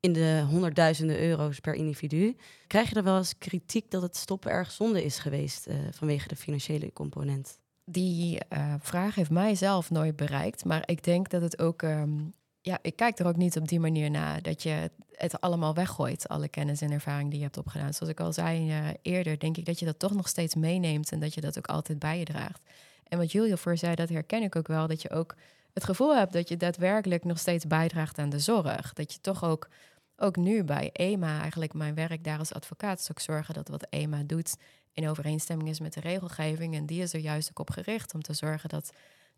in 0.00 0.12
de 0.12 0.44
honderdduizenden 0.48 1.20
euro's 1.20 1.60
per 1.60 1.74
individu. 1.74 2.36
Krijg 2.66 2.88
je 2.88 2.94
er 2.94 3.02
wel 3.02 3.16
eens 3.16 3.38
kritiek 3.38 3.90
dat 3.90 4.02
het 4.02 4.16
stoppen 4.16 4.50
erg 4.50 4.70
zonde 4.70 5.04
is 5.04 5.18
geweest 5.18 5.68
uh, 5.68 5.74
vanwege 5.90 6.28
de 6.28 6.36
financiële 6.36 6.92
component? 6.92 7.58
Die 7.84 8.38
uh, 8.52 8.74
vraag 8.78 9.14
heeft 9.14 9.30
mij 9.30 9.54
zelf 9.54 9.90
nooit 9.90 10.16
bereikt, 10.16 10.64
maar 10.64 10.82
ik 10.86 11.04
denk 11.04 11.28
dat 11.30 11.42
het 11.42 11.58
ook 11.58 11.82
um, 11.82 12.34
ja, 12.64 12.78
ik 12.82 12.96
kijk 12.96 13.18
er 13.18 13.26
ook 13.26 13.36
niet 13.36 13.56
op 13.56 13.68
die 13.68 13.80
manier 13.80 14.10
naar 14.10 14.42
dat 14.42 14.62
je 14.62 14.90
het 15.12 15.40
allemaal 15.40 15.74
weggooit, 15.74 16.28
alle 16.28 16.48
kennis 16.48 16.80
en 16.80 16.90
ervaring 16.90 17.28
die 17.28 17.38
je 17.38 17.44
hebt 17.44 17.56
opgedaan. 17.56 17.94
Zoals 17.94 18.12
ik 18.12 18.20
al 18.20 18.32
zei 18.32 18.68
uh, 18.68 18.88
eerder, 19.02 19.38
denk 19.38 19.56
ik 19.56 19.64
dat 19.64 19.78
je 19.78 19.84
dat 19.84 19.98
toch 19.98 20.14
nog 20.14 20.28
steeds 20.28 20.54
meeneemt 20.54 21.12
en 21.12 21.20
dat 21.20 21.34
je 21.34 21.40
dat 21.40 21.58
ook 21.58 21.66
altijd 21.66 21.98
bij 21.98 22.18
je 22.18 22.24
draagt. 22.24 22.62
En 23.08 23.18
wat 23.18 23.32
Julia 23.32 23.56
voor 23.56 23.76
zei, 23.76 23.94
dat 23.94 24.08
herken 24.08 24.42
ik 24.42 24.56
ook 24.56 24.66
wel, 24.66 24.86
dat 24.86 25.02
je 25.02 25.10
ook 25.10 25.34
het 25.72 25.84
gevoel 25.84 26.16
hebt 26.16 26.32
dat 26.32 26.48
je 26.48 26.56
daadwerkelijk 26.56 27.24
nog 27.24 27.38
steeds 27.38 27.66
bijdraagt 27.66 28.18
aan 28.18 28.30
de 28.30 28.38
zorg. 28.38 28.92
Dat 28.92 29.12
je 29.12 29.20
toch 29.20 29.44
ook, 29.44 29.68
ook 30.16 30.36
nu 30.36 30.64
bij 30.64 30.90
EMA, 30.92 31.40
eigenlijk 31.40 31.74
mijn 31.74 31.94
werk 31.94 32.24
daar 32.24 32.38
als 32.38 32.52
advocaat, 32.52 32.98
is 32.98 33.10
ook 33.10 33.20
zorgen 33.20 33.54
dat 33.54 33.68
wat 33.68 33.86
EMA 33.90 34.22
doet 34.26 34.56
in 34.92 35.08
overeenstemming 35.08 35.68
is 35.68 35.80
met 35.80 35.92
de 35.92 36.00
regelgeving. 36.00 36.74
En 36.74 36.86
die 36.86 37.02
is 37.02 37.12
er 37.12 37.20
juist 37.20 37.50
ook 37.50 37.58
op 37.58 37.70
gericht 37.70 38.14
om 38.14 38.22
te 38.22 38.32
zorgen 38.32 38.68
dat 38.68 38.92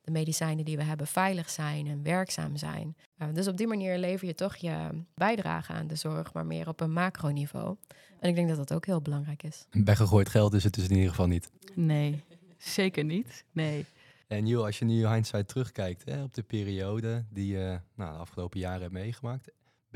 de 0.06 0.12
medicijnen 0.12 0.64
die 0.64 0.76
we 0.76 0.82
hebben 0.82 1.06
veilig 1.06 1.50
zijn 1.50 1.86
en 1.86 2.02
werkzaam 2.02 2.56
zijn. 2.56 2.96
Uh, 3.18 3.28
dus 3.32 3.48
op 3.48 3.56
die 3.56 3.66
manier 3.66 3.98
lever 3.98 4.26
je 4.26 4.34
toch 4.34 4.56
je 4.56 4.88
bijdrage 5.14 5.72
aan 5.72 5.86
de 5.86 5.94
zorg, 5.94 6.32
maar 6.32 6.46
meer 6.46 6.68
op 6.68 6.80
een 6.80 6.92
macroniveau. 6.92 7.76
En 8.20 8.28
ik 8.28 8.34
denk 8.34 8.48
dat 8.48 8.56
dat 8.56 8.72
ook 8.72 8.86
heel 8.86 9.00
belangrijk 9.00 9.42
is. 9.42 9.66
Weggegooid 9.70 10.28
geld 10.28 10.54
is 10.54 10.64
het 10.64 10.74
dus 10.74 10.88
in 10.88 10.94
ieder 10.94 11.10
geval 11.10 11.26
niet. 11.26 11.50
Nee, 11.74 12.22
zeker 12.58 13.04
niet. 13.04 13.44
Nee. 13.52 13.84
En 14.26 14.46
joh, 14.46 14.64
als 14.64 14.78
je 14.78 14.84
nu 14.84 15.06
hindsight 15.06 15.48
terugkijkt 15.48 16.04
hè, 16.04 16.22
op 16.22 16.34
de 16.34 16.42
periode 16.42 17.24
die 17.30 17.52
je 17.52 17.80
nou, 17.94 18.12
de 18.12 18.18
afgelopen 18.18 18.60
jaren 18.60 18.80
hebt 18.80 18.92
meegemaakt, 18.92 19.50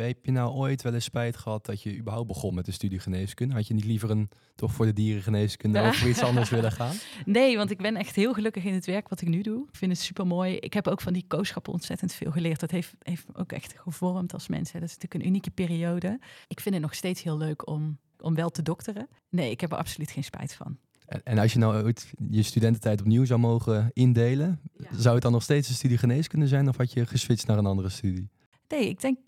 heb 0.06 0.24
je 0.24 0.32
nou 0.32 0.52
ooit 0.52 0.82
wel 0.82 0.94
eens 0.94 1.04
spijt 1.04 1.36
gehad 1.36 1.66
dat 1.66 1.82
je 1.82 1.96
überhaupt 1.96 2.28
begon 2.28 2.54
met 2.54 2.64
de 2.64 2.72
studie 2.72 2.98
geneeskunde? 2.98 3.54
Had 3.54 3.66
je 3.66 3.74
niet 3.74 3.84
liever 3.84 4.10
een 4.10 4.28
toch 4.54 4.72
voor 4.72 4.86
de 4.86 4.92
dierengeneeskunde 4.92 5.80
of 5.88 5.96
voor 5.96 6.08
iets 6.08 6.22
anders 6.22 6.50
willen 6.50 6.72
gaan? 6.72 6.94
Nee, 7.24 7.56
want 7.56 7.70
ik 7.70 7.78
ben 7.78 7.96
echt 7.96 8.16
heel 8.16 8.32
gelukkig 8.32 8.64
in 8.64 8.74
het 8.74 8.86
werk 8.86 9.08
wat 9.08 9.20
ik 9.20 9.28
nu 9.28 9.42
doe. 9.42 9.66
Ik 9.68 9.76
vind 9.76 9.92
het 9.92 10.00
super 10.00 10.26
mooi. 10.26 10.56
Ik 10.56 10.72
heb 10.72 10.88
ook 10.88 11.00
van 11.00 11.12
die 11.12 11.24
kooschappen 11.26 11.72
ontzettend 11.72 12.12
veel 12.12 12.30
geleerd. 12.30 12.60
Dat 12.60 12.70
heeft, 12.70 12.94
heeft 12.98 13.26
me 13.28 13.36
ook 13.36 13.52
echt 13.52 13.74
gevormd 13.76 14.32
als 14.32 14.48
mens. 14.48 14.72
Hè. 14.72 14.80
Dat 14.80 14.88
is 14.88 14.94
natuurlijk 14.94 15.24
een 15.24 15.28
unieke 15.28 15.50
periode. 15.50 16.18
Ik 16.48 16.60
vind 16.60 16.74
het 16.74 16.84
nog 16.84 16.94
steeds 16.94 17.22
heel 17.22 17.36
leuk 17.36 17.68
om, 17.68 17.98
om 18.20 18.34
wel 18.34 18.50
te 18.50 18.62
dokteren. 18.62 19.08
Nee, 19.28 19.50
ik 19.50 19.60
heb 19.60 19.72
er 19.72 19.78
absoluut 19.78 20.10
geen 20.10 20.24
spijt 20.24 20.54
van. 20.54 20.78
En, 21.06 21.22
en 21.24 21.38
als 21.38 21.52
je 21.52 21.58
nou 21.58 21.82
ooit 21.82 22.12
je 22.30 22.42
studententijd 22.42 23.00
opnieuw 23.00 23.24
zou 23.24 23.40
mogen 23.40 23.90
indelen, 23.92 24.60
zou 24.90 25.14
het 25.14 25.22
dan 25.22 25.32
nog 25.32 25.42
steeds 25.42 25.68
een 25.68 25.74
studie 25.74 25.98
geneeskunde 25.98 26.46
zijn 26.46 26.68
of 26.68 26.76
had 26.76 26.92
je 26.92 27.06
geswitcht 27.06 27.46
naar 27.46 27.58
een 27.58 27.66
andere 27.66 27.88
studie? 27.88 28.28
Nee, 28.68 28.88
ik 28.88 29.00
denk 29.00 29.18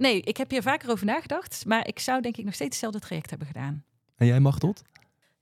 Nee, 0.00 0.20
ik 0.20 0.36
heb 0.36 0.50
hier 0.50 0.62
vaker 0.62 0.90
over 0.90 1.06
nagedacht. 1.06 1.64
Maar 1.66 1.86
ik 1.86 1.98
zou 1.98 2.20
denk 2.20 2.36
ik 2.36 2.44
nog 2.44 2.54
steeds 2.54 2.70
hetzelfde 2.70 3.00
traject 3.00 3.30
hebben 3.30 3.46
gedaan. 3.46 3.84
En 4.16 4.26
jij 4.26 4.40
mag 4.40 4.58
tot? 4.58 4.82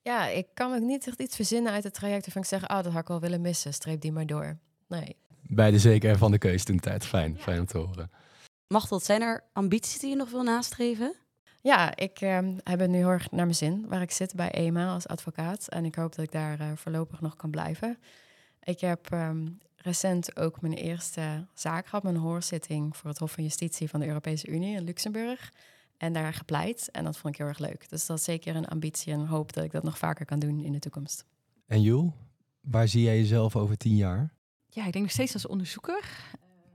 Ja, 0.03 0.27
ik 0.27 0.47
kan 0.55 0.71
me 0.71 0.81
niet 0.81 1.07
echt 1.07 1.21
iets 1.21 1.37
verzinnen 1.37 1.73
uit 1.73 1.85
het 1.85 1.95
traject 1.95 2.25
waarvan 2.25 2.43
ik 2.43 2.49
zeg, 2.49 2.63
oh, 2.63 2.83
dat 2.83 2.93
had 2.93 3.03
ik 3.03 3.09
wel 3.09 3.21
willen 3.21 3.41
missen. 3.41 3.75
Streep 3.75 4.01
die 4.01 4.13
maar 4.13 4.27
door. 4.27 4.59
Nee. 4.87 5.17
Bij 5.43 5.71
de 5.71 5.79
zeker 5.79 6.19
van 6.19 6.31
de 6.31 6.39
keuze 6.39 6.65
toen 6.65 6.81
tijd. 6.81 7.07
Fijn, 7.07 7.39
fijn 7.39 7.59
om 7.59 7.67
te 7.67 7.79
horen. 7.79 8.11
Machteld, 8.69 9.05
zijn 9.05 9.23
er 9.23 9.45
ambities 9.53 9.99
die 9.99 10.11
je 10.11 10.17
nog 10.17 10.31
wil 10.31 10.43
nastreven? 10.43 11.15
Ja, 11.61 11.97
ik 11.97 12.21
uh, 12.21 12.39
heb 12.63 12.79
het 12.81 12.91
nu 12.91 12.97
heel 12.97 13.09
erg 13.09 13.31
naar 13.31 13.45
mijn 13.45 13.55
zin 13.57 13.89
waar 13.89 14.03
ik 14.03 14.11
zit 14.11 14.35
bij 14.35 14.51
EMA 14.51 14.93
als 14.93 15.07
advocaat. 15.07 15.69
En 15.69 15.85
ik 15.85 15.95
hoop 15.95 16.15
dat 16.15 16.25
ik 16.25 16.33
daar 16.33 16.61
uh, 16.61 16.67
voorlopig 16.75 17.21
nog 17.21 17.37
kan 17.37 17.51
blijven. 17.51 17.99
Ik 18.63 18.81
heb 18.81 19.13
um, 19.13 19.59
recent 19.83 20.37
ook 20.37 20.61
mijn 20.61 20.73
eerste 20.73 21.47
zaak 21.55 21.87
gehad, 21.87 22.03
mijn 22.03 22.17
hoorzitting 22.17 22.97
voor 22.97 23.11
het 23.11 23.19
Hof 23.19 23.33
van 23.33 23.43
Justitie 23.43 23.89
van 23.89 24.01
de 24.01 24.07
Europese 24.07 24.49
Unie 24.49 24.77
in 24.77 24.85
Luxemburg. 24.85 25.53
En 25.97 26.13
daar 26.13 26.33
gepleit. 26.35 26.91
En 26.91 27.05
dat 27.05 27.19
vond 27.19 27.35
ik 27.35 27.41
heel 27.41 27.49
erg 27.49 27.59
leuk. 27.59 27.89
Dus 27.89 28.07
dat 28.07 28.19
is 28.19 28.25
zeker 28.25 28.57
een 28.57 28.69
ambitie 28.69 29.13
en 29.13 29.27
hoop 29.27 29.53
dat 29.53 29.65
ik 29.65 29.73
dat 29.73 29.83
nog 29.83 29.99
vaker 29.99 30.25
kan 30.25 30.39
doen 30.39 30.65
in 30.65 30.73
de 30.73 30.79
toekomst. 30.79 31.25
En 31.67 31.83
Jul, 31.83 32.15
waar 32.61 32.89
zie 32.89 33.03
jij 33.03 33.17
jezelf 33.17 33.57
over 33.57 33.77
tien 33.77 33.97
jaar? 33.97 34.35
Ja, 34.69 34.87
ik 34.87 34.93
denk 34.93 35.05
nog 35.05 35.13
steeds 35.13 35.35
als 35.35 35.47
onderzoeker. 35.47 36.05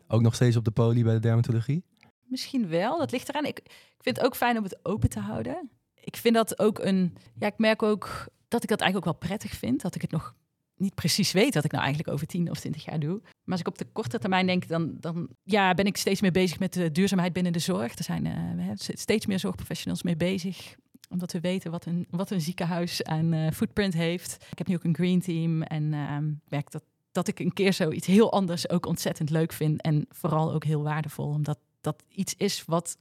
Ook 0.07 0.21
nog 0.21 0.35
steeds 0.35 0.55
op 0.55 0.65
de 0.65 0.71
poli 0.71 1.03
bij 1.03 1.13
de 1.13 1.19
dermatologie? 1.19 1.83
Misschien 2.23 2.67
wel, 2.67 2.97
dat 2.97 3.11
ligt 3.11 3.29
eraan. 3.29 3.45
Ik, 3.45 3.59
ik 3.59 3.99
vind 3.99 4.17
het 4.17 4.25
ook 4.25 4.35
fijn 4.35 4.57
om 4.57 4.63
het 4.63 4.85
open 4.85 5.09
te 5.09 5.19
houden. 5.19 5.69
Ik 5.93 6.15
vind 6.15 6.35
dat 6.35 6.59
ook 6.59 6.79
een... 6.79 7.17
Ja, 7.39 7.47
ik 7.47 7.57
merk 7.57 7.83
ook 7.83 8.27
dat 8.47 8.63
ik 8.63 8.69
dat 8.69 8.81
eigenlijk 8.81 8.95
ook 8.95 9.19
wel 9.19 9.29
prettig 9.29 9.51
vind. 9.51 9.81
Dat 9.81 9.95
ik 9.95 10.01
het 10.01 10.11
nog 10.11 10.35
niet 10.75 10.95
precies 10.95 11.31
weet 11.31 11.53
wat 11.53 11.63
ik 11.63 11.71
nou 11.71 11.83
eigenlijk 11.83 12.13
over 12.13 12.27
10 12.27 12.49
of 12.49 12.59
20 12.59 12.85
jaar 12.85 12.99
doe. 12.99 13.19
Maar 13.21 13.51
als 13.51 13.59
ik 13.59 13.67
op 13.67 13.77
de 13.77 13.87
korte 13.93 14.19
termijn 14.19 14.45
denk, 14.45 14.67
dan, 14.67 14.97
dan 14.99 15.29
ja, 15.43 15.73
ben 15.73 15.85
ik 15.85 15.97
steeds 15.97 16.21
meer 16.21 16.31
bezig 16.31 16.59
met 16.59 16.73
de 16.73 16.91
duurzaamheid 16.91 17.33
binnen 17.33 17.53
de 17.53 17.59
zorg. 17.59 17.97
Er 17.97 18.03
zijn 18.03 18.25
uh, 18.25 18.71
steeds 18.75 19.25
meer 19.25 19.39
zorgprofessionals 19.39 20.03
mee 20.03 20.15
bezig 20.15 20.75
omdat 21.13 21.31
we 21.31 21.39
weten 21.39 21.71
wat 21.71 21.85
een, 21.85 22.07
wat 22.09 22.31
een 22.31 22.41
ziekenhuis 22.41 23.03
aan 23.03 23.33
uh, 23.33 23.51
footprint 23.51 23.93
heeft. 23.93 24.45
Ik 24.51 24.57
heb 24.57 24.67
nu 24.67 24.75
ook 24.75 24.83
een 24.83 24.95
green 24.95 25.21
team 25.21 25.61
en 25.61 25.83
uh, 25.83 26.17
merk 26.47 26.71
dat, 26.71 26.83
dat 27.11 27.27
ik 27.27 27.39
een 27.39 27.53
keer 27.53 27.73
zoiets 27.73 28.07
heel 28.07 28.31
anders 28.31 28.69
ook 28.69 28.85
ontzettend 28.85 29.29
leuk 29.29 29.53
vind. 29.53 29.81
En 29.81 30.05
vooral 30.09 30.53
ook 30.53 30.63
heel 30.63 30.83
waardevol, 30.83 31.27
omdat 31.27 31.59
dat 31.81 32.03
iets 32.09 32.33
is 32.37 32.63
wat 32.65 32.97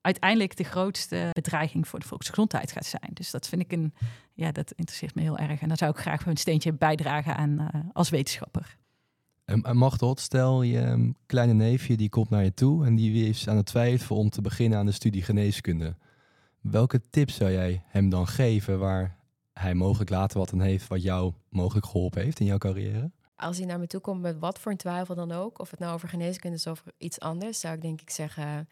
uiteindelijk 0.00 0.56
de 0.56 0.64
grootste 0.64 1.28
bedreiging 1.32 1.88
voor 1.88 1.98
de 1.98 2.06
volksgezondheid 2.06 2.72
gaat 2.72 2.86
zijn. 2.86 3.10
Dus 3.12 3.30
dat 3.30 3.48
vind 3.48 3.62
ik 3.62 3.72
een, 3.72 3.94
ja, 4.34 4.52
dat 4.52 4.72
interesseert 4.72 5.14
me 5.14 5.22
heel 5.22 5.38
erg. 5.38 5.60
En 5.60 5.68
daar 5.68 5.76
zou 5.76 5.90
ik 5.90 5.98
graag 5.98 6.26
een 6.26 6.36
steentje 6.36 6.72
bijdragen 6.72 7.36
aan 7.36 7.60
uh, 7.60 7.80
als 7.92 8.10
wetenschapper. 8.10 8.78
En, 9.44 9.62
en 9.62 9.76
Machtot, 9.76 10.20
stel 10.20 10.62
je 10.62 10.80
um, 10.80 11.14
kleine 11.26 11.52
neefje 11.52 11.96
die 11.96 12.08
komt 12.08 12.30
naar 12.30 12.44
je 12.44 12.54
toe 12.54 12.86
en 12.86 12.94
die 12.94 13.28
is 13.28 13.48
aan 13.48 13.56
het 13.56 13.66
twijfelen 13.66 14.18
om 14.18 14.30
te 14.30 14.40
beginnen 14.40 14.78
aan 14.78 14.86
de 14.86 14.92
studie 14.92 15.22
geneeskunde. 15.22 15.96
Welke 16.60 17.00
tips 17.10 17.34
zou 17.34 17.50
jij 17.50 17.82
hem 17.86 18.08
dan 18.08 18.26
geven 18.26 18.78
waar 18.78 19.16
hij 19.52 19.74
mogelijk 19.74 20.10
later 20.10 20.38
wat 20.38 20.52
aan 20.52 20.60
heeft 20.60 20.88
wat 20.88 21.02
jou 21.02 21.32
mogelijk 21.48 21.86
geholpen 21.86 22.22
heeft 22.22 22.40
in 22.40 22.46
jouw 22.46 22.58
carrière? 22.58 23.10
Als 23.36 23.56
hij 23.56 23.66
naar 23.66 23.78
me 23.78 23.86
toe 23.86 24.00
komt 24.00 24.20
met 24.20 24.38
wat 24.38 24.58
voor 24.58 24.72
een 24.72 24.78
twijfel 24.78 25.14
dan 25.14 25.32
ook, 25.32 25.58
of 25.58 25.70
het 25.70 25.80
nou 25.80 25.94
over 25.94 26.08
geneeskunde 26.08 26.56
is 26.56 26.66
of 26.66 26.84
iets 26.98 27.20
anders, 27.20 27.60
zou 27.60 27.74
ik 27.74 27.82
denk 27.82 28.00
ik 28.00 28.10
zeggen, 28.10 28.68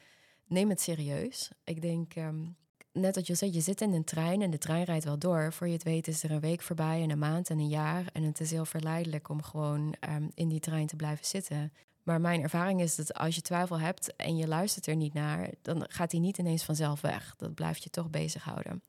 neem 0.49 0.69
het 0.69 0.81
serieus. 0.81 1.51
Ik 1.65 1.83
denk, 1.83 2.15
um, 2.17 2.57
net 2.93 3.15
wat 3.15 3.27
je 3.27 3.35
zei, 3.35 3.53
je 3.53 3.61
zit 3.61 3.81
in 3.81 3.93
een 3.93 4.05
trein 4.05 4.43
en 4.43 4.51
de 4.51 4.59
trein 4.59 4.85
rijdt 4.85 5.05
wel 5.05 5.19
door. 5.19 5.53
Voor 5.53 5.67
je 5.67 5.73
het 5.73 5.83
weet 5.83 6.09
is 6.09 6.23
er 6.23 6.31
een 6.31 6.41
week 6.41 6.63
voorbij 6.63 7.03
en 7.03 7.11
een 7.11 7.19
maand 7.19 7.51
en 7.51 7.59
een 7.59 7.69
jaar. 7.69 8.05
En 8.13 8.23
het 8.23 8.41
is 8.41 8.51
heel 8.51 8.65
verleidelijk 8.65 9.29
om 9.29 9.43
gewoon 9.43 9.95
um, 10.09 10.31
in 10.35 10.49
die 10.49 10.61
trein 10.61 10.87
te 10.87 10.97
blijven 10.97 11.27
zitten. 11.27 11.73
Maar 12.03 12.21
mijn 12.21 12.43
ervaring 12.43 12.81
is 12.81 12.95
dat 12.95 13.15
als 13.15 13.35
je 13.35 13.41
twijfel 13.41 13.79
hebt 13.79 14.17
en 14.17 14.37
je 14.37 14.49
luistert 14.49 14.87
er 14.87 14.97
niet 14.97 15.15
naar, 15.15 15.51
dan 15.63 15.85
gaat 15.89 16.11
die 16.11 16.21
niet 16.21 16.39
ineens 16.39 16.65
vanzelf 16.65 17.01
weg. 17.01 17.35
Dat 17.37 17.55
blijft 17.55 17.83
je 17.83 17.91
toch 17.91 18.11
bezighouden. 18.11 18.83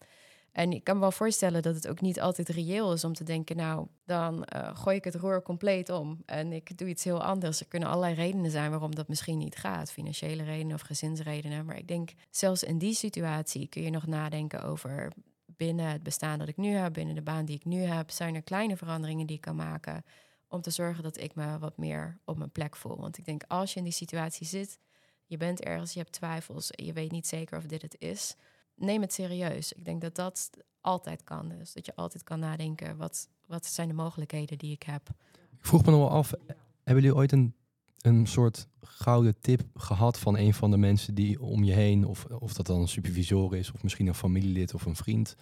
En 0.59 0.71
ik 0.71 0.83
kan 0.83 0.95
me 0.95 1.01
wel 1.01 1.11
voorstellen 1.11 1.61
dat 1.61 1.75
het 1.75 1.87
ook 1.87 2.01
niet 2.01 2.21
altijd 2.21 2.49
reëel 2.49 2.93
is 2.93 3.03
om 3.03 3.13
te 3.13 3.23
denken, 3.23 3.55
nou, 3.55 3.87
dan 4.05 4.47
uh, 4.55 4.75
gooi 4.77 4.95
ik 4.95 5.03
het 5.03 5.15
roer 5.15 5.41
compleet 5.41 5.89
om 5.89 6.21
en 6.25 6.51
ik 6.51 6.77
doe 6.77 6.87
iets 6.87 7.03
heel 7.03 7.23
anders. 7.23 7.59
Er 7.59 7.67
kunnen 7.67 7.89
allerlei 7.89 8.13
redenen 8.13 8.51
zijn 8.51 8.69
waarom 8.71 8.95
dat 8.95 9.07
misschien 9.07 9.37
niet 9.37 9.55
gaat, 9.55 9.91
financiële 9.91 10.43
redenen 10.43 10.75
of 10.75 10.81
gezinsredenen. 10.81 11.65
Maar 11.65 11.77
ik 11.77 11.87
denk, 11.87 12.09
zelfs 12.29 12.63
in 12.63 12.77
die 12.77 12.93
situatie 12.93 13.67
kun 13.67 13.81
je 13.81 13.89
nog 13.89 14.07
nadenken 14.07 14.63
over 14.63 15.11
binnen 15.45 15.85
het 15.85 16.03
bestaan 16.03 16.39
dat 16.39 16.47
ik 16.47 16.57
nu 16.57 16.69
heb, 16.69 16.93
binnen 16.93 17.15
de 17.15 17.21
baan 17.21 17.45
die 17.45 17.55
ik 17.55 17.65
nu 17.65 17.81
heb, 17.81 18.11
zijn 18.11 18.35
er 18.35 18.43
kleine 18.43 18.77
veranderingen 18.77 19.25
die 19.25 19.35
ik 19.35 19.41
kan 19.41 19.55
maken 19.55 20.03
om 20.47 20.61
te 20.61 20.71
zorgen 20.71 21.03
dat 21.03 21.17
ik 21.17 21.35
me 21.35 21.59
wat 21.59 21.77
meer 21.77 22.19
op 22.25 22.37
mijn 22.37 22.51
plek 22.51 22.75
voel. 22.75 22.97
Want 22.97 23.17
ik 23.17 23.25
denk, 23.25 23.43
als 23.47 23.73
je 23.73 23.77
in 23.77 23.85
die 23.85 23.93
situatie 23.93 24.47
zit, 24.47 24.79
je 25.25 25.37
bent 25.37 25.61
ergens, 25.61 25.93
je 25.93 25.99
hebt 25.99 26.11
twijfels 26.11 26.69
je 26.71 26.93
weet 26.93 27.11
niet 27.11 27.27
zeker 27.27 27.57
of 27.57 27.63
dit 27.63 27.81
het 27.81 27.95
is 27.99 28.35
neem 28.79 29.01
het 29.01 29.13
serieus. 29.13 29.73
Ik 29.73 29.85
denk 29.85 30.01
dat 30.01 30.15
dat 30.15 30.49
altijd 30.81 31.23
kan. 31.23 31.49
Dus 31.49 31.73
dat 31.73 31.85
je 31.85 31.95
altijd 31.95 32.23
kan 32.23 32.39
nadenken, 32.39 32.97
wat, 32.97 33.29
wat 33.45 33.65
zijn 33.65 33.87
de 33.87 33.93
mogelijkheden 33.93 34.57
die 34.57 34.71
ik 34.71 34.83
heb. 34.83 35.09
Ik 35.57 35.65
vroeg 35.65 35.85
me 35.85 35.91
nog 35.91 35.99
wel 35.99 36.09
af, 36.09 36.33
hebben 36.83 37.03
jullie 37.03 37.15
ooit 37.15 37.31
een, 37.31 37.55
een 38.01 38.27
soort 38.27 38.67
gouden 38.81 39.39
tip 39.41 39.61
gehad 39.73 40.19
van 40.19 40.37
een 40.37 40.53
van 40.53 40.71
de 40.71 40.77
mensen 40.77 41.15
die 41.15 41.41
om 41.41 41.63
je 41.63 41.73
heen, 41.73 42.05
of, 42.05 42.25
of 42.25 42.53
dat 42.53 42.65
dan 42.65 42.81
een 42.81 42.87
supervisor 42.87 43.55
is, 43.55 43.71
of 43.71 43.83
misschien 43.83 44.07
een 44.07 44.15
familielid 44.15 44.73
of 44.73 44.85
een 44.85 44.95
vriend, 44.95 45.35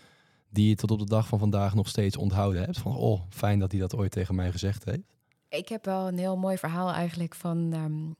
die 0.49 0.69
je 0.69 0.75
tot 0.75 0.91
op 0.91 0.99
de 0.99 1.05
dag 1.05 1.27
van 1.27 1.39
vandaag 1.39 1.75
nog 1.75 1.87
steeds 1.87 2.17
onthouden 2.17 2.61
hebt? 2.61 2.77
Van, 2.77 2.95
oh, 2.95 3.21
fijn 3.29 3.59
dat 3.59 3.71
hij 3.71 3.81
dat 3.81 3.95
ooit 3.95 4.11
tegen 4.11 4.35
mij 4.35 4.51
gezegd 4.51 4.85
heeft. 4.85 5.15
Ik 5.49 5.69
heb 5.69 5.85
wel 5.85 6.07
een 6.07 6.17
heel 6.17 6.37
mooi 6.37 6.57
verhaal 6.57 6.91
eigenlijk 6.91 7.35
van 7.35 7.73
um, 7.73 8.15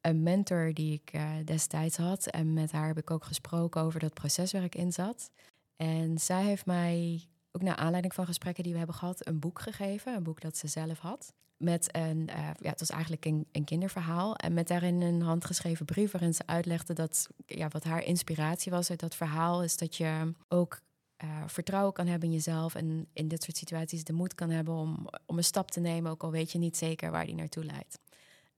een 0.00 0.22
mentor 0.22 0.74
die 0.74 0.92
ik 0.92 1.14
uh, 1.14 1.30
destijds 1.44 1.96
had. 1.96 2.26
En 2.26 2.52
met 2.52 2.72
haar 2.72 2.86
heb 2.86 2.98
ik 2.98 3.10
ook 3.10 3.24
gesproken 3.24 3.80
over 3.80 4.00
dat 4.00 4.14
proces 4.14 4.52
waar 4.52 4.64
ik 4.64 4.74
in 4.74 4.92
zat. 4.92 5.30
En 5.76 6.18
zij 6.18 6.44
heeft 6.44 6.66
mij, 6.66 7.24
ook 7.52 7.62
naar 7.62 7.76
aanleiding 7.76 8.14
van 8.14 8.26
gesprekken 8.26 8.62
die 8.62 8.72
we 8.72 8.78
hebben 8.78 8.96
gehad, 8.96 9.26
een 9.26 9.38
boek 9.38 9.60
gegeven. 9.60 10.14
Een 10.14 10.22
boek 10.22 10.40
dat 10.40 10.56
ze 10.56 10.66
zelf 10.66 10.98
had. 10.98 11.32
Met 11.56 11.96
een, 11.96 12.28
uh, 12.28 12.50
ja, 12.60 12.70
het 12.70 12.80
was 12.80 12.90
eigenlijk 12.90 13.24
een, 13.24 13.46
een, 13.52 13.64
kinderverhaal. 13.64 14.36
En 14.36 14.54
met 14.54 14.68
daarin 14.68 15.00
een 15.00 15.22
handgeschreven 15.22 15.86
brief 15.86 16.10
waarin 16.10 16.34
ze 16.34 16.46
uitlegde 16.46 16.92
dat, 16.92 17.28
ja, 17.46 17.68
wat 17.68 17.84
haar 17.84 18.04
inspiratie 18.04 18.72
was 18.72 18.90
uit 18.90 19.00
dat 19.00 19.14
verhaal, 19.14 19.62
is 19.62 19.76
dat 19.76 19.96
je 19.96 20.34
ook 20.48 20.80
uh, 21.24 21.42
vertrouwen 21.46 21.92
kan 21.92 22.06
hebben 22.06 22.28
in 22.28 22.34
jezelf. 22.34 22.74
En 22.74 23.08
in 23.12 23.28
dit 23.28 23.42
soort 23.42 23.56
situaties 23.56 24.04
de 24.04 24.12
moed 24.12 24.34
kan 24.34 24.50
hebben 24.50 24.74
om, 24.74 25.08
om 25.26 25.36
een 25.36 25.44
stap 25.44 25.70
te 25.70 25.80
nemen, 25.80 26.10
ook 26.10 26.22
al 26.22 26.30
weet 26.30 26.52
je 26.52 26.58
niet 26.58 26.76
zeker 26.76 27.10
waar 27.10 27.26
die 27.26 27.34
naartoe 27.34 27.64
leidt. 27.64 27.98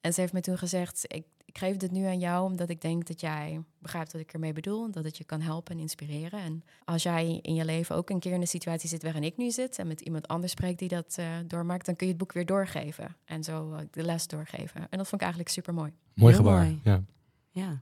En 0.02 0.14
ze 0.14 0.20
heeft 0.20 0.32
me 0.32 0.40
toen 0.40 0.58
gezegd: 0.58 1.04
ik, 1.06 1.26
ik 1.52 1.58
geef 1.58 1.76
dit 1.76 1.90
nu 1.90 2.04
aan 2.04 2.18
jou 2.18 2.50
omdat 2.50 2.68
ik 2.68 2.80
denk 2.80 3.06
dat 3.06 3.20
jij 3.20 3.62
begrijpt 3.78 4.12
wat 4.12 4.20
ik 4.20 4.32
ermee 4.32 4.52
bedoel. 4.52 4.90
Dat 4.90 5.04
het 5.04 5.18
je 5.18 5.24
kan 5.24 5.40
helpen 5.40 5.74
en 5.74 5.80
inspireren. 5.80 6.40
En 6.40 6.64
als 6.84 7.02
jij 7.02 7.38
in 7.42 7.54
je 7.54 7.64
leven 7.64 7.96
ook 7.96 8.10
een 8.10 8.18
keer 8.18 8.32
in 8.32 8.40
de 8.40 8.46
situatie 8.46 8.88
zit 8.88 9.02
waarin 9.02 9.24
ik 9.24 9.36
nu 9.36 9.50
zit 9.50 9.78
en 9.78 9.86
met 9.86 10.00
iemand 10.00 10.28
anders 10.28 10.52
spreekt 10.52 10.78
die 10.78 10.88
dat 10.88 11.16
uh, 11.20 11.26
doormaakt, 11.46 11.86
dan 11.86 11.96
kun 11.96 12.06
je 12.06 12.12
het 12.12 12.22
boek 12.22 12.32
weer 12.32 12.46
doorgeven. 12.46 13.16
En 13.24 13.44
zo 13.44 13.72
uh, 13.72 13.78
de 13.90 14.02
les 14.02 14.26
doorgeven. 14.26 14.80
En 14.80 14.98
dat 14.98 15.08
vond 15.08 15.12
ik 15.12 15.20
eigenlijk 15.20 15.50
super 15.50 15.74
mooi. 15.74 15.92
Mooi 16.14 16.34
gebaar. 16.34 16.64
Mooi. 16.64 16.80
Ja. 16.84 17.02
ja. 17.50 17.80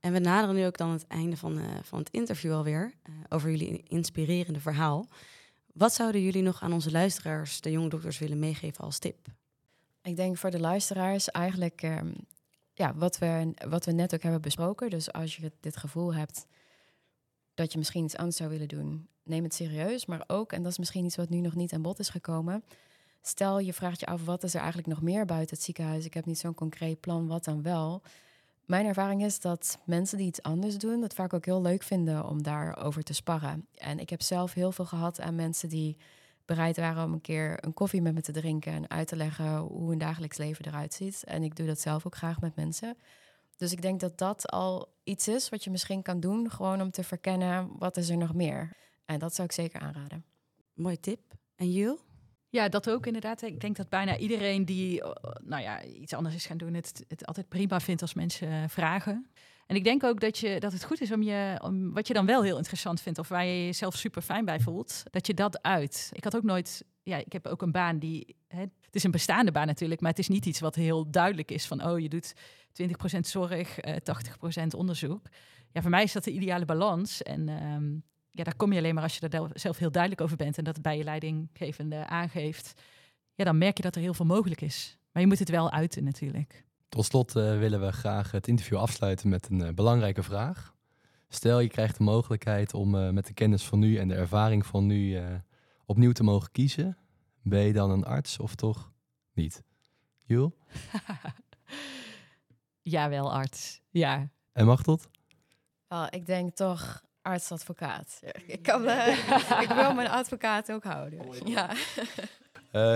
En 0.00 0.12
we 0.12 0.18
naderen 0.18 0.54
nu 0.54 0.66
ook 0.66 0.76
dan 0.76 0.90
het 0.90 1.06
einde 1.06 1.36
van, 1.36 1.58
uh, 1.58 1.64
van 1.82 1.98
het 1.98 2.10
interview 2.10 2.52
alweer. 2.52 2.94
over 3.28 3.50
jullie 3.50 3.82
inspirerende 3.86 4.60
verhaal. 4.60 5.08
Wat 5.72 5.94
zouden 5.94 6.22
jullie 6.22 6.42
nog 6.42 6.62
aan 6.62 6.72
onze 6.72 6.90
luisteraars, 6.90 7.60
de 7.60 7.70
jonge 7.70 7.88
dokters, 7.88 8.18
willen 8.18 8.38
meegeven 8.38 8.84
als 8.84 8.98
tip? 8.98 9.28
Ik 10.02 10.16
denk 10.16 10.36
voor 10.36 10.50
de 10.50 10.60
luisteraars 10.60 11.30
eigenlijk 11.30 11.82
um, 11.82 12.14
ja, 12.74 12.94
wat, 12.94 13.18
we, 13.18 13.54
wat 13.68 13.84
we 13.84 13.92
net 13.92 14.14
ook 14.14 14.22
hebben 14.22 14.40
besproken. 14.40 14.90
Dus 14.90 15.12
als 15.12 15.36
je 15.36 15.52
dit 15.60 15.76
gevoel 15.76 16.14
hebt 16.14 16.46
dat 17.54 17.72
je 17.72 17.78
misschien 17.78 18.04
iets 18.04 18.16
anders 18.16 18.36
zou 18.36 18.50
willen 18.50 18.68
doen, 18.68 19.08
neem 19.24 19.42
het 19.42 19.54
serieus. 19.54 20.06
Maar 20.06 20.24
ook, 20.26 20.52
en 20.52 20.62
dat 20.62 20.72
is 20.72 20.78
misschien 20.78 21.04
iets 21.04 21.16
wat 21.16 21.28
nu 21.28 21.40
nog 21.40 21.54
niet 21.54 21.72
aan 21.72 21.82
bod 21.82 21.98
is 21.98 22.08
gekomen. 22.08 22.64
Stel, 23.22 23.58
je 23.58 23.72
vraagt 23.72 24.00
je 24.00 24.06
af, 24.06 24.24
wat 24.24 24.42
is 24.42 24.54
er 24.54 24.60
eigenlijk 24.60 24.88
nog 24.88 25.02
meer 25.02 25.24
buiten 25.24 25.56
het 25.56 25.64
ziekenhuis? 25.64 26.04
Ik 26.04 26.14
heb 26.14 26.26
niet 26.26 26.38
zo'n 26.38 26.54
concreet 26.54 27.00
plan, 27.00 27.26
wat 27.26 27.44
dan 27.44 27.62
wel? 27.62 28.02
Mijn 28.64 28.86
ervaring 28.86 29.24
is 29.24 29.40
dat 29.40 29.78
mensen 29.84 30.18
die 30.18 30.26
iets 30.26 30.42
anders 30.42 30.78
doen, 30.78 31.00
dat 31.00 31.14
vaak 31.14 31.32
ook 31.32 31.44
heel 31.44 31.62
leuk 31.62 31.82
vinden 31.82 32.26
om 32.28 32.42
daarover 32.42 33.02
te 33.02 33.12
sparren. 33.12 33.66
En 33.74 33.98
ik 33.98 34.10
heb 34.10 34.22
zelf 34.22 34.52
heel 34.52 34.72
veel 34.72 34.84
gehad 34.84 35.20
aan 35.20 35.34
mensen 35.34 35.68
die 35.68 35.96
bereid 36.44 36.76
waren 36.76 37.04
om 37.04 37.12
een 37.12 37.20
keer 37.20 37.64
een 37.64 37.74
koffie 37.74 38.02
met 38.02 38.14
me 38.14 38.20
te 38.20 38.32
drinken 38.32 38.72
en 38.72 38.90
uit 38.90 39.08
te 39.08 39.16
leggen 39.16 39.56
hoe 39.58 39.92
een 39.92 39.98
dagelijks 39.98 40.36
leven 40.36 40.66
eruit 40.66 40.94
ziet. 40.94 41.24
En 41.24 41.42
ik 41.42 41.56
doe 41.56 41.66
dat 41.66 41.80
zelf 41.80 42.06
ook 42.06 42.16
graag 42.16 42.40
met 42.40 42.56
mensen. 42.56 42.96
Dus 43.56 43.72
ik 43.72 43.82
denk 43.82 44.00
dat 44.00 44.18
dat 44.18 44.50
al 44.50 44.94
iets 45.04 45.28
is 45.28 45.48
wat 45.48 45.64
je 45.64 45.70
misschien 45.70 46.02
kan 46.02 46.20
doen, 46.20 46.50
gewoon 46.50 46.80
om 46.80 46.90
te 46.90 47.04
verkennen 47.04 47.68
wat 47.78 47.96
is 47.96 48.08
er 48.08 48.16
nog 48.16 48.34
meer. 48.34 48.76
En 49.04 49.18
dat 49.18 49.34
zou 49.34 49.48
ik 49.48 49.54
zeker 49.54 49.80
aanraden. 49.80 50.24
Mooi 50.74 51.00
tip. 51.00 51.20
En 51.56 51.72
Jules? 51.72 52.00
Ja, 52.48 52.68
dat 52.68 52.90
ook 52.90 53.06
inderdaad. 53.06 53.42
Ik 53.42 53.60
denk 53.60 53.76
dat 53.76 53.88
bijna 53.88 54.16
iedereen 54.16 54.64
die 54.64 55.02
nou 55.42 55.62
ja, 55.62 55.82
iets 55.84 56.12
anders 56.12 56.34
is 56.34 56.46
gaan 56.46 56.56
doen, 56.56 56.74
het, 56.74 57.04
het 57.08 57.26
altijd 57.26 57.48
prima 57.48 57.80
vindt 57.80 58.02
als 58.02 58.14
mensen 58.14 58.70
vragen. 58.70 59.30
En 59.66 59.76
ik 59.76 59.84
denk 59.84 60.04
ook 60.04 60.20
dat, 60.20 60.38
je, 60.38 60.60
dat 60.60 60.72
het 60.72 60.84
goed 60.84 61.00
is 61.00 61.12
om 61.12 61.22
je, 61.22 61.58
om, 61.62 61.92
wat 61.92 62.06
je 62.06 62.14
dan 62.14 62.26
wel 62.26 62.42
heel 62.42 62.56
interessant 62.56 63.00
vindt 63.00 63.18
of 63.18 63.28
waar 63.28 63.44
je 63.44 63.64
jezelf 63.64 63.96
super 63.96 64.22
fijn 64.22 64.44
bij 64.44 64.60
voelt, 64.60 65.02
dat 65.10 65.26
je 65.26 65.34
dat 65.34 65.62
uit. 65.62 66.10
Ik 66.12 66.24
had 66.24 66.36
ook 66.36 66.42
nooit, 66.42 66.84
ja, 67.02 67.16
ik 67.16 67.32
heb 67.32 67.46
ook 67.46 67.62
een 67.62 67.72
baan 67.72 67.98
die, 67.98 68.36
hè, 68.48 68.60
het 68.60 68.94
is 68.94 69.04
een 69.04 69.10
bestaande 69.10 69.52
baan 69.52 69.66
natuurlijk, 69.66 70.00
maar 70.00 70.10
het 70.10 70.18
is 70.18 70.28
niet 70.28 70.46
iets 70.46 70.60
wat 70.60 70.74
heel 70.74 71.10
duidelijk 71.10 71.50
is 71.50 71.66
van, 71.66 71.84
oh, 71.84 71.98
je 71.98 72.08
doet 72.08 72.34
20% 72.82 73.20
zorg, 73.20 73.84
uh, 73.84 73.96
eh, 73.96 74.62
80% 74.62 74.74
onderzoek. 74.76 75.26
Ja, 75.72 75.80
voor 75.80 75.90
mij 75.90 76.02
is 76.02 76.12
dat 76.12 76.24
de 76.24 76.32
ideale 76.32 76.64
balans. 76.64 77.22
En 77.22 77.48
um, 77.48 78.02
ja, 78.30 78.44
daar 78.44 78.56
kom 78.56 78.72
je 78.72 78.78
alleen 78.78 78.94
maar 78.94 79.02
als 79.02 79.16
je 79.16 79.28
er 79.28 79.50
zelf 79.52 79.78
heel 79.78 79.90
duidelijk 79.90 80.22
over 80.22 80.36
bent 80.36 80.58
en 80.58 80.64
dat 80.64 80.82
bij 80.82 80.96
je 80.96 81.04
leidinggevende 81.04 82.06
aangeeft. 82.06 82.82
Ja, 83.34 83.44
dan 83.44 83.58
merk 83.58 83.76
je 83.76 83.82
dat 83.82 83.94
er 83.94 84.00
heel 84.00 84.14
veel 84.14 84.26
mogelijk 84.26 84.60
is. 84.60 84.98
Maar 85.12 85.22
je 85.22 85.28
moet 85.28 85.38
het 85.38 85.48
wel 85.48 85.70
uiten 85.70 86.04
natuurlijk. 86.04 86.64
Tot 86.92 87.04
slot 87.04 87.36
uh, 87.36 87.58
willen 87.58 87.80
we 87.80 87.92
graag 87.92 88.30
het 88.30 88.48
interview 88.48 88.78
afsluiten 88.78 89.28
met 89.28 89.48
een 89.48 89.60
uh, 89.60 89.68
belangrijke 89.68 90.22
vraag. 90.22 90.74
Stel 91.28 91.60
je 91.60 91.68
krijgt 91.68 91.96
de 91.96 92.02
mogelijkheid 92.02 92.74
om 92.74 92.94
uh, 92.94 93.10
met 93.10 93.26
de 93.26 93.32
kennis 93.32 93.64
van 93.64 93.78
nu 93.78 93.96
en 93.96 94.08
de 94.08 94.14
ervaring 94.14 94.66
van 94.66 94.86
nu 94.86 95.20
opnieuw 95.86 96.12
te 96.12 96.22
mogen 96.22 96.50
kiezen. 96.50 96.98
Ben 97.42 97.60
je 97.60 97.72
dan 97.72 97.90
een 97.90 98.04
arts 98.04 98.38
of 98.38 98.54
toch 98.54 98.92
niet? 99.32 99.62
Jul? 100.24 100.56
Jawel, 102.94 103.32
arts. 103.32 103.80
Ja. 103.90 104.28
En 104.52 104.66
Machteld? 104.66 105.08
Wel, 105.88 106.06
ik 106.10 106.26
denk 106.26 106.54
toch 106.54 107.02
arts-advocaat. 107.22 108.20
Ik, 108.46 108.62
kan, 108.62 108.86
eh, 108.86 109.08
ik 109.64 109.68
wil 109.68 109.94
mijn 109.94 110.08
advocaat 110.08 110.72
ook 110.72 110.84
houden. 110.84 111.46
Ja. 111.46 111.70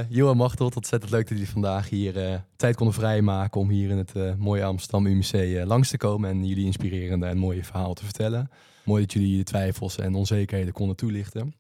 Jul 0.09 0.31
en 0.31 0.37
Machteld, 0.37 0.77
ontzettend 0.77 1.13
leuk 1.13 1.29
dat 1.29 1.39
jullie 1.39 1.53
vandaag 1.53 1.89
hier 1.89 2.25
eh, 2.25 2.39
tijd 2.57 2.77
konden 2.77 2.95
vrijmaken 2.95 3.61
om 3.61 3.69
hier 3.69 3.91
in 3.91 3.97
het 3.97 4.17
eh, 4.17 4.35
mooie 4.35 4.65
Amsterdam 4.65 5.07
UMC 5.07 5.65
langs 5.67 5.91
te 5.91 5.97
komen 5.97 6.31
en 6.31 6.47
jullie 6.47 6.65
inspirerende 6.65 7.27
en 7.27 7.39
mooie 7.39 7.65
verhaal 7.65 7.95
te 7.95 8.05
vertellen. 8.05 8.51
Mooi 8.85 9.03
dat 9.03 9.13
jullie 9.13 9.37
de 9.37 9.45
twijfels 9.45 9.99
en 9.99 10.15
onzekerheden 10.15 10.73
konden 10.73 10.97
toelichten. 10.97 11.55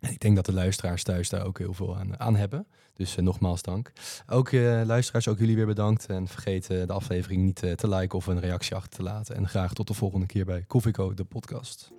En 0.00 0.12
ik 0.12 0.20
denk 0.20 0.36
dat 0.36 0.46
de 0.46 0.52
luisteraars 0.52 1.02
thuis 1.02 1.28
daar 1.28 1.46
ook 1.46 1.58
heel 1.58 1.72
veel 1.72 1.96
aan, 1.96 2.20
aan 2.20 2.36
hebben. 2.36 2.66
Dus 2.94 3.16
nogmaals 3.16 3.62
dank. 3.62 3.92
Ook 4.26 4.52
luisteraars, 4.84 5.28
ook 5.28 5.38
jullie 5.38 5.56
weer 5.56 5.66
bedankt. 5.66 6.06
En 6.06 6.28
vergeet 6.28 6.66
de 6.66 6.92
aflevering 6.92 7.42
niet 7.42 7.56
te 7.76 7.88
liken 7.88 8.18
of 8.18 8.26
een 8.26 8.40
reactie 8.40 8.76
achter 8.76 8.96
te 8.96 9.02
laten. 9.02 9.36
En 9.36 9.48
graag 9.48 9.72
tot 9.72 9.86
de 9.86 9.94
volgende 9.94 10.26
keer 10.26 10.44
bij 10.44 10.64
Koffieko, 10.66 11.14
de 11.14 11.24
podcast. 11.24 11.90